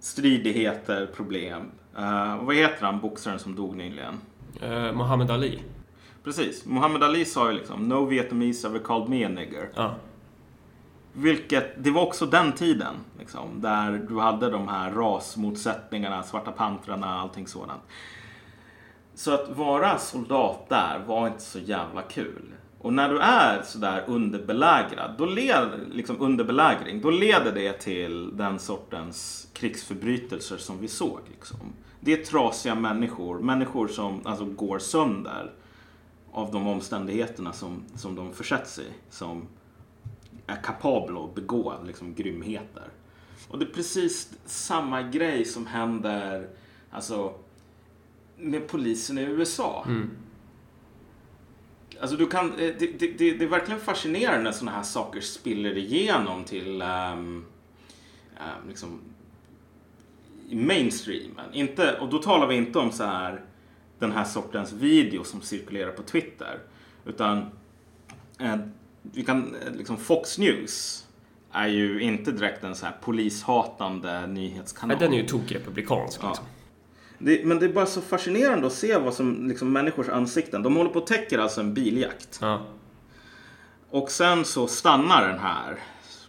stridigheter, 0.00 1.06
problem. 1.06 1.70
Eh, 1.98 2.44
vad 2.44 2.56
heter 2.56 2.86
han, 2.86 3.00
boxaren 3.00 3.38
som 3.38 3.54
dog 3.54 3.76
nyligen? 3.76 4.20
Eh, 4.60 4.92
Muhammad 4.92 5.30
Ali. 5.30 5.62
Precis. 6.24 6.64
Muhammad 6.66 7.02
Ali 7.02 7.24
sa 7.24 7.50
ju 7.50 7.56
liksom 7.56 7.88
No 7.88 8.04
Vietnamese 8.04 8.68
ever 8.68 8.78
called 8.78 9.08
me 9.08 9.24
a 9.24 9.28
nigger. 9.28 9.70
Ja. 9.74 9.94
Vilket, 11.12 11.84
det 11.84 11.90
var 11.90 12.02
också 12.02 12.26
den 12.26 12.52
tiden. 12.52 12.94
Liksom, 13.18 13.60
där 13.60 14.06
du 14.08 14.20
hade 14.20 14.50
de 14.50 14.68
här 14.68 14.90
rasmotsättningarna, 14.90 16.22
Svarta 16.22 16.52
pantrarna, 16.52 17.20
allting 17.20 17.46
sådant. 17.46 17.82
Så 19.14 19.34
att 19.34 19.48
vara 19.48 19.98
soldat 19.98 20.68
där 20.68 20.98
var 21.06 21.26
inte 21.26 21.42
så 21.42 21.58
jävla 21.58 22.02
kul. 22.02 22.52
Och 22.78 22.92
när 22.92 23.08
du 23.08 23.18
är 23.18 23.62
sådär 23.62 24.04
underbelägrad, 24.06 25.14
då 25.18 25.26
leder, 25.26 25.80
liksom 25.92 26.20
underbelägring, 26.20 27.00
då 27.00 27.10
leder 27.10 27.52
det 27.52 27.72
till 27.72 28.36
den 28.36 28.58
sortens 28.58 29.48
krigsförbrytelser 29.52 30.56
som 30.56 30.80
vi 30.80 30.88
såg. 30.88 31.20
Liksom. 31.30 31.58
Det 32.00 32.12
är 32.12 32.24
trasiga 32.24 32.74
människor, 32.74 33.38
människor 33.38 33.88
som 33.88 34.20
alltså, 34.24 34.44
går 34.44 34.78
sönder 34.78 35.52
av 36.32 36.52
de 36.52 36.66
omständigheterna 36.66 37.52
som, 37.52 37.82
som 37.94 38.14
de 38.14 38.32
försätts 38.32 38.78
i. 38.78 38.86
Som 39.10 39.46
är 40.46 40.62
kapabla 40.62 41.20
att 41.20 41.34
begå 41.34 41.74
liksom, 41.86 42.14
grymheter. 42.14 42.88
Och 43.48 43.58
det 43.58 43.64
är 43.64 43.74
precis 43.74 44.32
samma 44.44 45.02
grej 45.02 45.44
som 45.44 45.66
händer 45.66 46.48
alltså, 46.90 47.34
med 48.36 48.68
polisen 48.68 49.18
i 49.18 49.22
USA. 49.22 49.84
Mm. 49.86 50.10
Alltså 52.00 52.16
du 52.16 52.26
kan, 52.26 52.52
eh, 52.52 52.56
det, 52.56 52.98
det, 52.98 53.18
det, 53.18 53.32
det 53.32 53.44
är 53.44 53.48
verkligen 53.48 53.80
fascinerande 53.80 54.42
när 54.42 54.52
sådana 54.52 54.76
här 54.76 54.82
saker 54.82 55.20
spiller 55.20 55.76
igenom 55.76 56.44
till 56.44 56.82
um, 56.82 57.44
liksom, 58.68 59.00
i 60.48 60.56
mainstreamen. 60.56 61.52
Inte, 61.52 61.98
och 61.98 62.08
då 62.08 62.18
talar 62.18 62.46
vi 62.46 62.54
inte 62.54 62.78
om 62.78 62.92
så 62.92 63.04
här 63.04 63.44
den 63.98 64.12
här 64.12 64.24
sortens 64.24 64.72
video 64.72 65.24
som 65.24 65.42
cirkulerar 65.42 65.92
på 65.92 66.02
Twitter. 66.02 66.58
Utan 67.04 67.38
eh, 68.38 68.56
vi 69.02 69.24
kan, 69.24 69.54
eh, 69.54 69.72
liksom 69.72 69.96
Fox 69.96 70.38
News 70.38 71.06
är 71.52 71.68
ju 71.68 72.00
inte 72.00 72.32
direkt 72.32 72.64
en 72.64 72.74
så 72.74 72.86
här 72.86 72.96
polishatande 73.00 74.26
nyhetskanal. 74.26 74.96
Nej, 74.96 75.08
den 75.08 75.18
är 75.18 75.22
ju 75.22 75.28
tokrepublikansk. 75.28 76.20
Ja. 76.22 76.38
Det, 77.18 77.44
men 77.44 77.58
det 77.58 77.66
är 77.66 77.72
bara 77.72 77.86
så 77.86 78.00
fascinerande 78.00 78.66
att 78.66 78.72
se 78.72 78.98
vad 78.98 79.14
som 79.14 79.48
liksom 79.48 79.72
människors 79.72 80.08
ansikten. 80.08 80.62
De 80.62 80.76
håller 80.76 80.90
på 80.90 80.98
och 80.98 81.06
täcker 81.06 81.38
alltså 81.38 81.60
en 81.60 81.74
biljakt. 81.74 82.38
Ja. 82.42 82.62
Och 83.90 84.10
sen 84.10 84.44
så 84.44 84.66
stannar 84.66 85.28
den 85.28 85.38
här 85.38 85.78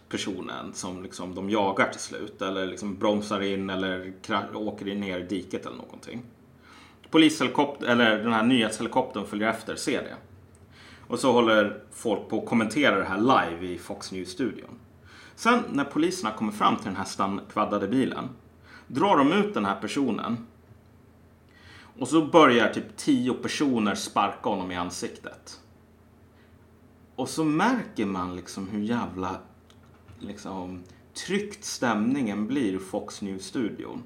personen 0.08 0.74
som 0.74 1.02
liksom 1.02 1.34
de 1.34 1.50
jagar 1.50 1.88
till 1.88 2.00
slut. 2.00 2.42
Eller 2.42 2.66
liksom 2.66 2.98
bromsar 2.98 3.40
in 3.40 3.70
eller 3.70 4.12
åker 4.54 4.84
ner 4.84 5.20
i 5.20 5.22
diket 5.22 5.66
eller 5.66 5.76
någonting. 5.76 6.22
Polishelikopter, 7.10 7.86
eller 7.86 8.18
den 8.18 8.32
här 8.32 8.42
nyhetshelikoptern 8.42 9.26
följer 9.26 9.48
efter, 9.48 9.76
ser 9.76 10.02
det. 10.02 10.16
Och 11.06 11.18
så 11.18 11.32
håller 11.32 11.80
folk 11.92 12.28
på 12.28 12.38
att 12.38 12.48
kommentera 12.48 12.98
det 12.98 13.04
här 13.04 13.18
live 13.18 13.74
i 13.74 13.78
Fox 13.78 14.12
News-studion. 14.12 14.78
Sen 15.34 15.62
när 15.72 15.84
poliserna 15.84 16.32
kommer 16.32 16.52
fram 16.52 16.76
till 16.76 16.84
den 16.84 16.96
här 16.96 17.04
stannkvaddade 17.04 17.88
bilen 17.88 18.28
drar 18.86 19.16
de 19.16 19.32
ut 19.32 19.54
den 19.54 19.64
här 19.64 19.80
personen 19.80 20.46
och 21.98 22.08
så 22.08 22.26
börjar 22.26 22.68
typ 22.68 22.96
tio 22.96 23.34
personer 23.34 23.94
sparka 23.94 24.48
honom 24.48 24.70
i 24.70 24.76
ansiktet. 24.76 25.60
Och 27.16 27.28
så 27.28 27.44
märker 27.44 28.06
man 28.06 28.36
liksom 28.36 28.68
hur 28.68 28.80
jävla 28.80 29.36
liksom, 30.18 30.82
tryckt 31.26 31.64
stämningen 31.64 32.46
blir 32.46 32.74
i 32.74 32.78
Fox 32.78 33.22
News-studion. 33.22 34.02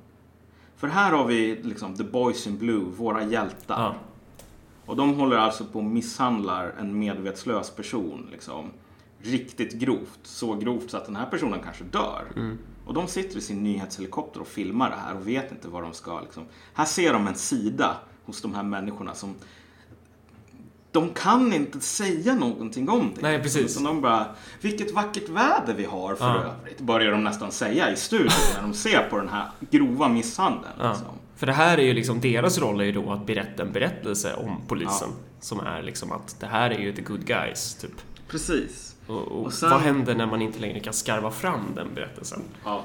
För 0.76 0.88
här 0.88 1.12
har 1.12 1.26
vi 1.26 1.62
liksom 1.62 1.96
The 1.96 2.04
Boys 2.04 2.46
in 2.46 2.58
Blue, 2.58 2.84
våra 2.96 3.24
hjältar. 3.24 3.80
Ja. 3.82 3.94
Och 4.86 4.96
de 4.96 5.14
håller 5.14 5.36
alltså 5.36 5.64
på 5.64 5.78
och 5.78 5.84
misshandlar 5.84 6.74
en 6.78 6.98
medvetslös 6.98 7.70
person. 7.70 8.28
Liksom, 8.32 8.70
riktigt 9.18 9.72
grovt. 9.72 10.20
Så 10.22 10.54
grovt 10.54 10.90
så 10.90 10.96
att 10.96 11.06
den 11.06 11.16
här 11.16 11.26
personen 11.26 11.60
kanske 11.64 11.84
dör. 11.84 12.56
Och 12.86 12.94
de 12.94 13.08
sitter 13.08 13.38
i 13.38 13.40
sin 13.40 13.62
nyhetshelikopter 13.62 14.40
och 14.40 14.48
filmar 14.48 14.90
det 14.90 14.96
här 14.96 15.14
och 15.16 15.28
vet 15.28 15.50
inte 15.52 15.68
vad 15.68 15.82
de 15.82 15.92
ska. 15.92 16.20
Liksom. 16.20 16.44
Här 16.74 16.84
ser 16.84 17.12
de 17.12 17.26
en 17.26 17.34
sida 17.34 17.96
hos 18.24 18.42
de 18.42 18.54
här 18.54 18.62
människorna 18.62 19.14
som 19.14 19.34
de 20.92 21.08
kan 21.14 21.52
inte 21.52 21.80
säga 21.80 22.34
någonting 22.34 22.88
om 22.88 23.10
det. 23.14 23.22
Nej, 23.22 23.42
precis. 23.42 23.74
Så 23.74 23.80
de 23.80 24.00
bara, 24.00 24.26
vilket 24.60 24.90
vackert 24.94 25.28
väder 25.28 25.74
vi 25.74 25.84
har 25.84 26.14
för 26.14 26.24
Ja. 26.24 26.54
övrigt. 26.60 26.80
Börjar 26.80 27.12
de 27.12 27.24
nästan 27.24 27.52
säga 27.52 27.92
i 27.92 27.96
studion 27.96 28.30
när 28.54 28.62
de 28.62 28.74
ser 28.74 29.08
på 29.10 29.16
den 29.18 29.28
här 29.28 29.50
grova 29.70 30.08
misshandeln. 30.08 30.72
Ja. 30.78 30.88
Liksom. 30.88 31.06
För 31.36 31.46
det 31.46 31.52
här 31.52 31.78
är 31.78 31.82
ju 31.82 31.92
liksom, 31.94 32.20
deras 32.20 32.58
roll 32.58 32.80
är 32.80 32.84
ju 32.84 32.92
då 32.92 33.12
att 33.12 33.26
berätta 33.26 33.62
en 33.62 33.72
berättelse 33.72 34.34
om 34.34 34.60
polisen. 34.68 35.08
Som 35.40 35.60
är 35.60 35.82
liksom 35.82 36.12
att 36.12 36.40
det 36.40 36.46
här 36.46 36.70
är 36.70 36.78
ju 36.78 36.92
the 36.92 37.02
good 37.02 37.24
guys, 37.26 37.74
typ. 37.74 37.94
Precis. 38.28 38.91
Och, 39.06 39.22
och, 39.22 39.52
sen- 39.52 39.70
vad 39.70 39.80
händer 39.80 40.14
när 40.14 40.26
man 40.26 40.42
inte 40.42 40.58
längre 40.58 40.80
kan 40.80 40.92
skarva 40.92 41.30
fram 41.30 41.60
den 41.74 41.94
berättelsen? 41.94 42.42
Ja. 42.64 42.84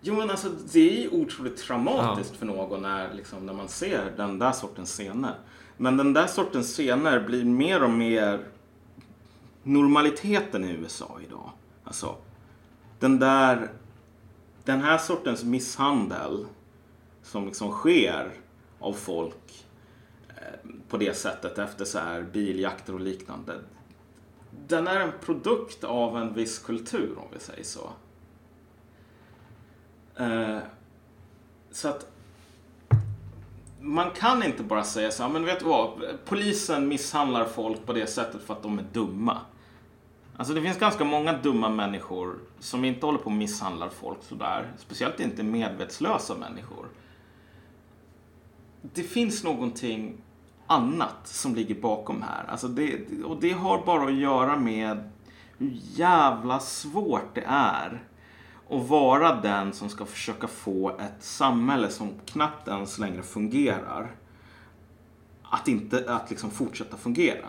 Jo 0.00 0.14
men 0.14 0.30
alltså 0.30 0.48
det 0.72 0.98
är 0.98 1.02
ju 1.02 1.08
otroligt 1.08 1.56
traumatiskt 1.56 2.36
för 2.36 2.46
någon 2.46 2.82
när, 2.82 3.14
liksom, 3.14 3.46
när 3.46 3.52
man 3.52 3.68
ser 3.68 4.12
den 4.16 4.38
där 4.38 4.52
sortens 4.52 4.90
scener. 4.92 5.34
Men 5.76 5.96
den 5.96 6.12
där 6.12 6.26
sortens 6.26 6.72
scener 6.72 7.20
blir 7.20 7.44
mer 7.44 7.82
och 7.82 7.90
mer 7.90 8.44
normaliteten 9.62 10.64
i 10.64 10.70
USA 10.70 11.18
idag. 11.28 11.50
Alltså, 11.84 12.14
den 13.00 13.18
där, 13.18 13.70
den 14.64 14.80
här 14.82 14.98
sortens 14.98 15.44
misshandel 15.44 16.46
som 17.22 17.46
liksom 17.46 17.70
sker 17.72 18.30
av 18.78 18.92
folk 18.92 19.64
eh, 20.28 20.70
på 20.88 20.96
det 20.96 21.16
sättet 21.16 21.58
efter 21.58 21.84
så 21.84 21.98
här 21.98 22.22
biljakter 22.22 22.94
och 22.94 23.00
liknande. 23.00 23.54
Den 24.68 24.86
är 24.86 25.00
en 25.00 25.12
produkt 25.20 25.84
av 25.84 26.18
en 26.18 26.34
viss 26.34 26.58
kultur 26.58 27.18
om 27.18 27.26
vi 27.32 27.40
säger 27.40 27.64
så. 27.64 27.90
Eh, 30.16 30.58
så 31.70 31.88
att 31.88 32.06
man 33.80 34.10
kan 34.10 34.42
inte 34.42 34.62
bara 34.62 34.84
säga 34.84 35.10
så 35.10 35.22
här, 35.22 35.30
men 35.30 35.44
vet 35.44 35.58
du 35.58 35.64
vad? 35.64 36.02
Polisen 36.24 36.88
misshandlar 36.88 37.44
folk 37.44 37.86
på 37.86 37.92
det 37.92 38.06
sättet 38.06 38.42
för 38.42 38.54
att 38.54 38.62
de 38.62 38.78
är 38.78 38.84
dumma. 38.92 39.40
Alltså 40.36 40.54
det 40.54 40.62
finns 40.62 40.78
ganska 40.78 41.04
många 41.04 41.32
dumma 41.32 41.68
människor 41.68 42.38
som 42.58 42.84
inte 42.84 43.06
håller 43.06 43.18
på 43.18 43.24
och 43.24 43.32
misshandlar 43.32 43.88
folk 43.88 44.18
sådär. 44.22 44.72
Speciellt 44.78 45.20
inte 45.20 45.42
medvetslösa 45.42 46.34
människor. 46.34 46.86
Det 48.82 49.02
finns 49.02 49.44
någonting 49.44 50.16
annat 50.66 51.18
som 51.24 51.54
ligger 51.54 51.74
bakom 51.74 52.22
här. 52.22 52.44
Alltså 52.48 52.68
det, 52.68 53.06
och 53.24 53.40
det 53.40 53.52
har 53.52 53.84
bara 53.86 54.04
att 54.04 54.14
göra 54.14 54.56
med 54.56 55.10
hur 55.58 55.78
jävla 55.94 56.60
svårt 56.60 57.34
det 57.34 57.44
är 57.46 58.02
att 58.70 58.88
vara 58.88 59.40
den 59.40 59.72
som 59.72 59.88
ska 59.88 60.04
försöka 60.04 60.46
få 60.46 60.90
ett 60.90 61.22
samhälle 61.24 61.90
som 61.90 62.10
knappt 62.26 62.68
ens 62.68 62.98
längre 62.98 63.22
fungerar 63.22 64.10
att 65.42 65.68
inte 65.68 66.14
att 66.14 66.30
liksom 66.30 66.50
fortsätta 66.50 66.96
fungera. 66.96 67.46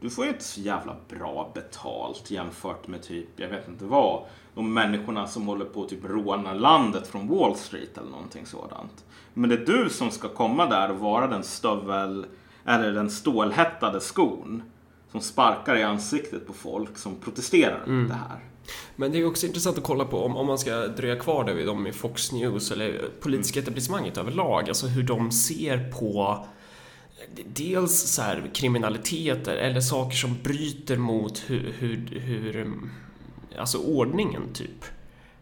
Du 0.00 0.10
får 0.10 0.24
ju 0.24 0.30
inte 0.30 0.44
så 0.44 0.60
jävla 0.60 0.96
bra 1.08 1.50
betalt 1.54 2.30
jämfört 2.30 2.88
med 2.88 3.02
typ, 3.02 3.28
jag 3.36 3.48
vet 3.48 3.68
inte 3.68 3.84
vad, 3.84 4.26
de 4.54 4.74
människorna 4.74 5.26
som 5.26 5.46
håller 5.46 5.64
på 5.64 5.82
att 5.82 5.88
typ 5.88 6.04
råna 6.04 6.54
landet 6.54 7.06
från 7.06 7.28
Wall 7.28 7.56
Street 7.56 7.98
eller 7.98 8.10
någonting 8.10 8.46
sådant. 8.46 9.04
Men 9.34 9.50
det 9.50 9.56
är 9.56 9.66
du 9.66 9.90
som 9.90 10.10
ska 10.10 10.28
komma 10.28 10.66
där 10.66 10.90
och 10.90 10.98
vara 10.98 11.26
den 11.26 11.42
stövel, 11.42 12.26
eller 12.64 12.92
den 12.92 13.10
stålhättade 13.10 14.00
skon 14.00 14.62
som 15.12 15.20
sparkar 15.20 15.76
i 15.76 15.82
ansiktet 15.82 16.46
på 16.46 16.52
folk 16.52 16.98
som 16.98 17.16
protesterar 17.16 17.86
mot 17.86 18.08
det 18.08 18.14
här. 18.14 18.38
Men 18.96 19.12
det 19.12 19.18
är 19.18 19.26
också 19.26 19.46
intressant 19.46 19.78
att 19.78 19.84
kolla 19.84 20.04
på 20.04 20.24
om, 20.24 20.36
om 20.36 20.46
man 20.46 20.58
ska 20.58 20.86
dröja 20.86 21.16
kvar 21.16 21.44
där 21.44 21.54
vid 21.54 21.66
dem 21.66 21.86
i 21.86 21.92
Fox 21.92 22.32
News 22.32 22.70
eller 22.70 23.04
politiska 23.20 23.60
etablissemanget 23.60 24.18
överlag, 24.18 24.68
alltså 24.68 24.86
hur 24.86 25.02
de 25.02 25.30
ser 25.30 25.92
på 25.92 26.46
dels 27.46 28.00
så 28.00 28.22
här 28.22 28.50
kriminaliteter 28.54 29.56
eller 29.56 29.80
saker 29.80 30.16
som 30.16 30.36
bryter 30.42 30.96
mot 30.96 31.42
hur, 31.46 31.74
hur, 31.78 32.20
hur 32.20 32.76
alltså 33.58 33.78
ordningen 33.78 34.42
typ. 34.52 34.84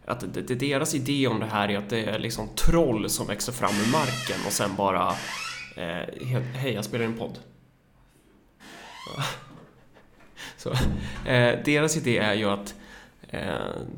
Att 0.05 0.33
det, 0.33 0.41
det, 0.41 0.55
deras 0.55 0.95
idé 0.95 1.27
om 1.27 1.39
det 1.39 1.45
här 1.45 1.69
är 1.69 1.77
att 1.77 1.89
det 1.89 2.03
är 2.03 2.19
liksom 2.19 2.47
troll 2.55 3.09
som 3.09 3.27
växer 3.27 3.51
fram 3.51 3.71
ur 3.71 3.91
marken 3.91 4.45
och 4.45 4.51
sen 4.51 4.75
bara 4.75 5.07
eh, 5.75 6.07
Hej, 6.53 6.73
jag 6.73 6.85
spelar 6.85 7.05
in 7.05 7.17
podd. 7.17 7.39
Så, 10.57 10.69
eh, 11.29 11.59
deras 11.65 11.97
idé 11.97 12.17
är 12.17 12.33
ju 12.33 12.45
att 12.45 12.75
eh, 13.29 13.49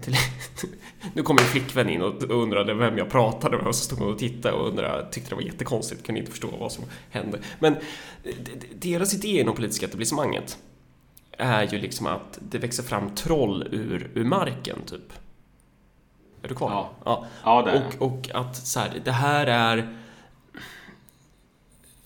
till, 0.01 0.16
nu 1.14 1.24
kommer 1.24 1.41
en 1.41 1.47
flickvän 1.47 1.89
in 1.89 2.01
och 2.01 2.24
undrade 2.24 2.74
vem 2.74 2.97
jag 2.97 3.09
pratade 3.09 3.57
med 3.57 3.68
och 3.68 3.76
så 3.76 3.84
stod 3.84 3.99
hon 3.99 4.14
och 4.14 4.20
tittade 4.20 4.55
och 4.55 4.68
undrade, 4.68 5.12
tyckte 5.12 5.30
det 5.30 5.36
var 5.36 5.41
jättekonstigt, 5.41 6.05
kunde 6.05 6.20
inte 6.20 6.32
förstå 6.32 6.47
vad 6.59 6.72
som 6.72 6.84
hände. 7.09 7.39
Men 7.59 7.74
eh, 8.24 8.36
deras 8.76 9.14
idé 9.14 9.39
inom 9.39 9.55
politiska 9.55 9.86
etablissemanget 9.86 10.57
är 11.38 11.64
ju 11.64 11.80
liksom 11.80 12.08
att 12.08 12.40
det 12.42 12.58
växer 12.58 12.84
fram 12.84 13.16
troll 13.16 13.68
ur, 13.72 14.12
ur 14.14 14.24
marken, 14.26 14.78
typ. 14.86 15.14
Är 16.44 16.48
du 16.48 16.56
kvar? 16.56 16.72
Ja. 16.72 16.90
ja. 17.06 17.26
Ja, 17.44 17.62
det 17.62 17.72
är 17.72 17.84
Och, 18.00 18.14
och 18.14 18.30
att 18.34 18.56
så 18.56 18.80
här, 18.80 19.02
det 19.04 19.12
här 19.12 19.48
är 19.48 19.98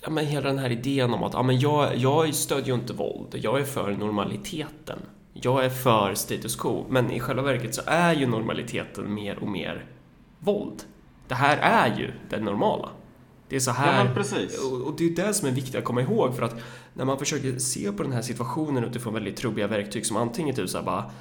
ja, 0.02 0.10
men 0.10 0.26
hela 0.26 0.48
den 0.48 0.60
här 0.60 0.72
idén 0.72 1.14
om 1.14 1.24
att 1.24 1.34
ja, 1.34 1.44
men 1.44 1.60
jag, 1.60 1.98
jag 1.98 2.34
stödjer 2.34 2.68
ju 2.68 2.74
inte 2.74 2.94
våld, 2.94 3.28
jag 3.32 3.60
är 3.60 3.64
för 3.64 3.92
normaliteten. 3.92 5.00
Jag 5.34 5.66
är 5.66 5.70
för 5.70 6.14
status 6.14 6.56
quo, 6.56 6.86
men 6.90 7.12
i 7.12 7.20
själva 7.20 7.44
verket 7.44 7.76
så 7.76 7.82
är 7.86 8.14
ju 8.14 8.28
normaliteten 8.28 9.14
mer 9.14 9.40
och 9.40 9.48
mer 9.48 9.86
våld. 10.40 10.84
Det 11.28 11.36
här 11.36 11.58
är 11.58 11.98
ju 11.98 12.12
det 12.30 12.40
normala. 12.40 12.90
Det 13.50 13.56
är 13.56 13.60
så 13.60 13.72
här... 13.72 14.06
Ja, 14.06 14.12
precis. 14.14 14.60
Och, 14.60 14.96
det 14.98 15.06
är 15.06 15.10
det 15.10 15.34
som 15.34 15.48
är 15.48 15.52
viktigt 15.52 15.76
att 15.76 15.84
komma 15.84 16.02
ihåg 16.02 16.36
för 16.36 16.42
att 16.42 16.56
när 16.94 17.06
man 17.06 17.20
försöker 17.20 17.60
se 17.60 17.92
på 17.92 18.04
den 18.04 18.12
här 18.12 18.22
situationen 18.22 18.84
utifrån 18.84 19.14
väldigt 19.14 19.38
trubbiga 19.38 19.68
verktyg 19.68 20.06
som 20.06 20.18
antingen 20.18 20.56
typ 20.56 20.70
så 20.70 20.82
bara 20.82 21.12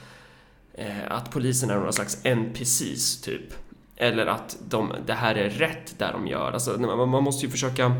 eh, 0.75 1.13
att 1.13 1.31
polisen 1.31 1.71
är 1.71 1.75
några 1.75 1.93
slags 1.93 2.25
NPCs 2.25 3.21
typ. 3.21 3.55
Eller 3.97 4.27
att 4.27 4.57
de, 4.69 4.93
det 5.07 5.13
här 5.13 5.35
är 5.35 5.51
rätt 5.51 5.99
där 5.99 6.13
de 6.13 6.27
gör. 6.27 6.53
Alltså, 6.53 6.79
man, 6.79 7.09
man 7.09 7.23
måste 7.23 7.47
ju 7.47 7.53
försöka 7.53 7.93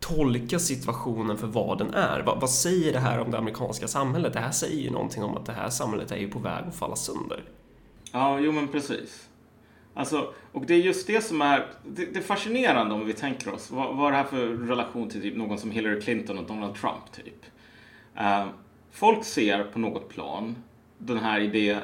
tolka 0.00 0.58
situationen 0.58 1.38
för 1.38 1.46
vad 1.46 1.78
den 1.78 1.94
är. 1.94 2.22
Vad, 2.26 2.40
vad 2.40 2.50
säger 2.50 2.92
det 2.92 2.98
här 2.98 3.18
om 3.18 3.30
det 3.30 3.38
amerikanska 3.38 3.88
samhället? 3.88 4.32
Det 4.32 4.40
här 4.40 4.50
säger 4.50 4.82
ju 4.82 4.90
någonting 4.90 5.22
om 5.22 5.36
att 5.36 5.46
det 5.46 5.52
här 5.52 5.70
samhället 5.70 6.10
är 6.10 6.16
ju 6.16 6.30
på 6.30 6.38
väg 6.38 6.64
att 6.68 6.76
falla 6.76 6.96
sönder. 6.96 7.44
Ja, 8.12 8.38
jo 8.40 8.52
men 8.52 8.68
precis. 8.68 9.27
Alltså, 9.98 10.32
och 10.52 10.66
det 10.66 10.74
är 10.74 10.78
just 10.78 11.06
det 11.06 11.20
som 11.20 11.42
är 11.42 11.66
det, 11.86 12.04
det 12.04 12.18
är 12.18 12.22
fascinerande 12.22 12.94
om 12.94 13.06
vi 13.06 13.12
tänker 13.12 13.54
oss. 13.54 13.70
Vad, 13.70 13.96
vad 13.96 14.06
är 14.06 14.10
det 14.10 14.16
här 14.16 14.24
för 14.24 14.46
relation 14.46 15.10
till 15.10 15.22
typ 15.22 15.36
någon 15.36 15.58
som 15.58 15.70
Hillary 15.70 16.00
Clinton 16.00 16.38
och 16.38 16.44
Donald 16.44 16.74
Trump 16.74 17.12
typ? 17.12 17.44
Uh, 18.20 18.46
folk 18.92 19.24
ser 19.24 19.64
på 19.64 19.78
något 19.78 20.08
plan 20.08 20.56
den 20.98 21.18
här 21.18 21.40
idén, 21.40 21.80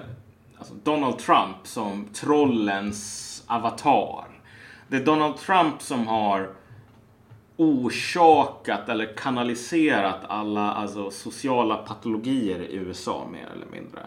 alltså 0.59 0.75
Donald 0.75 1.19
Trump 1.19 1.57
som 1.63 2.09
trollens 2.13 3.45
avatar. 3.47 4.25
Det 4.89 4.97
är 4.97 5.05
Donald 5.05 5.37
Trump 5.37 5.83
som 5.83 6.07
har 6.07 6.51
orsakat 7.57 8.89
eller 8.89 9.17
kanaliserat 9.17 10.21
alla 10.29 10.73
alltså, 10.73 11.11
sociala 11.11 11.77
patologier 11.77 12.61
i 12.61 12.75
USA 12.75 13.29
mer 13.33 13.49
eller 13.55 13.67
mindre. 13.67 14.01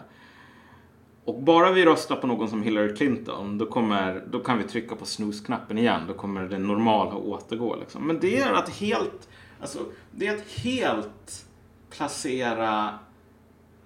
Och 1.28 1.42
bara 1.42 1.72
vi 1.72 1.84
röstar 1.84 2.16
på 2.16 2.26
någon 2.26 2.48
som 2.48 2.62
Hillary 2.62 2.96
Clinton, 2.96 3.58
då, 3.58 3.66
kommer, 3.66 4.24
då 4.30 4.38
kan 4.38 4.58
vi 4.58 4.64
trycka 4.64 4.96
på 4.96 5.04
snooze-knappen 5.04 5.78
igen. 5.78 6.00
Då 6.08 6.14
kommer 6.14 6.48
det 6.48 6.58
normala 6.58 7.14
återgå. 7.14 7.76
Liksom. 7.76 8.06
Men 8.06 8.20
det 8.20 8.38
är 8.38 8.52
att 8.52 8.68
helt, 8.68 9.28
alltså, 9.60 9.78
det 10.10 10.26
är 10.26 10.36
att 10.36 10.50
helt 10.50 11.46
placera 11.90 12.98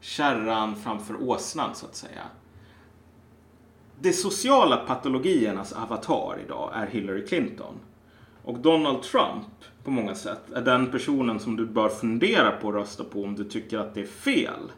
kärran 0.01 0.77
framför 0.77 1.23
åsnan, 1.23 1.75
så 1.75 1.87
att 1.87 1.97
säga. 1.97 2.23
De 4.01 4.13
sociala 4.13 4.77
patologiernas 4.77 5.73
avatar 5.73 6.39
idag 6.45 6.71
är 6.75 6.87
Hillary 6.87 7.27
Clinton. 7.27 7.75
Och 8.45 8.59
Donald 8.59 9.03
Trump 9.03 9.47
på 9.85 9.91
många 9.91 10.15
sätt 10.15 10.51
är 10.55 10.63
den 10.63 10.91
personen 10.91 11.41
som 11.41 11.57
du 11.57 11.67
bör 11.67 11.89
fundera 11.89 12.51
på 12.51 12.69
att 12.69 12.75
rösta 12.75 13.05
på 13.05 13.25
om 13.25 13.35
du 13.35 13.45
tycker 13.45 13.79
att 13.79 13.95
det 13.95 14.01
är 14.01 14.07
fel 14.07 14.73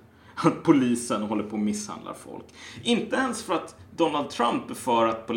polisen 0.62 1.22
håller 1.22 1.45
på 1.45 1.53
och 1.53 1.59
misshandlar 1.59 2.14
folk. 2.14 2.45
Inte 2.82 3.16
ens 3.16 3.43
för 3.43 3.55
att 3.55 3.76
Donald 3.97 4.30
Trump 4.30 4.70
är 4.70 4.74
för 4.74 5.07
att 5.07 5.30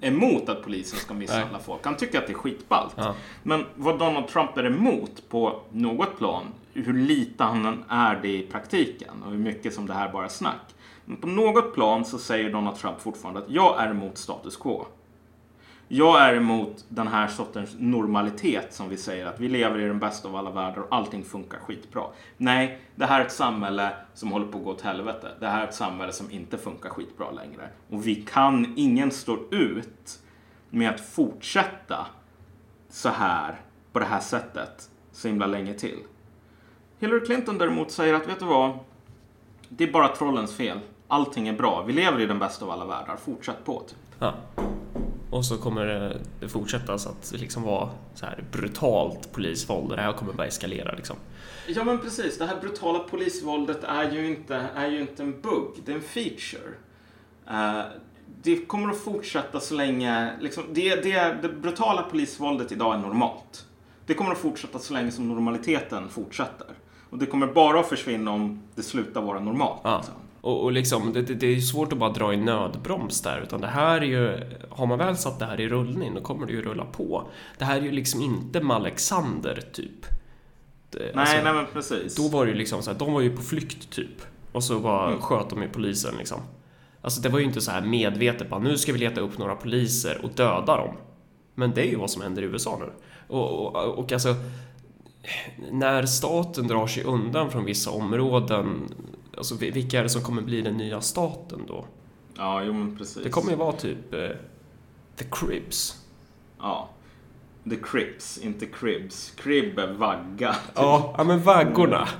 emot 0.00 0.48
att 0.48 0.62
polisen 0.62 0.98
ska 0.98 1.14
misshandla 1.14 1.52
Nej. 1.52 1.62
folk. 1.64 1.84
Han 1.84 1.96
tycker 1.96 2.18
att 2.18 2.26
det 2.26 2.32
är 2.32 2.38
skitballt. 2.38 2.94
Ja. 2.96 3.14
Men 3.42 3.64
vad 3.74 3.98
Donald 3.98 4.28
Trump 4.28 4.56
är 4.56 4.66
emot 4.66 5.28
på 5.28 5.60
något 5.72 6.18
plan, 6.18 6.44
hur 6.72 6.94
lite 6.94 7.44
han 7.44 7.84
är 7.88 8.18
det 8.22 8.28
i 8.28 8.42
praktiken 8.42 9.22
och 9.22 9.30
hur 9.30 9.38
mycket 9.38 9.74
som 9.74 9.86
det 9.86 9.94
här 9.94 10.12
bara 10.12 10.24
är 10.24 10.28
snack. 10.28 10.74
Men 11.04 11.16
på 11.16 11.26
något 11.26 11.74
plan 11.74 12.04
så 12.04 12.18
säger 12.18 12.52
Donald 12.52 12.76
Trump 12.76 13.00
fortfarande 13.00 13.40
att 13.40 13.50
jag 13.50 13.80
är 13.82 13.90
emot 13.90 14.18
status 14.18 14.56
quo. 14.56 14.86
Jag 15.90 16.22
är 16.22 16.34
emot 16.34 16.84
den 16.88 17.08
här 17.08 17.28
sortens 17.28 17.76
normalitet 17.78 18.74
som 18.74 18.88
vi 18.88 18.96
säger 18.96 19.26
att 19.26 19.40
vi 19.40 19.48
lever 19.48 19.78
i 19.78 19.84
den 19.84 19.98
bästa 19.98 20.28
av 20.28 20.36
alla 20.36 20.50
världar 20.50 20.78
och 20.78 20.86
allting 20.90 21.24
funkar 21.24 21.58
skitbra. 21.58 22.02
Nej, 22.36 22.78
det 22.94 23.06
här 23.06 23.20
är 23.20 23.24
ett 23.24 23.32
samhälle 23.32 23.92
som 24.14 24.32
håller 24.32 24.46
på 24.46 24.58
att 24.58 24.64
gå 24.64 24.70
åt 24.70 24.80
helvete. 24.80 25.28
Det 25.40 25.46
här 25.46 25.62
är 25.62 25.68
ett 25.68 25.74
samhälle 25.74 26.12
som 26.12 26.30
inte 26.30 26.58
funkar 26.58 26.90
skitbra 26.90 27.30
längre. 27.30 27.68
Och 27.90 28.06
vi 28.06 28.14
kan, 28.14 28.74
ingen 28.76 29.10
står 29.10 29.54
ut 29.54 30.18
med 30.70 30.90
att 30.90 31.00
fortsätta 31.00 32.06
så 32.88 33.08
här, 33.08 33.60
på 33.92 33.98
det 33.98 34.04
här 34.04 34.20
sättet, 34.20 34.90
så 35.12 35.28
himla 35.28 35.46
länge 35.46 35.74
till. 35.74 35.98
Hillary 36.98 37.20
Clinton 37.20 37.58
däremot 37.58 37.90
säger 37.90 38.14
att, 38.14 38.28
vet 38.28 38.38
du 38.38 38.44
vad? 38.44 38.78
Det 39.68 39.84
är 39.84 39.92
bara 39.92 40.08
trollens 40.08 40.56
fel. 40.56 40.80
Allting 41.08 41.48
är 41.48 41.52
bra. 41.52 41.82
Vi 41.86 41.92
lever 41.92 42.20
i 42.20 42.26
den 42.26 42.38
bästa 42.38 42.64
av 42.64 42.70
alla 42.70 42.84
världar. 42.84 43.16
Fortsätt 43.16 43.64
på. 43.64 43.80
Typ. 43.80 43.98
Ja. 44.18 44.34
Och 45.30 45.44
så 45.44 45.58
kommer 45.58 45.86
det 46.40 46.48
fortsätta 46.48 46.98
så 46.98 47.08
att 47.08 47.32
liksom 47.36 47.62
vara 47.62 47.90
så 48.14 48.26
här 48.26 48.44
brutalt 48.52 49.32
polisvåld 49.32 49.90
och 49.90 49.96
det 49.96 50.02
här 50.02 50.12
kommer 50.12 50.32
bara 50.32 50.46
eskalera 50.46 50.94
liksom. 50.94 51.16
Ja 51.66 51.84
men 51.84 51.98
precis, 51.98 52.38
det 52.38 52.46
här 52.46 52.60
brutala 52.60 52.98
polisvåldet 52.98 53.84
är 53.84 54.10
ju 54.12 54.26
inte, 54.26 54.66
är 54.74 54.86
ju 54.86 55.00
inte 55.00 55.22
en 55.22 55.40
bugg, 55.40 55.70
det 55.84 55.92
är 55.92 55.96
en 55.96 56.02
feature. 56.02 56.72
Uh, 57.50 57.82
det 58.42 58.66
kommer 58.66 58.88
att 58.88 58.98
fortsätta 58.98 59.60
så 59.60 59.74
länge, 59.74 60.32
liksom, 60.40 60.64
det, 60.72 61.02
det, 61.02 61.36
det 61.42 61.48
brutala 61.48 62.02
polisvåldet 62.02 62.72
idag 62.72 62.94
är 62.94 62.98
normalt. 62.98 63.66
Det 64.06 64.14
kommer 64.14 64.32
att 64.32 64.38
fortsätta 64.38 64.78
så 64.78 64.92
länge 64.92 65.10
som 65.10 65.28
normaliteten 65.28 66.08
fortsätter. 66.08 66.66
Och 67.10 67.18
det 67.18 67.26
kommer 67.26 67.46
bara 67.46 67.80
att 67.80 67.88
försvinna 67.88 68.30
om 68.30 68.62
det 68.74 68.82
slutar 68.82 69.22
vara 69.22 69.40
normalt. 69.40 69.80
Ja. 69.84 69.96
Liksom. 69.96 70.14
Och, 70.48 70.64
och 70.64 70.72
liksom, 70.72 71.12
det, 71.12 71.22
det, 71.22 71.46
är 71.46 71.60
svårt 71.60 71.92
att 71.92 71.98
bara 71.98 72.10
dra 72.10 72.34
i 72.34 72.36
nödbroms 72.36 73.22
där, 73.22 73.40
utan 73.40 73.60
det 73.60 73.66
här 73.66 74.00
är 74.00 74.06
ju, 74.06 74.40
har 74.70 74.86
man 74.86 74.98
väl 74.98 75.16
satt 75.16 75.38
det 75.38 75.44
här 75.44 75.60
i 75.60 75.68
rullning, 75.68 76.14
då 76.14 76.20
kommer 76.20 76.46
det 76.46 76.52
ju 76.52 76.62
rulla 76.62 76.84
på. 76.84 77.28
Det 77.58 77.64
här 77.64 77.76
är 77.76 77.82
ju 77.82 77.92
liksom 77.92 78.22
inte 78.22 78.60
Malexander, 78.60 79.62
typ. 79.72 80.06
Det, 80.90 80.98
nej, 80.98 81.12
alltså, 81.14 81.36
nej 81.44 81.52
men 81.52 81.66
precis. 81.72 82.16
Då 82.16 82.28
var 82.28 82.46
det 82.46 82.52
ju 82.52 82.58
liksom 82.58 82.82
så 82.82 82.90
här, 82.90 82.98
de 82.98 83.12
var 83.12 83.20
ju 83.20 83.36
på 83.36 83.42
flykt, 83.42 83.90
typ. 83.90 84.22
Och 84.52 84.64
så 84.64 84.80
bara 84.80 85.08
mm. 85.08 85.20
sköt 85.20 85.50
de 85.50 85.62
ju 85.62 85.68
polisen, 85.68 86.14
liksom. 86.18 86.40
Alltså 87.00 87.20
det 87.20 87.28
var 87.28 87.38
ju 87.38 87.44
inte 87.44 87.60
så 87.60 87.70
här 87.70 87.80
medvetet, 87.80 88.50
bara 88.50 88.60
nu 88.60 88.78
ska 88.78 88.92
vi 88.92 88.98
leta 88.98 89.20
upp 89.20 89.38
några 89.38 89.54
poliser 89.54 90.20
och 90.22 90.30
döda 90.30 90.76
dem. 90.76 90.94
Men 91.54 91.70
det 91.74 91.80
är 91.80 91.90
ju 91.90 91.96
vad 91.96 92.10
som 92.10 92.22
händer 92.22 92.42
i 92.42 92.44
USA 92.44 92.78
nu. 92.80 92.92
Och, 93.36 93.76
och, 93.76 93.98
och 93.98 94.12
alltså, 94.12 94.34
när 95.72 96.06
staten 96.06 96.66
drar 96.66 96.86
sig 96.86 97.02
undan 97.02 97.50
från 97.50 97.64
vissa 97.64 97.90
områden 97.90 98.94
Alltså 99.38 99.54
vilka 99.54 99.98
är 99.98 100.02
det 100.02 100.08
som 100.08 100.22
kommer 100.22 100.42
bli 100.42 100.62
den 100.62 100.76
nya 100.76 101.00
staten 101.00 101.60
då? 101.66 101.86
Ja, 102.36 102.62
jo 102.62 102.72
men 102.72 102.96
precis. 102.96 103.22
Det 103.22 103.30
kommer 103.30 103.50
ju 103.50 103.56
vara 103.56 103.72
typ 103.72 104.14
eh, 104.14 104.28
The 105.16 105.24
Cribs. 105.30 106.04
Ja. 106.58 106.88
The 107.70 107.76
Cribs, 107.76 108.38
inte 108.38 108.66
Cribs. 108.66 109.32
Crib 109.36 109.78
är 109.78 109.92
vagga. 109.92 110.52
Typ. 110.52 110.72
Ja, 110.74 111.14
ja 111.18 111.24
men 111.24 111.42
vaggorna. 111.42 112.08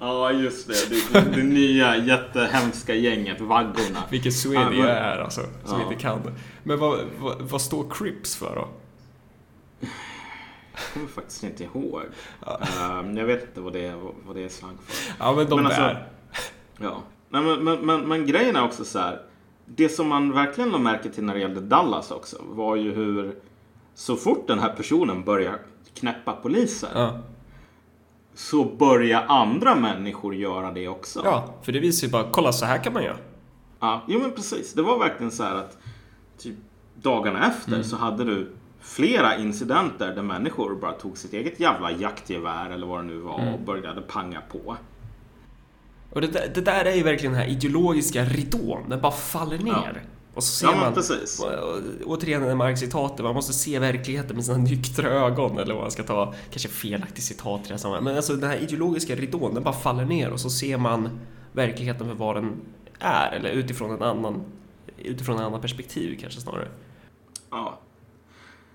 Ja, 0.00 0.32
just 0.32 0.68
det. 0.68 1.12
Det, 1.12 1.20
det 1.36 1.42
nya 1.42 1.96
jättehemska 1.96 2.94
gänget, 2.94 3.40
vaggorna. 3.40 4.02
Vilket 4.10 4.34
Sweden 4.34 4.78
ja, 4.78 4.86
är 4.86 5.18
alltså, 5.18 5.40
som 5.64 5.80
ja. 5.80 5.82
inte 5.82 6.02
kan 6.02 6.22
det. 6.22 6.32
Men 6.62 6.78
vad, 6.78 6.98
vad, 7.18 7.42
vad 7.42 7.60
står 7.60 7.90
Crips 7.90 8.36
för 8.36 8.54
då? 8.54 8.68
Jag 10.72 10.92
kommer 10.94 11.06
faktiskt 11.06 11.44
inte 11.44 11.64
ihåg. 11.64 12.02
Ja. 12.46 12.60
Um, 13.00 13.16
jag 13.16 13.26
vet 13.26 13.42
inte 13.42 13.60
vad 13.60 13.72
det, 13.72 13.86
är, 13.86 13.96
vad 14.26 14.36
det 14.36 14.44
är 14.44 14.48
slang 14.48 14.78
för. 14.86 15.14
Ja, 15.18 15.32
men 15.32 15.46
de 15.46 15.56
men 15.56 15.66
alltså, 15.66 15.80
där. 15.80 16.08
Ja. 16.78 17.02
Men, 17.28 17.64
men, 17.64 17.86
men, 17.86 18.08
men, 18.08 18.26
grejen 18.26 18.56
är 18.56 18.64
också 18.64 18.84
så 18.84 18.98
här. 18.98 19.22
Det 19.64 19.88
som 19.88 20.08
man 20.08 20.32
verkligen 20.32 20.70
lade 20.70 20.84
märke 20.84 21.10
till 21.10 21.24
när 21.24 21.34
det 21.34 21.40
gällde 21.40 21.60
Dallas 21.60 22.10
också 22.10 22.36
var 22.48 22.76
ju 22.76 22.94
hur 22.94 23.34
så 23.94 24.16
fort 24.16 24.46
den 24.46 24.58
här 24.58 24.72
personen 24.72 25.24
börjar 25.24 25.58
knäppa 25.94 26.32
polisen 26.32 26.90
ja. 26.94 27.18
så 28.34 28.64
börjar 28.64 29.24
andra 29.28 29.74
människor 29.74 30.34
göra 30.34 30.72
det 30.72 30.88
också. 30.88 31.20
Ja, 31.24 31.54
för 31.62 31.72
det 31.72 31.80
visar 31.80 32.06
ju 32.06 32.12
bara, 32.12 32.30
kolla 32.30 32.52
så 32.52 32.64
här 32.64 32.84
kan 32.84 32.92
man 32.92 33.04
göra. 33.04 33.16
Ja, 33.80 34.02
jo 34.08 34.20
men 34.20 34.32
precis. 34.32 34.72
Det 34.72 34.82
var 34.82 34.98
verkligen 34.98 35.32
så 35.32 35.42
här 35.42 35.54
att 35.54 35.78
typ 36.38 36.54
dagarna 36.94 37.48
efter 37.48 37.72
mm. 37.72 37.84
så 37.84 37.96
hade 37.96 38.24
du 38.24 38.52
flera 38.80 39.36
incidenter 39.36 40.14
där 40.14 40.22
människor 40.22 40.74
bara 40.74 40.92
tog 40.92 41.18
sitt 41.18 41.32
eget 41.32 41.60
jävla 41.60 41.92
jaktgevär 41.92 42.70
eller 42.70 42.86
vad 42.86 42.98
det 42.98 43.06
nu 43.06 43.18
var 43.18 43.38
mm. 43.38 43.54
och 43.54 43.60
började 43.60 44.00
panga 44.00 44.40
på. 44.40 44.76
Och 46.10 46.20
det, 46.20 46.26
där, 46.26 46.50
det 46.54 46.60
där 46.60 46.84
är 46.84 46.94
ju 46.94 47.02
verkligen 47.02 47.32
den 47.32 47.42
här 47.42 47.48
ideologiska 47.48 48.24
ridån, 48.24 48.88
den 48.88 49.00
bara 49.00 49.12
faller 49.12 49.58
ner. 49.58 49.72
Ja. 49.94 50.00
Och 50.34 50.44
så 50.44 50.52
ser 50.52 50.66
ja, 50.66 50.80
man, 50.80 50.94
precis. 50.94 51.42
återigen 52.04 52.42
det 52.42 52.54
Marx-citatet, 52.54 53.24
man 53.24 53.34
måste 53.34 53.52
se 53.52 53.78
verkligheten 53.78 54.36
med 54.36 54.44
sina 54.44 54.58
nyktra 54.58 55.08
ögon, 55.08 55.58
eller 55.58 55.74
vad 55.74 55.82
man 55.82 55.90
ska 55.90 56.02
ta, 56.02 56.34
kanske 56.50 56.68
felaktigt 56.68 57.24
citat 57.24 57.60
i 57.60 57.64
det 57.68 57.70
här 57.70 57.78
sammanhanget. 57.78 58.04
Men 58.04 58.16
alltså 58.16 58.36
den 58.36 58.50
här 58.50 58.56
ideologiska 58.56 59.14
ridån, 59.14 59.54
den 59.54 59.62
bara 59.62 59.74
faller 59.74 60.04
ner 60.04 60.30
och 60.30 60.40
så 60.40 60.50
ser 60.50 60.76
man 60.76 61.20
verkligheten 61.52 62.06
för 62.06 62.14
vad 62.14 62.36
den 62.36 62.52
är, 62.98 63.32
eller 63.32 63.50
utifrån 63.50 63.90
en 63.90 64.02
annan, 64.02 64.44
utifrån 64.98 65.38
en 65.38 65.44
annan 65.44 65.60
perspektiv 65.60 66.18
kanske 66.20 66.40
snarare. 66.40 66.68
Ja. 67.50 67.78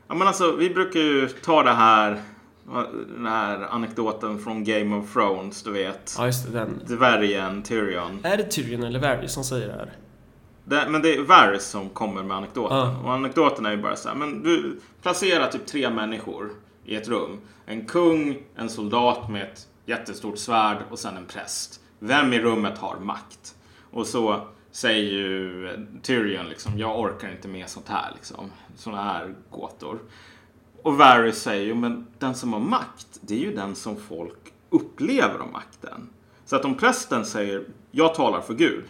Ja 0.08 0.16
men 0.16 0.28
alltså, 0.28 0.56
vi 0.56 0.70
brukar 0.70 1.00
ju 1.00 1.30
ta 1.30 1.64
det 1.64 1.74
här 1.74 2.22
den 3.16 3.26
här 3.26 3.68
anekdoten 3.70 4.39
från 4.39 4.64
Game 4.64 4.95
of 4.95 5.14
Thrones, 5.14 5.64
du 5.64 5.72
vet. 5.72 6.16
Ja, 6.18 6.26
just 6.26 6.45
det, 6.45 6.59
den. 6.59 6.82
Dvärgen 6.88 7.64
Tyrion. 7.64 8.20
Är 8.24 8.38
det 8.38 8.43
Tyrion 8.43 8.84
eller 8.84 8.99
Varys 8.99 9.34
som 9.34 9.43
säger 9.43 9.68
det 9.68 9.74
här? 9.74 9.91
Det, 10.66 10.89
men 10.89 11.01
det 11.01 11.16
är 11.16 11.22
Varys 11.22 11.66
som 11.66 11.89
kommer 11.89 12.24
med 12.24 12.38
anekdoten. 12.38 12.78
Ja. 12.78 13.01
Och 13.03 13.14
anekdoten 13.14 13.66
är 13.66 13.72
ju 13.72 13.82
bara 13.82 13.95
så 13.95 14.09
här, 14.09 14.16
men 14.16 14.43
du 14.43 14.80
placerar 15.01 15.47
typ 15.47 15.66
tre 15.66 15.89
människor 15.89 16.49
i 16.86 16.95
ett 16.95 17.07
rum. 17.07 17.39
En 17.66 17.86
kung, 17.86 18.38
en 18.55 18.70
soldat 18.70 19.30
med 19.30 19.41
ett 19.41 19.68
jättestort 19.86 20.38
svärd 20.38 20.78
och 20.89 20.99
sen 20.99 21.18
en 21.18 21.26
präst. 21.26 21.80
Vem 21.99 22.34
i 22.34 22.39
rummet 22.39 22.78
har 22.78 22.99
makt? 22.99 23.55
Och 23.91 24.07
så 24.07 24.47
säger 24.72 25.11
ju 25.11 25.70
Tyrion 26.01 26.49
liksom, 26.49 26.78
jag 26.78 26.99
orkar 26.99 27.32
inte 27.32 27.47
med 27.47 27.70
sånt 27.70 27.89
här 27.89 28.11
liksom. 28.16 28.51
Såna 28.76 29.03
här 29.03 29.36
gåtor. 29.51 29.99
Och 30.84 30.98
Varys 30.98 31.42
säger 31.42 31.66
ju, 31.66 31.76
men 31.76 32.08
den 32.20 32.36
som 32.36 32.54
har 32.54 32.60
makt, 32.60 33.20
det 33.22 33.34
är 33.34 33.40
ju 33.40 33.56
den 33.56 33.76
som 33.76 33.98
folk 33.98 34.54
upplever 34.70 35.40
har 35.40 35.52
makten. 35.52 36.10
Så 36.46 36.56
att 36.56 36.66
om 36.66 36.76
prästen 36.76 37.26
säger, 37.26 37.66
jag 37.92 38.16
talar 38.16 38.42
för 38.42 38.54
Gud, 38.54 38.84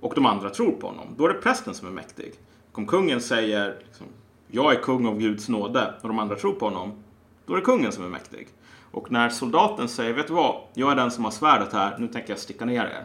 och 0.00 0.14
de 0.14 0.26
andra 0.26 0.50
tror 0.50 0.72
på 0.72 0.86
honom, 0.86 1.06
då 1.16 1.24
är 1.24 1.28
det 1.28 1.40
prästen 1.40 1.74
som 1.74 1.88
är 1.88 1.92
mäktig. 1.92 2.32
Om 2.72 2.86
kungen 2.86 3.20
säger, 3.20 3.78
liksom, 3.86 4.06
jag 4.48 4.74
är 4.74 4.82
kung 4.82 5.06
av 5.06 5.18
Guds 5.18 5.48
nåde, 5.48 5.94
och 6.02 6.08
de 6.08 6.18
andra 6.18 6.36
tror 6.36 6.52
på 6.52 6.64
honom, 6.64 6.92
då 7.46 7.52
är 7.52 7.56
det 7.56 7.64
kungen 7.64 7.92
som 7.92 8.04
är 8.04 8.08
mäktig. 8.08 8.48
Och 8.90 9.12
när 9.12 9.28
soldaten 9.28 9.88
säger, 9.88 10.12
vet 10.12 10.26
du 10.26 10.34
vad, 10.34 10.60
jag 10.74 10.92
är 10.92 10.96
den 10.96 11.10
som 11.10 11.24
har 11.24 11.30
svärdet 11.30 11.72
här, 11.72 11.98
nu 11.98 12.08
tänker 12.08 12.30
jag 12.30 12.38
sticka 12.38 12.64
ner 12.64 12.84
er. 12.84 13.04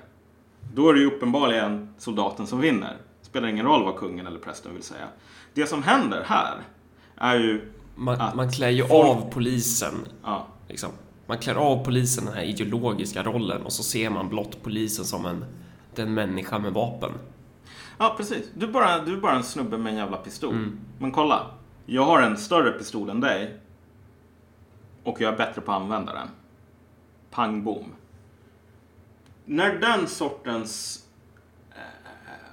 Då 0.74 0.89
är 0.89 0.93
det 0.93 1.00
ju 1.00 1.08
uppenbarligen 1.08 1.93
soldaten 1.98 2.48
som 2.48 2.60
vinner. 2.62 2.98
Det 3.22 3.26
spelar 3.26 3.48
ingen 3.48 3.66
roll 3.66 3.84
vad 3.84 3.96
kungen 3.96 4.28
eller 4.28 4.39
prästen 4.39 4.74
vill 4.74 4.84
säga. 4.84 5.08
Det 5.54 5.66
som 5.66 5.84
händer 5.84 6.24
här 6.26 6.58
är 7.16 7.36
ju 7.36 7.72
man, 7.96 8.36
man 8.36 8.52
klär 8.52 8.70
ju 8.70 8.88
folk... 8.88 9.08
av 9.08 9.30
polisen. 9.32 9.93
Ja. 10.24 10.48
Liksom. 10.68 10.89
Man 11.28 11.38
klär 11.38 11.56
av 11.56 11.84
polisen 11.84 12.26
den 12.26 12.34
här 12.34 12.43
ideologiska 12.43 13.24
rollen 13.24 13.62
och 13.62 13.74
så 13.74 13.84
ser 13.84 14.10
man 14.10 14.30
blott 14.30 14.64
polisen 14.64 15.06
som 15.06 15.26
en, 15.26 15.46
den 15.96 16.14
människa 16.14 16.60
med 16.60 16.74
vapen. 16.74 17.12
Ja, 17.98 18.14
precis. 18.18 18.50
Du 18.54 18.66
är 18.66 18.72
bara, 18.72 19.00
du 19.00 19.14
är 19.14 19.18
bara 19.18 19.36
en 19.36 19.43
snubbe 19.43 19.78
med 19.78 19.93
en 19.93 20.00
jävla 20.00 20.18
pistol. 20.18 20.54
Mm. 20.54 20.80
Men 21.00 21.12
kolla. 21.12 21.52
Jag 21.86 22.06
har 22.06 22.22
en 22.22 22.38
större 22.38 22.72
pistol 22.72 23.10
än 23.10 23.20
dig. 23.20 23.60
Och 25.04 25.22
jag 25.22 25.34
är 25.34 25.38
bättre 25.38 25.62
på 25.62 25.72
att 25.72 25.82
använda 25.82 26.14
den. 26.14 26.28
Pang 27.32 27.64
bom. 27.64 27.93
När 29.46 29.74
den 29.74 30.08
sortens 30.08 31.04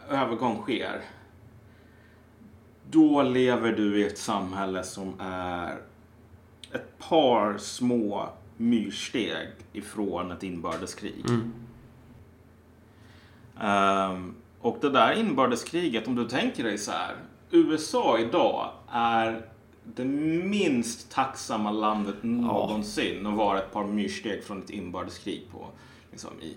övergång 0.08 0.62
sker 0.62 1.02
då 2.92 3.22
lever 3.22 3.72
du 3.72 4.00
i 4.00 4.06
ett 4.06 4.18
samhälle 4.18 4.82
som 4.82 5.20
är 5.20 5.76
ett 6.72 6.98
par 6.98 7.58
små 7.58 8.28
myrsteg 8.56 9.48
ifrån 9.72 10.30
ett 10.30 10.42
inbördeskrig. 10.42 11.24
Mm. 11.28 11.52
Ehm, 13.60 14.34
och 14.60 14.78
det 14.80 14.90
där 14.90 15.12
inbördeskriget, 15.12 16.08
om 16.08 16.14
du 16.14 16.28
tänker 16.28 16.64
dig 16.64 16.78
så 16.78 16.90
här. 16.90 17.14
USA 17.50 18.18
idag 18.18 18.70
är 18.90 19.46
det 19.84 20.04
minst 20.04 21.10
tacksamma 21.10 21.70
landet 21.70 22.16
någonsin 22.22 23.26
att 23.26 23.36
vara 23.36 23.58
ett 23.58 23.72
par 23.72 23.84
myrsteg 23.84 24.44
från 24.44 24.62
ett 24.62 24.70
inbördeskrig 24.70 25.46
på. 25.52 25.66
Liksom, 26.10 26.30
i. 26.40 26.56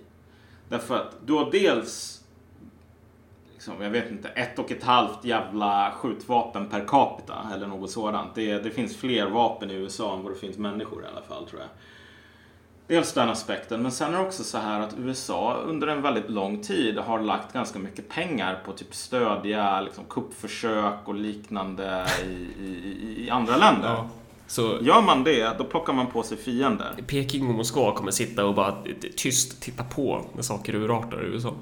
Därför 0.70 0.96
att 0.96 1.16
du 1.26 1.34
har 1.34 1.52
dels 1.52 2.25
liksom, 3.66 3.84
jag 3.84 3.92
vet 3.92 4.12
inte, 4.12 4.30
ett 4.30 4.60
och 4.60 4.72
ett 4.72 4.84
halvt 4.84 5.26
jävla 5.26 5.92
skjutvapen 5.92 6.70
per 6.70 6.86
capita 6.88 7.34
eller 7.56 7.68
något 7.68 7.92
sådant. 7.92 8.36
Det, 8.36 8.58
det 8.58 8.70
finns 8.70 8.98
fler 8.98 9.26
vapen 9.26 9.72
i 9.72 9.74
USA 9.74 10.16
än 10.16 10.24
vad 10.24 10.32
det 10.32 10.40
finns 10.40 10.58
människor 10.58 11.04
i 11.04 11.08
alla 11.08 11.22
fall 11.22 11.48
tror 11.48 11.62
jag. 11.62 11.70
Dels 12.88 13.14
den 13.14 13.30
aspekten, 13.30 13.82
men 13.82 13.92
sen 13.92 14.14
är 14.14 14.18
det 14.18 14.26
också 14.26 14.44
så 14.44 14.58
här 14.58 14.80
att 14.80 14.96
USA 14.98 15.54
under 15.54 15.88
en 15.88 16.02
väldigt 16.02 16.30
lång 16.30 16.62
tid 16.62 16.98
har 16.98 17.20
lagt 17.20 17.54
ganska 17.54 17.80
mycket 17.80 18.10
pengar 18.10 18.62
på 18.66 18.72
typ 18.72 18.96
stödja 18.96 19.82
liksom, 19.82 20.04
kuppförsök 20.10 21.00
och 21.06 21.16
liknande 21.16 22.06
i, 22.26 22.64
i, 22.64 23.26
i 23.26 23.30
andra 23.30 23.58
länder. 23.58 23.90
Ja. 23.90 24.10
Så 24.48 24.78
Gör 24.82 25.02
man 25.02 25.24
det, 25.24 25.58
då 25.58 25.64
plockar 25.64 25.94
man 25.94 26.08
på 26.08 26.24
sig 26.24 26.38
fiender. 26.38 26.96
Peking 27.08 27.48
och 27.48 27.56
Moskva 27.56 27.92
kommer 27.92 28.12
sitta 28.12 28.46
och 28.46 28.56
bara 28.56 28.76
tyst 29.16 29.62
titta 29.62 29.84
på 29.84 30.26
när 30.36 30.42
saker 30.42 30.76
urartar 30.76 31.24
i 31.24 31.28
USA. 31.28 31.54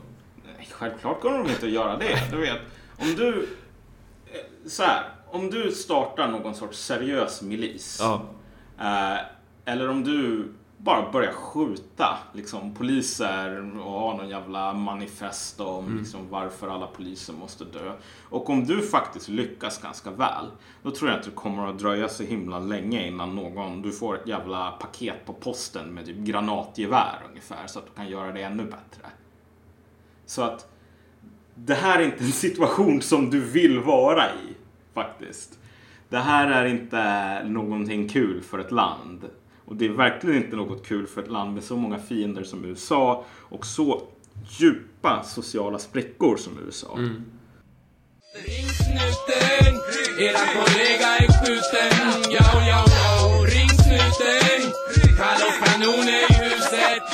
Självklart 0.84 1.22
kommer 1.22 1.38
de 1.38 1.50
inte 1.50 1.66
att 1.66 1.72
göra 1.72 1.98
det. 1.98 2.20
Du 2.32 2.38
vet, 2.38 2.60
om 3.00 3.16
du... 3.16 3.48
eh, 4.26 4.68
Så 4.68 4.84
här, 4.84 5.04
om 5.32 5.50
du 5.50 5.72
startar 5.72 6.28
någon 6.28 6.56
sorts 6.56 6.78
seriös 6.78 7.42
milis. 7.42 7.98
Ja. 8.02 8.22
Eh, 8.80 9.20
eller 9.66 9.90
om 9.90 10.04
du 10.04 10.52
bara 10.78 11.12
börjar 11.12 11.32
skjuta 11.32 12.18
liksom, 12.34 12.74
poliser 12.74 13.80
och 13.80 14.00
har 14.00 14.18
någon 14.18 14.30
jävla 14.30 14.74
manifest 14.74 15.60
om 15.60 15.98
liksom, 15.98 16.30
varför 16.30 16.68
alla 16.68 16.88
poliser 16.88 17.34
måste 17.34 17.66
dö. 17.66 17.94
Och 18.30 18.50
om 18.50 18.66
du 18.66 18.82
faktiskt 18.82 19.28
lyckas 19.30 19.82
ganska 19.82 20.12
väl, 20.12 20.46
då 20.84 20.92
tror 20.92 21.10
jag 21.10 21.20
att 21.20 21.26
det 21.26 21.32
kommer 21.32 21.68
att 21.68 21.80
dröja 21.80 22.10
så 22.10 22.24
himla 22.24 22.60
länge 22.60 23.08
innan 23.08 23.36
någon, 23.36 23.82
du 23.82 23.92
får 23.92 24.16
ett 24.16 24.28
jävla 24.28 24.72
paket 24.72 25.26
på 25.26 25.34
posten 25.34 25.94
med 25.94 26.06
typ 26.06 26.18
granatgevär 26.18 27.22
ungefär, 27.30 27.68
så 27.68 27.80
att 27.80 27.86
du 27.86 27.92
kan 27.92 28.08
göra 28.08 28.32
det 28.32 28.42
ännu 28.42 28.64
bättre. 28.64 29.10
Så 30.26 30.42
att 30.42 30.68
det 31.56 31.74
här 31.74 32.00
är 32.00 32.04
inte 32.04 32.24
en 32.24 32.32
situation 32.32 33.02
som 33.02 33.30
du 33.30 33.40
vill 33.40 33.80
vara 33.80 34.30
i, 34.30 34.56
faktiskt. 34.94 35.60
Det 36.10 36.20
här 36.20 36.48
är 36.48 36.66
inte 36.66 37.44
någonting 37.44 38.10
kul 38.10 38.42
för 38.42 38.60
ett 38.60 38.72
land. 38.72 39.30
Och 39.66 39.76
det 39.76 39.86
är 39.86 39.90
verkligen 39.90 40.44
inte 40.44 40.56
något 40.56 40.88
kul 40.88 41.08
för 41.08 41.22
ett 41.22 41.32
land 41.32 41.54
med 41.54 41.64
så 41.64 41.78
många 41.78 42.00
fiender 42.00 42.44
som 42.44 42.66
USA 42.66 43.26
och 43.40 43.66
så 43.66 44.02
djupa 44.50 45.24
sociala 45.24 45.80
sprickor 45.80 46.38
som 46.38 46.54
USA. 46.66 46.98
Ring 48.46 48.70
snuten, 48.70 49.76
eran 50.20 50.48
kollega 50.54 51.08
är 51.18 51.28
skjuten 51.28 52.32
Yo, 52.32 52.46
yo, 52.70 52.82
yo, 53.00 53.46
ring 53.46 53.70
snuten 53.70 54.62
Kalla 55.18 55.52
kanoner 55.64 56.32
i 56.32 56.34
huset 56.34 57.13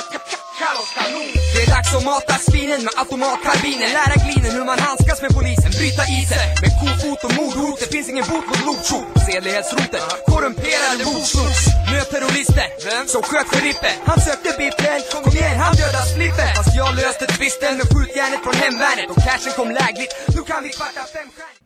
Det 1.54 1.60
är 1.66 1.70
dags 1.76 1.90
att 1.98 2.04
mata 2.12 2.34
svinen 2.48 2.80
med 2.86 2.94
automatkarbinen. 3.02 3.88
Lära 3.98 4.16
glinen 4.24 4.52
hur 4.56 4.64
man 4.70 4.78
handskas 4.88 5.18
med 5.24 5.32
polisen. 5.38 5.70
Bryta 5.78 6.04
isen 6.18 6.44
med 6.62 6.72
kofot 6.80 7.20
och 7.26 7.32
mordhot. 7.38 7.76
Det 7.82 7.88
finns 7.94 8.08
ingen 8.12 8.26
bot 8.30 8.44
mot 8.50 8.60
blodtjot 8.64 9.06
Sedlighetsroten, 9.26 10.04
korrumperade 10.30 11.02
boksnots 11.08 11.60
Möt 11.92 12.08
terrorister 12.14 12.68
som 13.14 13.22
sköt 13.22 13.48
sheriffen 13.52 13.96
Han 14.10 14.20
sökte 14.20 14.50
biffen, 14.58 15.00
kom 15.12 15.32
igen 15.38 15.56
han 15.64 15.74
dödade 15.80 16.06
spliffen 16.12 16.48
Fast 16.56 16.76
jag 16.76 16.90
löste 17.00 17.26
tvisten 17.36 17.72
med 17.78 17.86
skjutjärnet 17.92 18.40
från 18.44 18.54
hemvärnet. 18.64 19.06
Och 19.10 19.20
cashen 19.26 19.52
kom 19.58 19.68
lägligt, 19.80 20.12
nu 20.34 20.40
kan 20.50 20.60
vi 20.64 20.68
kvarta 20.78 21.02
femstjärnigt 21.14 21.60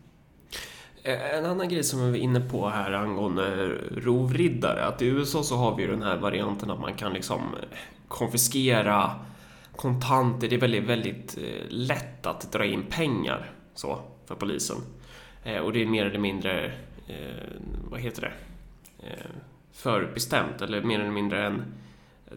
Eh, 1.07 1.37
En 1.39 1.47
annan 1.47 1.69
grej 1.69 1.85
som 1.85 2.05
vi 2.05 2.11
var 2.11 2.19
inne 2.19 2.41
på 2.41 2.69
här 2.69 2.93
angående 2.93 3.47
rovriddare, 3.97 4.85
att 4.87 5.03
i 5.03 5.07
USA 5.07 5.43
så 5.43 5.57
har 5.57 5.77
vi 5.77 5.83
ju 5.83 5.91
den 5.91 6.03
här 6.03 6.17
varianten 6.17 6.71
att 6.71 6.81
man 6.81 6.95
kan 6.95 7.13
liksom 7.13 7.41
konfiskera 8.09 9.11
kontanter. 9.77 10.49
Det 10.49 10.57
är 10.57 10.61
väldigt, 10.61 10.85
väldigt 10.85 11.39
eh, 11.39 11.67
lätt 11.69 12.27
att 12.27 12.53
dra 12.53 12.65
in 12.65 12.83
pengar 12.91 13.51
så 13.75 13.99
för 14.27 14.35
polisen. 14.35 14.77
Eh, 15.45 15.59
Och 15.59 15.73
det 15.73 15.83
är 15.83 15.87
mer 15.87 16.07
eller 16.07 16.19
mindre, 16.19 16.65
eh, 17.09 17.45
vad 17.91 18.01
heter 18.01 18.23
det, 18.23 18.33
eh, 19.07 19.31
förbestämt 19.73 20.63
eller 20.63 20.83
mer 20.83 21.01
eller 21.01 21.11
mindre 21.11 21.47
en... 21.47 21.65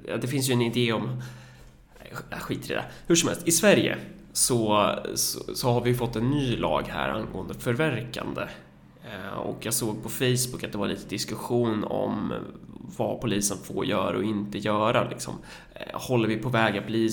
Ja, 0.07 0.17
det 0.17 0.27
finns 0.27 0.49
ju 0.49 0.53
en 0.53 0.61
idé 0.61 0.93
om... 0.93 1.21
Eh, 1.99 2.17
jag 2.29 2.39
skiter 2.41 2.71
i 2.71 2.73
det. 2.73 2.85
Hur 3.07 3.15
som 3.15 3.29
helst, 3.29 3.47
i 3.47 3.51
Sverige 3.51 3.97
så, 4.33 4.89
så, 5.15 5.55
så 5.55 5.71
har 5.71 5.81
vi 5.81 5.93
fått 5.93 6.15
en 6.15 6.29
ny 6.29 6.55
lag 6.55 6.83
här 6.87 7.09
angående 7.09 7.53
förverkande. 7.53 8.41
Eh, 9.05 9.37
och 9.37 9.57
jag 9.65 9.73
såg 9.73 10.03
på 10.03 10.09
Facebook 10.09 10.63
att 10.63 10.71
det 10.71 10.77
var 10.77 10.87
lite 10.87 11.09
diskussion 11.09 11.83
om 11.83 12.33
vad 12.97 13.21
polisen 13.21 13.57
får 13.57 13.85
göra 13.85 14.17
och 14.17 14.23
inte 14.23 14.57
göra. 14.57 15.09
Liksom. 15.09 15.33
Eh, 15.73 15.99
Håller 15.99 16.27
vi 16.27 16.37
på 16.37 16.49
väg 16.49 16.77
att 16.77 16.87
bli, 16.87 17.09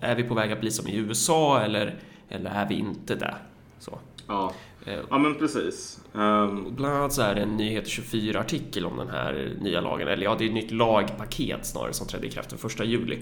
är 0.00 0.14
vi 0.14 0.22
på 0.22 0.34
väg 0.34 0.52
att 0.52 0.60
bli 0.60 0.70
som 0.70 0.88
i 0.88 0.96
USA 0.96 1.60
eller, 1.60 1.98
eller 2.28 2.50
är 2.50 2.68
vi 2.68 2.74
inte 2.74 3.14
det? 3.14 3.34
Så. 3.78 3.98
Ja. 4.28 4.52
Eh, 4.86 4.98
ja, 5.10 5.18
men 5.18 5.34
precis. 5.34 6.00
Ehm, 6.14 6.74
Bland 6.76 6.94
annat 6.94 7.12
så 7.12 7.22
är 7.22 7.34
det 7.34 7.40
en 7.40 7.56
Nyheter 7.56 7.90
24-artikel 7.90 8.86
om 8.86 8.96
den 8.96 9.08
här 9.08 9.56
nya 9.60 9.80
lagen, 9.80 10.08
eller 10.08 10.24
ja, 10.24 10.34
det 10.38 10.44
är 10.44 10.48
ett 10.48 10.54
nytt 10.54 10.70
lagpaket 10.70 11.66
snarare 11.66 11.92
som 11.92 12.06
trädde 12.06 12.26
i 12.26 12.30
kraft 12.30 12.50
den 12.50 12.70
1 12.70 12.86
juli. 12.86 13.18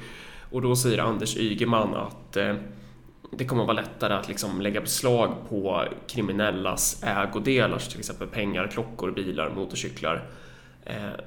Och 0.50 0.62
då 0.62 0.76
säger 0.76 0.98
Anders 0.98 1.36
Ygeman 1.36 1.94
att 1.94 2.36
eh, 2.36 2.54
det 3.30 3.44
kommer 3.44 3.62
att 3.62 3.68
vara 3.68 3.80
lättare 3.80 4.14
att 4.14 4.28
liksom 4.28 4.60
lägga 4.60 4.80
beslag 4.80 5.34
på 5.48 5.84
kriminellas 6.06 7.02
ägodelar, 7.02 7.78
till 7.78 7.98
exempel 7.98 8.28
pengar, 8.28 8.66
klockor, 8.66 9.10
bilar, 9.10 9.50
motorcyklar, 9.50 10.14
eh, 10.14 10.22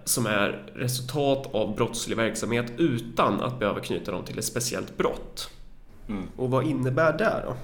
som 0.04 0.26
är 0.26 0.72
resultat 0.76 1.56
av 1.56 1.76
brottslig 1.76 2.18
verksamhet 2.18 2.72
utan 2.78 3.42
att 3.42 3.60
behöva 3.60 3.80
knyta 3.80 4.12
dem 4.12 4.24
till 4.24 4.40
ett 4.40 4.46
speciellt 4.46 4.98
brott. 4.98 5.50
Mm. 6.08 6.24
Och 6.36 6.50
vad 6.50 6.66
innebär 6.66 7.18
det 7.18 7.44
då? 7.46 7.56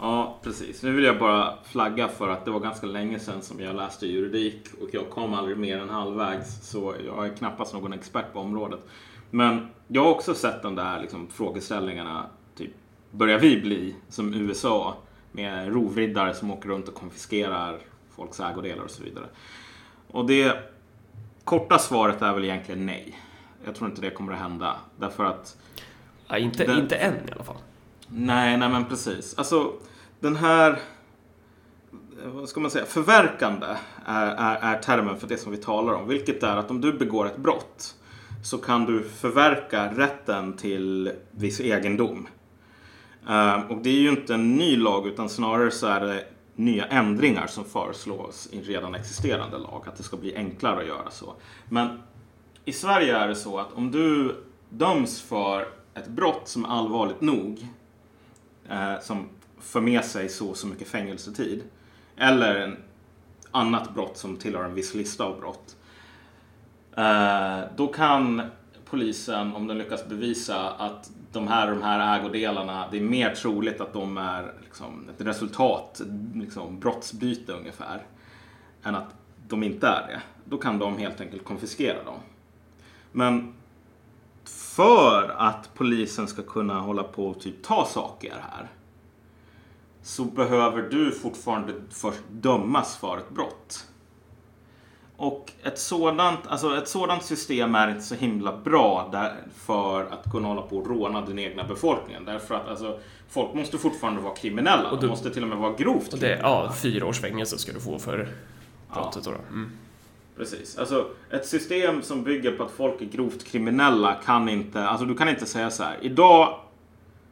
Ja, 0.00 0.38
precis. 0.42 0.82
Nu 0.82 0.92
vill 0.92 1.04
jag 1.04 1.18
bara 1.18 1.54
flagga 1.64 2.08
för 2.08 2.28
att 2.28 2.44
det 2.44 2.50
var 2.50 2.60
ganska 2.60 2.86
länge 2.86 3.18
sedan 3.18 3.42
som 3.42 3.60
jag 3.60 3.76
läste 3.76 4.06
juridik 4.06 4.66
och 4.80 4.88
jag 4.92 5.10
kom 5.10 5.34
aldrig 5.34 5.58
mer 5.58 5.78
än 5.78 5.88
halvvägs 5.88 6.70
så 6.70 6.94
jag 7.06 7.26
är 7.26 7.34
knappast 7.36 7.74
någon 7.74 7.92
expert 7.92 8.32
på 8.32 8.40
området. 8.40 8.80
Men 9.30 9.68
jag 9.88 10.04
har 10.04 10.10
också 10.10 10.34
sett 10.34 10.62
de 10.62 10.74
där 10.74 11.00
liksom, 11.00 11.28
frågeställningarna, 11.30 12.26
typ 12.56 12.70
börjar 13.10 13.38
vi 13.38 13.60
bli 13.60 13.94
som 14.08 14.34
USA 14.34 14.96
med 15.32 15.72
rovriddare 15.72 16.34
som 16.34 16.50
åker 16.50 16.68
runt 16.68 16.88
och 16.88 16.94
konfiskerar 16.94 17.78
folks 18.16 18.40
ägodelar 18.40 18.84
och 18.84 18.90
så 18.90 19.02
vidare. 19.02 19.26
Och 20.10 20.26
det 20.26 20.56
korta 21.44 21.78
svaret 21.78 22.22
är 22.22 22.34
väl 22.34 22.44
egentligen 22.44 22.86
nej. 22.86 23.18
Jag 23.64 23.74
tror 23.74 23.90
inte 23.90 24.00
det 24.02 24.10
kommer 24.10 24.32
att 24.32 24.38
hända 24.38 24.76
därför 24.96 25.24
att 25.24 25.56
Ja, 26.28 26.38
inte, 26.38 26.64
Den- 26.64 26.78
inte 26.78 26.96
än 26.96 27.14
i 27.28 27.32
alla 27.34 27.44
fall. 27.44 27.56
Nej, 28.08 28.56
nej 28.56 28.68
men 28.68 28.84
precis. 28.84 29.38
Alltså 29.38 29.72
den 30.20 30.36
här, 30.36 30.78
vad 32.24 32.48
ska 32.48 32.60
man 32.60 32.70
säga, 32.70 32.84
förverkande 32.84 33.66
är, 34.06 34.26
är, 34.26 34.74
är 34.74 34.78
termen 34.78 35.16
för 35.20 35.26
det 35.26 35.36
som 35.36 35.52
vi 35.52 35.58
talar 35.58 35.92
om. 35.92 36.08
Vilket 36.08 36.42
är 36.42 36.56
att 36.56 36.70
om 36.70 36.80
du 36.80 36.92
begår 36.92 37.26
ett 37.26 37.36
brott 37.36 37.94
så 38.44 38.58
kan 38.58 38.84
du 38.84 39.02
förverka 39.02 39.92
rätten 39.94 40.56
till 40.56 41.12
viss 41.30 41.60
egendom. 41.60 42.28
Eh, 43.28 43.60
och 43.70 43.78
det 43.82 43.90
är 43.90 44.00
ju 44.00 44.08
inte 44.10 44.34
en 44.34 44.54
ny 44.56 44.76
lag 44.76 45.06
utan 45.06 45.28
snarare 45.28 45.70
så 45.70 45.86
är 45.86 46.00
det 46.00 46.24
nya 46.58 46.84
ändringar 46.84 47.46
som 47.46 47.64
föreslås 47.64 48.48
i 48.52 48.58
en 48.58 48.64
redan 48.64 48.94
existerande 48.94 49.58
lag. 49.58 49.84
Att 49.86 49.96
det 49.96 50.02
ska 50.02 50.16
bli 50.16 50.36
enklare 50.36 50.80
att 50.80 50.86
göra 50.86 51.10
så. 51.10 51.34
Men 51.68 52.02
i 52.64 52.72
Sverige 52.72 53.16
är 53.16 53.28
det 53.28 53.34
så 53.34 53.58
att 53.58 53.72
om 53.72 53.90
du 53.90 54.36
döms 54.68 55.22
för 55.22 55.68
ett 55.94 56.08
brott 56.08 56.48
som 56.48 56.64
är 56.64 56.68
allvarligt 56.68 57.20
nog 57.20 57.66
eh, 58.68 59.00
som 59.02 59.28
för 59.60 59.80
med 59.80 60.04
sig 60.04 60.28
så 60.28 60.48
och 60.48 60.56
så 60.56 60.66
mycket 60.66 60.88
fängelsetid 60.88 61.62
eller 62.16 62.54
en 62.54 62.76
annat 63.50 63.94
brott 63.94 64.16
som 64.16 64.36
tillhör 64.36 64.64
en 64.64 64.74
viss 64.74 64.94
lista 64.94 65.24
av 65.24 65.40
brott. 65.40 65.76
Eh, 66.96 67.60
då 67.76 67.86
kan 67.86 68.42
polisen, 68.84 69.54
om 69.54 69.66
den 69.66 69.78
lyckas 69.78 70.08
bevisa 70.08 70.70
att 70.70 71.10
de 71.32 71.48
här, 71.48 71.70
de 71.70 71.82
här 71.82 72.18
ägodelarna, 72.18 72.88
det 72.90 72.96
är 72.96 73.02
mer 73.02 73.34
troligt 73.34 73.80
att 73.80 73.92
de 73.92 74.18
är 74.18 74.52
liksom, 74.62 75.08
ett 75.08 75.26
resultat, 75.26 76.00
liksom, 76.34 76.80
brottsbyte 76.80 77.52
ungefär, 77.52 78.06
än 78.82 78.94
att 78.94 79.14
de 79.48 79.62
inte 79.62 79.86
är 79.86 80.06
det. 80.08 80.22
Då 80.44 80.58
kan 80.58 80.78
de 80.78 80.98
helt 80.98 81.20
enkelt 81.20 81.44
konfiskera 81.44 82.04
dem. 82.04 82.18
Men 83.12 83.54
för 84.44 85.34
att 85.38 85.74
polisen 85.74 86.28
ska 86.28 86.42
kunna 86.42 86.80
hålla 86.80 87.02
på 87.02 87.26
och 87.26 87.40
typ 87.40 87.62
ta 87.62 87.84
saker 87.84 88.34
här 88.50 88.68
så 90.02 90.24
behöver 90.24 90.82
du 90.82 91.12
fortfarande 91.12 91.74
först 91.90 92.22
dömas 92.30 92.96
för 92.96 93.18
ett 93.18 93.30
brott. 93.30 93.88
Och 95.20 95.52
ett 95.62 95.78
sådant, 95.78 96.46
alltså 96.46 96.76
ett 96.76 96.88
sådant 96.88 97.22
system 97.24 97.74
är 97.74 97.88
inte 97.90 98.02
så 98.02 98.14
himla 98.14 98.56
bra 98.56 99.08
där 99.12 99.36
för 99.54 100.00
att 100.04 100.30
kunna 100.32 100.48
hålla 100.48 100.62
på 100.62 100.76
och 100.78 100.86
råna 100.86 101.20
den 101.20 101.38
egna 101.38 101.64
befolkningen. 101.64 102.24
Därför 102.24 102.54
att 102.54 102.68
alltså, 102.68 102.98
folk 103.28 103.54
måste 103.54 103.78
fortfarande 103.78 104.20
vara 104.20 104.34
kriminella. 104.34 104.90
Och 104.90 104.96
De 104.96 105.02
du- 105.02 105.08
måste 105.08 105.30
till 105.30 105.42
och 105.42 105.48
med 105.48 105.58
vara 105.58 105.72
grovt 105.72 106.12
Och 106.12 106.18
det, 106.18 106.38
ja, 106.42 106.72
fyra 106.82 107.06
års 107.06 107.20
fängelse 107.20 107.58
ska 107.58 107.72
du 107.72 107.80
få 107.80 107.98
för 107.98 108.28
brottet 108.94 109.24
då. 109.24 109.30
då. 109.30 109.36
Mm. 109.48 109.70
Precis. 110.36 110.78
Alltså, 110.78 111.06
ett 111.30 111.46
system 111.46 112.02
som 112.02 112.22
bygger 112.22 112.52
på 112.52 112.62
att 112.64 112.70
folk 112.70 113.00
är 113.02 113.06
grovt 113.06 113.44
kriminella 113.44 114.14
kan 114.14 114.48
inte... 114.48 114.84
Alltså 114.88 115.06
du 115.06 115.14
kan 115.14 115.28
inte 115.28 115.46
säga 115.46 115.70
så 115.70 115.82
här. 115.82 115.98
Idag 116.02 116.60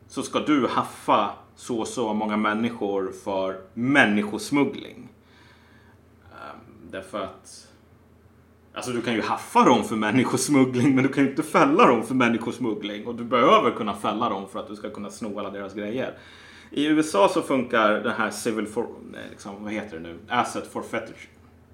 så 0.09 0.23
ska 0.23 0.39
du 0.41 0.67
haffa 0.69 1.31
så 1.57 1.85
så 1.85 2.15
många 2.15 2.37
människor 2.37 3.13
för 3.25 3.61
människosmuggling. 3.75 5.09
Ehm, 6.33 6.61
därför 6.91 7.21
att... 7.21 7.66
Alltså 8.77 8.93
du 8.93 9.03
kan 9.03 9.15
ju 9.15 9.23
haffa 9.23 9.65
dem 9.65 9.85
för 9.85 9.97
människosmuggling 9.97 10.95
men 10.95 11.05
du 11.05 11.13
kan 11.13 11.25
ju 11.25 11.31
inte 11.31 11.43
fälla 11.43 11.87
dem 11.87 12.07
för 12.07 12.15
människosmuggling. 12.15 13.07
Och 13.07 13.15
du 13.15 13.25
behöver 13.25 13.71
kunna 13.71 13.95
fälla 13.95 14.29
dem 14.29 14.49
för 14.49 14.61
att 14.61 14.69
du 14.69 14.77
ska 14.77 14.91
kunna 14.91 15.11
sno 15.11 15.39
alla 15.39 15.51
deras 15.51 15.75
grejer. 15.75 16.19
I 16.71 16.87
USA 16.87 17.29
så 17.29 17.43
funkar 17.43 17.91
det 17.91 18.13
här 18.13 18.31
civil 18.31 18.67
for... 18.67 18.87
Liksom, 19.31 19.65
vad 19.65 19.73
heter 19.73 19.97
det 19.97 20.03
nu? 20.03 20.19
Asset 20.29 20.73
forfeiture. 20.73 21.17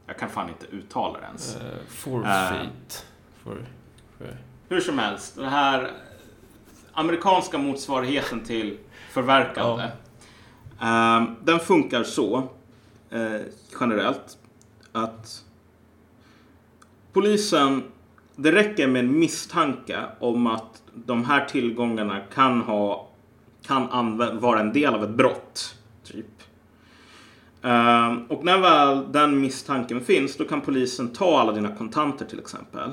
Jag 0.06 0.18
kan 0.18 0.28
fan 0.28 0.48
inte 0.48 0.66
uttala 0.76 1.18
det 1.18 1.26
ens. 1.26 1.56
Eh, 1.56 1.60
forfeit. 1.88 3.06
For, 3.44 3.66
for, 4.18 4.36
Hur 4.68 4.80
som 4.80 4.98
helst, 4.98 5.36
den 5.36 5.48
här 5.48 5.90
amerikanska 6.92 7.58
motsvarigheten 7.58 8.40
till 8.40 8.78
förverkande. 9.10 9.88
ehm, 10.80 11.26
den 11.44 11.60
funkar 11.60 12.02
så, 12.02 12.48
eh, 13.10 13.40
generellt, 13.80 14.38
att 14.92 15.44
polisen, 17.12 17.82
det 18.36 18.52
räcker 18.52 18.88
med 18.88 19.04
en 19.04 19.18
misstanke 19.18 19.98
om 20.20 20.46
att 20.46 20.82
de 20.94 21.24
här 21.24 21.44
tillgångarna 21.44 22.20
kan 22.34 22.60
ha, 22.60 23.08
kan 23.66 24.16
vara 24.40 24.60
en 24.60 24.72
del 24.72 24.94
av 24.94 25.04
ett 25.04 25.10
brott. 25.10 25.74
Typ. 26.04 26.26
Ehm, 27.62 28.24
och 28.28 28.44
när 28.44 28.58
väl 28.58 29.12
den 29.12 29.40
misstanken 29.40 30.00
finns, 30.00 30.36
då 30.36 30.44
kan 30.44 30.60
polisen 30.60 31.12
ta 31.12 31.40
alla 31.40 31.52
dina 31.52 31.76
kontanter 31.76 32.24
till 32.24 32.38
exempel. 32.38 32.90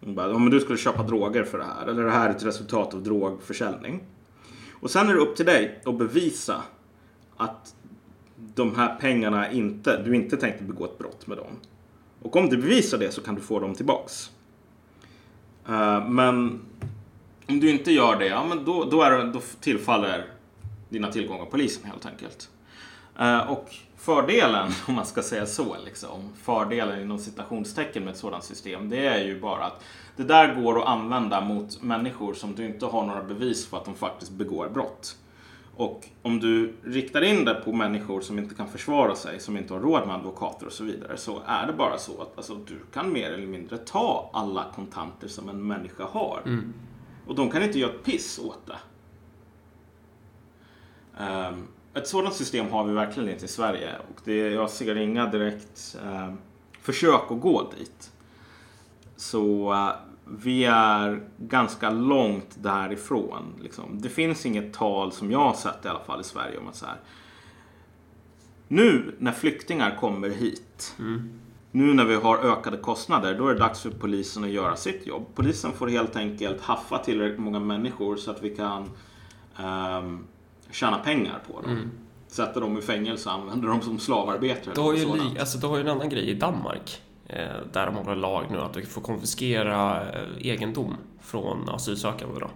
Bara, 0.00 0.34
om 0.34 0.50
du 0.50 0.60
skulle 0.60 0.78
köpa 0.78 1.02
droger 1.02 1.44
för 1.44 1.58
det 1.58 1.64
här. 1.64 1.86
Eller 1.86 2.04
det 2.04 2.10
här 2.10 2.28
är 2.28 2.30
ett 2.30 2.44
resultat 2.44 2.94
av 2.94 3.02
drogförsäljning. 3.02 4.00
Och 4.72 4.90
sen 4.90 5.08
är 5.08 5.14
det 5.14 5.20
upp 5.20 5.36
till 5.36 5.46
dig 5.46 5.82
att 5.84 5.98
bevisa 5.98 6.62
att 7.36 7.74
de 8.54 8.76
här 8.76 8.96
pengarna 9.00 9.50
inte, 9.50 10.02
du 10.02 10.16
inte 10.16 10.36
tänkte 10.36 10.64
begå 10.64 10.84
ett 10.84 10.98
brott 10.98 11.26
med 11.26 11.36
dem. 11.36 11.56
Och 12.22 12.36
om 12.36 12.48
du 12.48 12.56
bevisar 12.56 12.98
det 12.98 13.12
så 13.12 13.20
kan 13.20 13.34
du 13.34 13.40
få 13.40 13.60
dem 13.60 13.74
tillbaks. 13.74 14.30
Uh, 15.68 16.08
men 16.08 16.60
om 17.46 17.60
du 17.60 17.70
inte 17.70 17.92
gör 17.92 18.16
det, 18.16 18.26
ja 18.26 18.44
men 18.44 18.64
då, 18.64 18.84
då, 18.84 19.02
är 19.02 19.24
då 19.24 19.40
tillfaller 19.60 20.26
dina 20.88 21.12
tillgångar 21.12 21.44
polisen 21.44 21.84
helt 21.84 22.06
enkelt. 22.06 22.48
Uh, 23.20 23.50
och 23.50 23.74
fördelen, 23.96 24.70
om 24.86 24.94
man 24.94 25.06
ska 25.06 25.22
säga 25.22 25.46
så, 25.46 25.76
liksom, 25.84 26.32
fördelen 26.42 27.02
inom 27.02 27.18
citationstecken 27.18 28.04
med 28.04 28.12
ett 28.12 28.18
sådant 28.18 28.44
system, 28.44 28.88
det 28.88 29.06
är 29.06 29.24
ju 29.24 29.40
bara 29.40 29.64
att 29.64 29.84
det 30.16 30.22
där 30.22 30.54
går 30.62 30.82
att 30.82 30.88
använda 30.88 31.40
mot 31.40 31.82
människor 31.82 32.34
som 32.34 32.54
du 32.54 32.66
inte 32.66 32.86
har 32.86 33.06
några 33.06 33.22
bevis 33.22 33.66
för 33.66 33.76
att 33.76 33.84
de 33.84 33.94
faktiskt 33.94 34.32
begår 34.32 34.68
brott. 34.68 35.16
Och 35.76 36.08
om 36.22 36.40
du 36.40 36.74
riktar 36.84 37.22
in 37.22 37.44
det 37.44 37.54
på 37.54 37.72
människor 37.72 38.20
som 38.20 38.38
inte 38.38 38.54
kan 38.54 38.68
försvara 38.68 39.14
sig, 39.14 39.40
som 39.40 39.56
inte 39.56 39.74
har 39.74 39.80
råd 39.80 40.06
med 40.06 40.16
advokater 40.16 40.66
och 40.66 40.72
så 40.72 40.84
vidare, 40.84 41.16
så 41.16 41.42
är 41.46 41.66
det 41.66 41.72
bara 41.72 41.98
så 41.98 42.22
att 42.22 42.36
alltså, 42.36 42.54
du 42.54 42.78
kan 42.92 43.12
mer 43.12 43.30
eller 43.30 43.46
mindre 43.46 43.78
ta 43.78 44.30
alla 44.32 44.66
kontanter 44.74 45.28
som 45.28 45.48
en 45.48 45.66
människa 45.66 46.04
har. 46.04 46.42
Och 47.26 47.34
de 47.34 47.50
kan 47.50 47.62
inte 47.62 47.78
göra 47.78 47.90
ett 47.90 48.04
piss 48.04 48.38
åt 48.38 48.66
det. 48.66 48.78
Ehm, 51.18 51.66
ett 51.94 52.08
sådant 52.08 52.34
system 52.34 52.70
har 52.70 52.84
vi 52.84 52.92
verkligen 52.92 53.28
inte 53.28 53.44
i 53.44 53.48
Sverige 53.48 53.96
och 53.98 54.20
det, 54.24 54.36
jag 54.36 54.70
ser 54.70 54.96
inga 54.96 55.26
direkt 55.26 55.96
ehm, 56.04 56.38
försök 56.80 57.30
att 57.30 57.40
gå 57.40 57.70
dit. 57.78 58.12
Så 59.16 59.72
eh, 59.72 59.90
vi 60.24 60.64
är 60.64 61.22
ganska 61.38 61.90
långt 61.90 62.56
därifrån. 62.62 63.42
Liksom. 63.62 64.00
Det 64.00 64.08
finns 64.08 64.46
inget 64.46 64.72
tal 64.72 65.12
som 65.12 65.30
jag 65.30 65.38
har 65.38 65.54
sett 65.54 65.84
i 65.84 65.88
alla 65.88 66.04
fall 66.04 66.20
i 66.20 66.24
Sverige 66.24 66.58
om 66.58 66.68
att 66.68 66.76
så 66.76 66.86
här. 66.86 66.96
Nu 68.68 69.16
när 69.18 69.32
flyktingar 69.32 69.96
kommer 69.96 70.28
hit. 70.28 70.94
Nu 71.70 71.94
när 71.94 72.04
vi 72.04 72.14
har 72.14 72.38
ökade 72.38 72.76
kostnader, 72.76 73.38
då 73.38 73.48
är 73.48 73.54
det 73.54 73.60
dags 73.60 73.80
för 73.80 73.90
polisen 73.90 74.44
att 74.44 74.50
göra 74.50 74.76
sitt 74.76 75.06
jobb. 75.06 75.26
Polisen 75.34 75.72
får 75.72 75.88
helt 75.88 76.16
enkelt 76.16 76.60
haffa 76.60 76.98
tillräckligt 76.98 77.40
många 77.40 77.60
människor 77.60 78.16
så 78.16 78.30
att 78.30 78.42
vi 78.42 78.56
kan 78.56 78.90
um, 80.02 80.24
tjäna 80.70 80.98
pengar 80.98 81.42
på 81.52 81.60
dem. 81.60 81.90
Sätta 82.26 82.60
dem 82.60 82.78
i 82.78 82.82
fängelse 82.82 83.28
och 83.28 83.34
använda 83.34 83.68
dem 83.68 83.80
som 83.80 83.98
slavarbetare. 83.98 84.74
Du 84.74 84.80
har, 84.80 84.94
ju 84.94 85.04
li, 85.04 85.38
alltså, 85.38 85.58
du 85.58 85.66
har 85.66 85.76
ju 85.76 85.82
en 85.82 85.88
annan 85.88 86.08
grej 86.08 86.30
i 86.30 86.34
Danmark. 86.34 87.00
Eh, 87.32 87.56
där 87.72 87.86
de 87.86 87.94
har 87.96 88.12
en 88.12 88.20
lag 88.20 88.46
nu 88.50 88.58
att 88.60 88.72
du 88.74 88.86
får 88.86 89.00
konfiskera 89.00 90.02
eh, 90.12 90.46
egendom 90.46 90.96
från 91.20 91.68
asylsökande. 91.68 92.40
Då. 92.40 92.50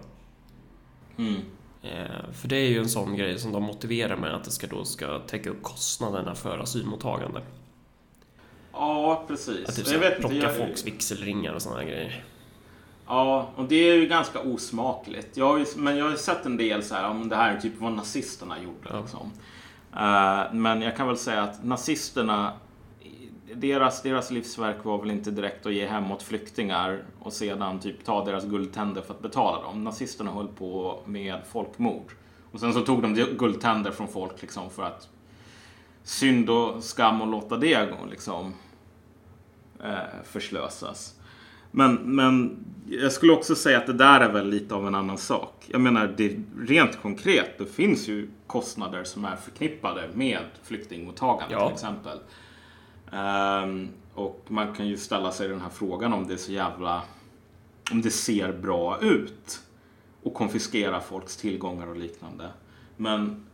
Mm. 1.17 1.41
Eh, 1.81 2.31
för 2.33 2.47
det 2.47 2.55
är 2.55 2.69
ju 2.69 2.79
en 2.79 2.89
sån 2.89 3.15
grej 3.15 3.39
som 3.39 3.51
de 3.51 3.63
motiverar 3.63 4.15
med 4.15 4.35
att 4.35 4.43
det 4.43 4.51
ska 4.51 4.67
då 4.67 4.85
ska 4.85 5.19
täcka 5.19 5.49
upp 5.49 5.63
kostnaderna 5.63 6.35
för 6.35 6.59
asylmottagande. 6.59 7.41
Ja, 8.73 9.23
precis. 9.27 9.69
Att 9.69 9.75
typ 9.75 9.87
Jag 9.87 9.99
vet 9.99 10.09
inte, 10.17 10.19
plocka 10.27 10.35
jag- 10.35 10.55
folks 10.55 10.85
vigselringar 10.85 11.53
och 11.53 11.61
såna 11.61 11.75
här 11.75 11.83
grejer. 11.85 12.23
Ja, 13.07 13.49
och 13.55 13.65
det 13.65 13.75
är 13.75 13.95
ju 13.95 14.07
ganska 14.07 14.39
osmakligt. 14.39 15.37
Jag 15.37 15.59
ju, 15.59 15.65
men 15.75 15.97
jag 15.97 16.05
har 16.05 16.11
ju 16.11 16.17
sett 16.17 16.45
en 16.45 16.57
del 16.57 16.83
så 16.83 16.95
här, 16.95 17.09
om 17.09 17.29
det 17.29 17.35
här 17.35 17.55
är 17.55 17.61
typ 17.61 17.73
vad 17.79 17.91
nazisterna 17.91 18.55
gjorde. 18.63 18.89
Ja. 18.89 18.99
Liksom. 19.01 19.31
Eh, 19.93 20.53
men 20.53 20.81
jag 20.81 20.97
kan 20.97 21.07
väl 21.07 21.17
säga 21.17 21.41
att 21.43 21.63
nazisterna, 21.63 22.53
deras, 23.53 24.01
deras 24.01 24.31
livsverk 24.31 24.83
var 24.83 24.97
väl 24.97 25.11
inte 25.11 25.31
direkt 25.31 25.65
att 25.65 25.73
ge 25.73 25.87
hem 25.87 26.11
åt 26.11 26.23
flyktingar 26.23 27.03
och 27.19 27.33
sedan 27.33 27.79
typ 27.79 28.03
ta 28.05 28.25
deras 28.25 28.45
guldtänder 28.45 29.01
för 29.01 29.13
att 29.13 29.21
betala 29.21 29.61
dem. 29.63 29.83
Nazisterna 29.83 30.31
höll 30.31 30.47
på 30.47 30.99
med 31.05 31.39
folkmord. 31.51 32.11
Och 32.51 32.59
sen 32.59 32.73
så 32.73 32.81
tog 32.81 33.01
de 33.01 33.13
guldtänder 33.13 33.91
från 33.91 34.07
folk 34.07 34.41
liksom 34.41 34.69
för 34.69 34.83
att 34.83 35.09
synd 36.03 36.49
och 36.49 36.83
skam 36.83 37.21
och 37.21 37.27
låta 37.27 37.57
det 37.57 37.89
gå 37.99 38.05
liksom 38.09 38.53
eh, 39.83 39.95
förslösas. 40.23 41.13
Men, 41.71 41.95
men 41.95 42.65
jag 42.89 43.11
skulle 43.11 43.33
också 43.33 43.55
säga 43.55 43.77
att 43.77 43.87
det 43.87 43.93
där 43.93 44.19
är 44.19 44.31
väl 44.33 44.49
lite 44.49 44.75
av 44.75 44.87
en 44.87 44.95
annan 44.95 45.17
sak. 45.17 45.65
Jag 45.67 45.81
menar, 45.81 46.13
det, 46.17 46.39
rent 46.59 47.01
konkret, 47.01 47.57
det 47.57 47.65
finns 47.65 48.07
ju 48.07 48.29
kostnader 48.47 49.03
som 49.03 49.25
är 49.25 49.35
förknippade 49.35 50.09
med 50.13 50.39
flyktingmottagande 50.63 51.53
Ja. 51.55 51.65
till 51.65 51.73
exempel. 51.73 52.19
Ehm, 53.11 53.89
och 54.13 54.45
man 54.47 54.73
kan 54.75 54.87
ju 54.87 54.97
ställa 54.97 55.31
sig 55.31 55.47
den 55.47 55.61
här 55.61 55.69
frågan 55.69 56.13
om 56.13 56.27
det 56.27 56.33
är 56.33 56.37
så 56.37 56.51
jävla... 56.51 57.01
Om 57.91 58.01
det 58.01 58.11
ser 58.11 58.53
bra 58.53 58.99
ut 59.01 59.61
och 60.23 60.33
konfiskera 60.33 61.01
folks 61.01 61.37
tillgångar 61.37 61.87
och 61.87 61.95
liknande. 61.95 62.49
Men 62.97 63.45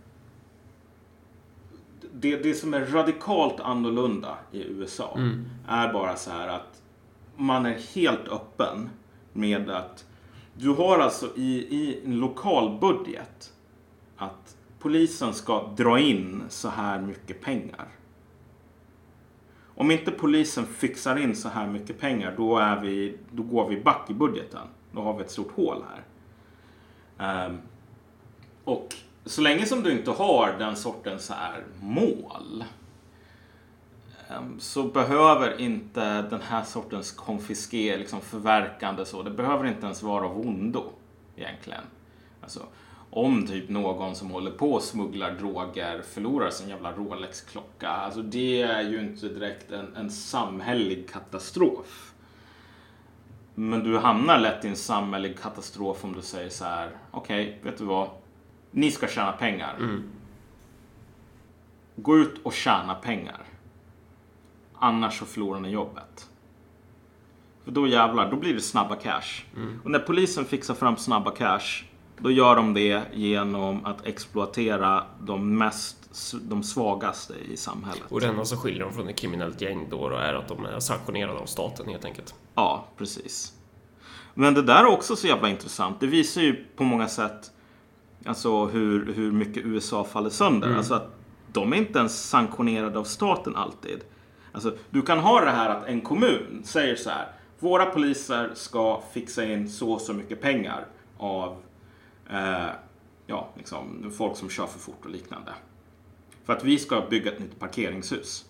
det, 2.14 2.36
det 2.36 2.54
som 2.54 2.74
är 2.74 2.86
radikalt 2.86 3.60
annorlunda 3.60 4.38
i 4.51 4.64
USA 4.64 5.18
är 5.68 5.93
bara 5.93 6.16
så 6.16 6.32
här 6.32 6.47
att 6.47 6.82
man 7.36 7.66
är 7.66 7.80
helt 7.95 8.28
öppen 8.28 8.89
med 9.34 9.70
att 9.70 10.06
du 10.54 10.70
har 10.70 10.99
alltså 10.99 11.30
i, 11.36 11.56
i 11.56 12.01
en 12.06 12.20
lokal 12.20 12.80
budget 12.80 13.54
att 14.18 14.58
polisen 14.80 15.34
ska 15.34 15.68
dra 15.78 15.99
in 15.99 16.43
så 16.49 16.70
här 16.70 17.01
mycket 17.01 17.41
pengar. 17.41 17.88
Om 19.76 19.91
inte 19.91 20.11
polisen 20.11 20.65
fixar 20.65 21.15
in 21.15 21.36
så 21.36 21.49
här 21.49 21.67
mycket 21.67 21.99
pengar 21.99 22.34
då, 22.38 22.57
är 22.57 22.80
vi, 22.80 23.17
då 23.32 23.43
går 23.43 23.69
vi 23.69 23.82
back 23.82 24.09
i 24.09 24.13
budgeten. 24.13 24.67
Då 24.91 25.01
har 25.01 25.13
vi 25.13 25.24
ett 25.24 25.32
stort 25.32 25.51
hål 25.55 25.84
här. 25.89 27.47
Um, 27.47 27.61
och 28.63 28.95
så 29.26 29.41
länge 29.41 29.65
som 29.65 29.84
du 29.84 29.91
inte 29.91 30.11
har 30.11 30.55
den 30.59 30.76
sortens 30.76 31.26
så 31.26 31.34
här 31.34 31.63
mål 31.82 32.63
um, 34.38 34.59
så 34.59 34.84
behöver 34.84 35.61
inte 35.61 36.21
den 36.21 36.41
här 36.41 36.63
sortens 36.63 37.11
konfiske, 37.11 37.97
liksom 37.97 38.21
förverkande 38.21 39.05
så, 39.05 39.24
det 39.24 39.32
behöver 39.32 39.65
inte 39.65 39.86
ens 39.86 40.03
vara 40.03 40.26
av 40.26 40.39
ondo 40.39 40.84
egentligen. 41.36 41.84
Alltså, 42.41 42.65
om 43.18 43.47
typ 43.47 43.70
någon 43.70 44.16
som 44.16 44.32
håller 44.32 44.51
på 44.51 44.74
och 44.74 44.82
smugglar 44.82 45.32
droger 45.32 46.01
förlorar 46.01 46.49
sin 46.49 46.70
jävla 46.70 46.91
Rolex-klocka, 46.91 47.89
alltså 47.89 48.22
det 48.22 48.61
är 48.61 48.82
ju 48.82 48.99
inte 48.99 49.28
direkt 49.28 49.72
en, 49.72 49.95
en 49.95 50.11
samhällelig 50.11 51.09
katastrof. 51.09 52.14
Men 53.55 53.84
du 53.84 53.97
hamnar 53.97 54.39
lätt 54.39 54.66
i 54.66 54.68
en 54.68 54.76
samhällelig 54.76 55.39
katastrof 55.39 56.03
om 56.03 56.14
du 56.14 56.22
säger 56.22 56.49
så 56.49 56.66
här, 56.66 56.89
okej, 57.11 57.59
vet 57.64 57.78
du 57.78 57.86
vad? 57.86 58.09
Ni 58.72 58.91
ska 58.91 59.07
tjäna 59.07 59.32
pengar. 59.32 59.76
gå 61.95 62.18
ut 62.18 62.41
och 62.43 62.53
tjäna 62.53 62.95
pengar. 62.95 63.41
Annars 64.76 65.20
så 65.20 65.26
förlorar 65.26 65.59
ni 65.59 65.70
jobbet. 65.70 66.30
För 67.64 67.72
då 67.72 67.88
jävlar, 67.88 68.32
då 68.32 68.38
blir 68.38 68.53
det 68.53 68.61
snabba 68.61 68.95
cash. 68.95 69.43
Och 69.84 69.91
när 69.91 69.99
polisen 69.99 70.45
fixar 70.45 70.74
fram 70.74 70.97
snabba 70.97 71.32
cash, 71.32 71.84
då 72.18 72.32
gör 72.32 72.55
de 72.55 72.74
det 72.74 73.01
genom 73.14 73.86
att 73.86 74.05
exploatera 74.05 75.03
de 75.22 75.57
mest, 75.57 75.97
de 76.41 76.64
svagaste 76.64 77.34
i 77.51 77.57
samhället. 77.57 78.03
Och 78.09 78.22
det 78.22 78.28
enda 78.28 78.45
som 78.45 78.57
skiljer 78.57 78.84
dem 78.84 78.93
från 78.93 79.09
ett 79.09 79.16
kriminellt 79.16 79.61
gäng 79.61 79.88
då, 79.89 80.09
då 80.09 80.16
är 80.16 80.34
att 80.34 80.47
de 80.47 80.66
är 80.66 80.80
sanktionerade 80.80 81.39
av 81.39 81.45
staten 81.45 81.88
helt 81.89 82.05
enkelt. 82.05 82.36
Ja, 82.55 82.88
precis. 82.97 83.53
Men 84.34 84.53
det 84.53 84.61
där 84.61 84.84
är 84.84 84.86
också 84.86 85.16
så 85.16 85.28
jävla 85.28 85.49
intressant. 85.49 85.99
Det 85.99 86.07
visar 86.07 86.41
ju 86.41 86.66
på 86.76 86.84
många 86.84 87.07
sätt 87.07 87.51
alltså 88.26 88.66
hur, 88.66 89.14
hur 89.14 89.32
mycket 89.32 89.66
USA 89.66 90.03
faller 90.03 90.30
sönder. 90.30 90.76
Alltså 90.76 90.93
att 90.93 91.16
de 91.53 91.74
är 91.74 91.78
inte 91.78 91.99
ens 91.99 92.30
sanktionerade 92.30 92.99
av 92.99 93.03
staten 93.03 93.55
alltid. 93.55 93.99
Alltså, 94.51 94.76
du 94.89 95.01
kan 95.01 95.20
ha 95.20 95.41
det 95.41 95.51
här 95.51 95.70
att 95.70 95.88
en 95.88 96.01
kommun 96.01 96.61
säger 96.64 96.95
så 96.95 97.09
här. 97.09 97.28
Våra 97.59 97.86
poliser 97.86 98.51
ska 98.53 99.01
fixa 99.14 99.45
in 99.45 99.70
så 99.70 99.91
och 99.91 100.01
så 100.01 100.14
mycket 100.14 100.41
pengar 100.41 100.86
av 101.18 101.57
eh, 102.34 102.69
ja, 103.27 103.49
liksom, 103.57 104.11
folk 104.17 104.38
som 104.38 104.49
kör 104.49 104.67
för 104.67 104.79
fort 104.79 105.05
och 105.05 105.11
liknande. 105.11 105.53
För 106.43 106.53
att 106.53 106.63
vi 106.63 106.79
ska 106.79 107.01
bygga 107.09 107.31
ett 107.31 107.39
nytt 107.39 107.59
parkeringshus. 107.59 108.45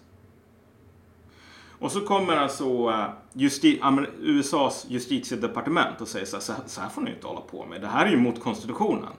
Och 1.80 1.92
så 1.92 2.02
kommer 2.02 2.36
alltså 2.36 2.64
eh, 2.90 3.10
justi- 3.34 4.08
USAs 4.20 4.86
justitiedepartement 4.90 6.02
och 6.02 6.08
säger 6.08 6.26
så 6.26 6.36
här, 6.36 6.42
så 6.42 6.54
här, 6.54 6.62
så 6.66 6.82
här 6.82 6.90
får 6.90 7.02
ni 7.02 7.12
inte 7.12 7.28
hålla 7.28 7.42
på 7.42 7.66
med. 7.66 7.82
Det 7.82 7.88
här 7.88 8.06
är 8.06 8.10
ju 8.12 8.18
mot 8.18 8.40
konstitutionen. 8.44 9.14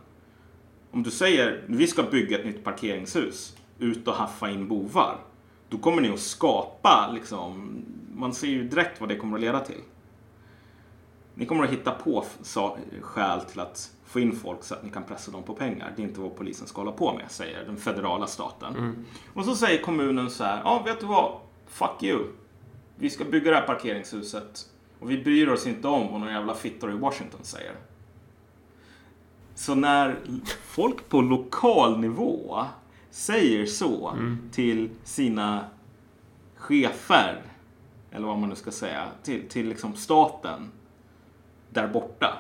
Om 0.91 1.03
du 1.03 1.11
säger 1.11 1.65
vi 1.67 1.87
ska 1.87 2.03
bygga 2.03 2.39
ett 2.39 2.45
nytt 2.45 2.65
parkeringshus, 2.65 3.57
ut 3.79 4.09
och 4.09 4.15
haffa 4.15 4.51
in 4.51 4.69
bovar. 4.69 5.17
Då 5.69 5.79
kommer 5.79 6.03
ni 6.03 6.11
att 6.11 6.21
skapa, 6.21 7.11
liksom, 7.15 7.79
man 8.15 8.35
ser 8.35 8.47
ju 8.47 8.69
direkt 8.69 9.01
vad 9.01 9.09
det 9.09 9.17
kommer 9.17 9.37
att 9.37 9.41
leda 9.41 9.61
till. 9.61 9.81
Ni 11.35 11.47
kommer 11.47 11.65
att 11.65 11.71
hitta 11.71 11.91
på 11.91 12.25
skäl 13.01 13.41
till 13.41 13.61
att 13.61 13.91
få 14.05 14.21
in 14.21 14.33
folk 14.33 14.65
så 14.65 14.75
att 14.75 14.85
ni 14.85 14.91
kan 14.91 15.03
pressa 15.03 15.31
dem 15.31 15.43
på 15.43 15.55
pengar. 15.55 15.93
Det 15.97 16.03
är 16.03 16.07
inte 16.07 16.21
vad 16.21 16.37
polisen 16.37 16.67
ska 16.67 16.81
hålla 16.81 16.93
på 16.93 17.15
med, 17.15 17.31
säger 17.31 17.65
den 17.65 17.77
federala 17.77 18.27
staten. 18.27 19.05
Och 19.35 19.45
så 19.45 19.55
säger 19.55 19.83
kommunen 19.83 20.31
så 20.31 20.45
här, 20.45 20.61
ja 20.65 20.83
vet 20.87 21.01
du 21.01 21.07
vad? 21.07 21.41
Fuck 21.67 22.03
you. 22.03 22.23
Vi 22.97 23.11
ska 23.11 23.25
bygga 23.25 23.51
det 23.51 23.57
här 23.57 23.67
parkeringshuset 23.67 24.71
och 25.01 25.11
vi 25.11 25.23
bryr 25.25 25.49
oss 25.49 25.67
inte 25.67 25.89
om 25.89 26.13
vad 26.13 26.21
några 26.21 26.33
jävla 26.33 26.55
fittor 26.55 26.91
i 26.91 26.95
Washington 26.95 27.41
säger. 27.43 27.75
Så 29.55 29.75
när 29.75 30.17
folk 30.65 31.09
på 31.09 31.21
lokal 31.21 31.99
nivå 31.99 32.65
säger 33.11 33.67
så 33.67 34.17
till 34.53 34.91
sina 35.05 35.65
chefer, 36.57 37.43
eller 38.11 38.27
vad 38.27 38.39
man 38.39 38.49
nu 38.49 38.55
ska 38.55 38.71
säga, 38.71 39.09
till, 39.23 39.49
till 39.49 39.69
liksom 39.69 39.95
staten 39.95 40.71
där 41.75 41.89
borta. 41.89 42.39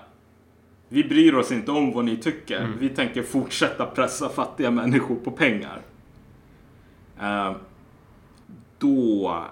Vi 0.88 1.04
bryr 1.04 1.34
oss 1.34 1.52
inte 1.52 1.70
om 1.70 1.92
vad 1.92 2.04
ni 2.04 2.16
tycker. 2.16 2.72
Vi 2.78 2.88
tänker 2.88 3.22
fortsätta 3.22 3.86
pressa 3.86 4.28
fattiga 4.28 4.70
människor 4.70 5.16
på 5.16 5.30
pengar. 5.30 5.82
Eh, 7.20 7.52
då, 8.78 9.44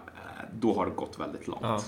då 0.61 0.75
har 0.75 0.87
det 0.87 0.93
gått 0.93 1.21
väldigt 1.21 1.49
långt. 1.49 1.63
Ja. 1.63 1.81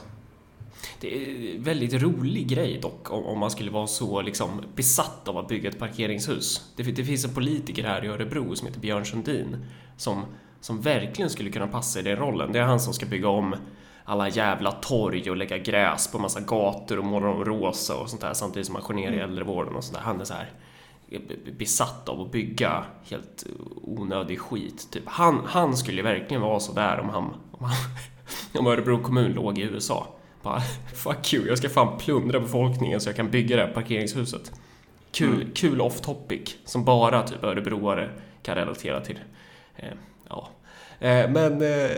Det 1.01 1.17
är 1.17 1.57
en 1.57 1.63
väldigt 1.63 2.03
rolig 2.03 2.49
grej 2.49 2.79
dock 2.83 3.13
om 3.13 3.25
om 3.25 3.39
man 3.39 3.51
skulle 3.51 3.71
vara 3.71 3.87
så 3.87 4.23
liksom 4.23 4.63
besatt 4.75 5.29
av 5.29 5.39
att 5.39 5.49
bygga 5.49 5.69
ett 5.69 5.79
parkeringshus. 5.79 6.73
Det, 6.77 6.83
det 6.83 7.05
finns 7.05 7.25
en 7.25 7.35
politiker 7.35 7.85
här 7.85 8.05
i 8.05 8.09
Örebro 8.09 8.57
som 8.57 8.69
heter 8.69 8.81
Björn 8.81 9.07
Sundin 9.07 9.57
som, 9.97 10.25
som 10.61 10.81
verkligen 10.81 11.31
skulle 11.31 11.51
kunna 11.51 11.67
passa 11.67 12.01
i 12.01 12.03
den 12.03 12.17
rollen. 12.17 12.53
Det 12.53 12.59
är 12.59 12.63
han 12.63 12.81
som 12.81 12.95
ska 12.95 13.07
bygga 13.07 13.29
om 13.29 13.57
alla 14.05 14.29
jävla 14.29 14.73
torg 14.73 15.31
och 15.31 15.37
lägga 15.37 15.59
gräs 15.59 16.13
på 16.13 16.19
massa 16.19 16.41
gator 16.41 16.99
och 16.99 17.05
måla 17.05 17.27
dem 17.27 17.45
rosa 17.45 17.97
och 17.97 18.11
sånt 18.11 18.23
där 18.23 18.35
samtidigt 18.35 18.67
som 18.67 18.75
han 18.75 18.85
skär 18.85 18.95
ner 18.95 19.13
i 19.13 19.19
äldrevården 19.19 19.77
och 19.77 19.85
sånt 19.85 19.97
där. 19.97 20.05
Han 20.05 20.21
är 20.21 20.25
så 20.25 20.35
här 20.35 20.51
besatt 21.59 22.09
av 22.09 22.21
att 22.21 22.33
bygga 22.33 22.85
helt 23.05 23.47
onödig 23.83 24.41
skit. 24.41 24.89
Typ. 24.91 25.03
Han, 25.07 25.41
han 25.47 25.77
skulle 25.77 26.03
verkligen 26.03 26.43
vara 26.43 26.61
så 26.61 26.73
där 26.73 27.01
om 27.01 27.09
han, 27.09 27.25
om 27.51 27.65
han 27.65 27.75
om 28.61 28.67
Örebro 28.67 29.03
kommun 29.03 29.33
låg 29.33 29.59
i 29.59 29.63
USA. 29.63 30.07
Bara, 30.43 30.61
fuck 30.95 31.35
you, 31.35 31.47
jag 31.47 31.59
ska 31.59 31.69
fan 31.69 31.99
plundra 31.99 32.41
befolkningen 32.41 33.01
så 33.01 33.09
jag 33.09 33.17
kan 33.17 33.31
bygga 33.31 33.57
det 33.57 33.63
här 33.63 33.73
parkeringshuset. 33.73 34.53
Kul, 35.13 35.51
kul 35.55 35.81
off 35.81 36.01
topic 36.01 36.57
som 36.65 36.85
bara 36.85 37.23
typ 37.23 37.45
örebroare 37.45 38.11
kan 38.43 38.55
relatera 38.55 39.01
till. 39.01 39.19
Eh, 39.77 39.89
ja. 40.29 40.49
Eh, 40.99 41.31
men 41.31 41.63
eh, 41.63 41.91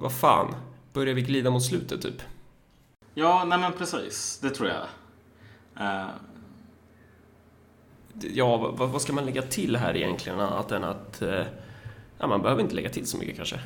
vad 0.00 0.12
fan, 0.12 0.54
börjar 0.94 1.14
vi 1.14 1.22
glida 1.22 1.50
mot 1.50 1.64
slutet 1.64 2.02
typ? 2.02 2.22
Ja, 3.14 3.44
nej 3.44 3.58
men 3.58 3.72
precis. 3.72 4.38
Det 4.42 4.50
tror 4.50 4.68
jag. 4.68 4.86
Eh, 5.86 6.08
Ja, 8.20 8.56
vad, 8.56 8.90
vad 8.90 9.02
ska 9.02 9.12
man 9.12 9.26
lägga 9.26 9.42
till 9.42 9.76
här 9.76 9.96
egentligen 9.96 10.40
annat 10.40 10.72
än 10.72 10.84
att 10.84 11.22
eh, 11.22 11.42
ja, 12.18 12.26
man 12.26 12.42
behöver 12.42 12.62
inte 12.62 12.74
lägga 12.74 12.88
till 12.90 13.06
så 13.06 13.16
mycket 13.18 13.36
kanske. 13.36 13.60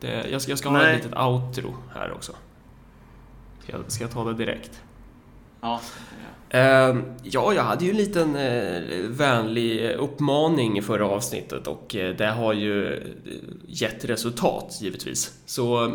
Det, 0.00 0.30
jag, 0.30 0.42
ska, 0.42 0.52
jag 0.52 0.58
ska 0.58 0.68
ha 0.68 0.82
ett 0.82 1.04
litet 1.04 1.18
outro 1.20 1.74
här 1.94 2.12
också. 2.12 2.32
Ska 3.62 3.72
jag, 3.72 3.92
ska 3.92 4.04
jag 4.04 4.10
ta 4.10 4.24
det 4.24 4.34
direkt? 4.34 4.82
Ja. 5.60 5.80
Ehm, 6.50 7.02
ja, 7.22 7.52
jag 7.54 7.62
hade 7.62 7.84
ju 7.84 7.90
en 7.90 7.96
liten 7.96 8.36
eh, 8.36 8.82
vänlig 9.08 9.90
uppmaning 9.90 10.78
i 10.78 10.82
förra 10.82 11.06
avsnittet 11.06 11.66
och 11.66 11.96
eh, 11.96 12.16
det 12.16 12.26
har 12.26 12.52
ju 12.52 12.94
eh, 12.94 13.00
gett 13.66 14.04
resultat 14.04 14.78
givetvis. 14.80 15.32
Så 15.46 15.92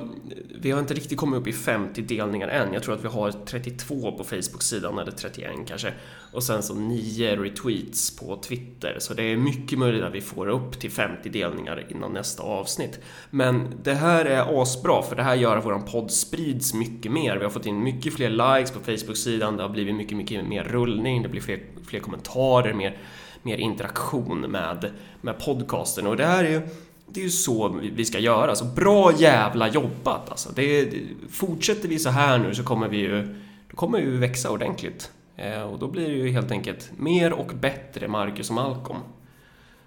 vi 0.55 0.71
har 0.71 0.79
inte 0.79 0.93
riktigt 0.93 1.17
kommit 1.17 1.39
upp 1.39 1.47
i 1.47 1.53
50 1.53 2.01
delningar 2.01 2.47
än. 2.47 2.73
Jag 2.73 2.83
tror 2.83 2.95
att 2.95 3.03
vi 3.03 3.07
har 3.07 3.31
32 3.31 4.11
på 4.11 4.23
Facebook-sidan 4.23 4.99
eller 4.99 5.11
31 5.11 5.51
kanske. 5.67 5.93
Och 6.33 6.43
sen 6.43 6.63
så 6.63 6.73
9 6.73 7.35
retweets 7.35 8.15
på 8.15 8.35
Twitter. 8.35 8.95
Så 8.99 9.13
det 9.13 9.23
är 9.23 9.37
mycket 9.37 9.79
möjligt 9.79 10.03
att 10.03 10.13
vi 10.13 10.21
får 10.21 10.47
upp 10.47 10.79
till 10.79 10.91
50 10.91 11.29
delningar 11.29 11.85
innan 11.89 12.13
nästa 12.13 12.43
avsnitt. 12.43 12.99
Men 13.29 13.67
det 13.83 13.93
här 13.93 14.25
är 14.25 14.61
asbra 14.61 15.01
för 15.01 15.15
det 15.15 15.23
här 15.23 15.35
gör 15.35 15.57
att 15.57 15.65
våran 15.65 15.85
podd 15.85 16.11
sprids 16.11 16.73
mycket 16.73 17.11
mer. 17.11 17.37
Vi 17.37 17.43
har 17.43 17.51
fått 17.51 17.65
in 17.65 17.83
mycket 17.83 18.13
fler 18.13 18.29
likes 18.29 18.71
på 18.71 18.79
Facebook-sidan. 18.79 19.57
Det 19.57 19.63
har 19.63 19.69
blivit 19.69 19.95
mycket, 19.95 20.17
mycket 20.17 20.45
mer 20.45 20.63
rullning. 20.63 21.23
Det 21.23 21.29
blir 21.29 21.41
fler, 21.41 21.59
fler 21.87 21.99
kommentarer, 21.99 22.73
mer, 22.73 22.97
mer 23.41 23.57
interaktion 23.57 24.39
med, 24.39 24.91
med 25.21 25.39
podcasten. 25.39 26.07
Och 26.07 26.17
det 26.17 26.25
här 26.25 26.43
är 26.43 26.49
ju 26.49 26.61
det 27.07 27.19
är 27.19 27.23
ju 27.23 27.29
så 27.29 27.69
vi 27.69 27.89
vi 27.89 28.05
ska 28.05 28.19
göra. 28.19 28.55
Så 28.55 28.65
bra 28.65 29.13
jävla 29.17 29.69
jobbat 29.69 30.29
alltså. 30.29 30.49
Det, 30.55 30.85
det, 30.85 31.01
fortsätter 31.29 31.89
vi 31.89 31.99
så 31.99 32.09
här 32.09 32.37
nu 32.37 32.55
så 32.55 32.63
kommer 32.63 32.87
vi 32.87 32.97
ju 32.97 33.35
då 33.69 33.75
kommer 33.75 34.01
vi 34.01 34.05
ju 34.05 34.17
växa 34.17 34.51
ordentligt. 34.51 35.11
Eh, 35.35 35.61
och 35.61 35.79
då 35.79 35.87
blir 35.87 36.07
det 36.09 36.15
ju 36.15 36.29
helt 36.31 36.51
enkelt 36.51 36.91
mer 36.97 37.33
och 37.33 37.47
bättre 37.47 38.07
Marcus 38.07 38.49
och 38.49 38.55
Malcolm. 38.55 38.99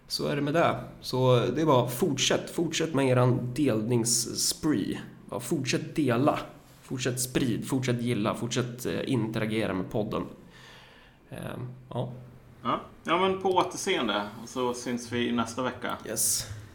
Så 0.08 0.26
är 0.26 0.36
det 0.36 0.42
med 0.42 0.54
det. 0.54 0.80
Så 1.00 1.36
det 1.54 1.60
är 1.62 1.66
bara 1.66 1.88
fortsätt, 1.88 2.50
fortsätt 2.50 2.94
med 2.94 3.06
eran 3.08 3.52
delningsspree. 3.54 5.00
Bara 5.26 5.40
fortsätt 5.40 5.96
dela, 5.96 6.38
fortsätt 6.82 7.20
sprid, 7.20 7.68
fortsätt 7.68 8.02
gilla, 8.02 8.34
fortsätt 8.34 8.86
eh, 8.86 9.12
interagera 9.12 9.74
med 9.74 9.90
podden. 9.90 10.22
Eh, 11.30 11.38
ja, 11.90 12.12
Ja. 12.62 12.80
ja, 13.04 13.18
men 13.18 13.42
på 13.42 13.48
återseende. 13.56 14.22
Och 14.42 14.48
så 14.48 14.74
syns 14.74 15.12
vi 15.12 15.32
nästa 15.32 15.62
vecka. 15.62 15.96
yes. 16.06 16.46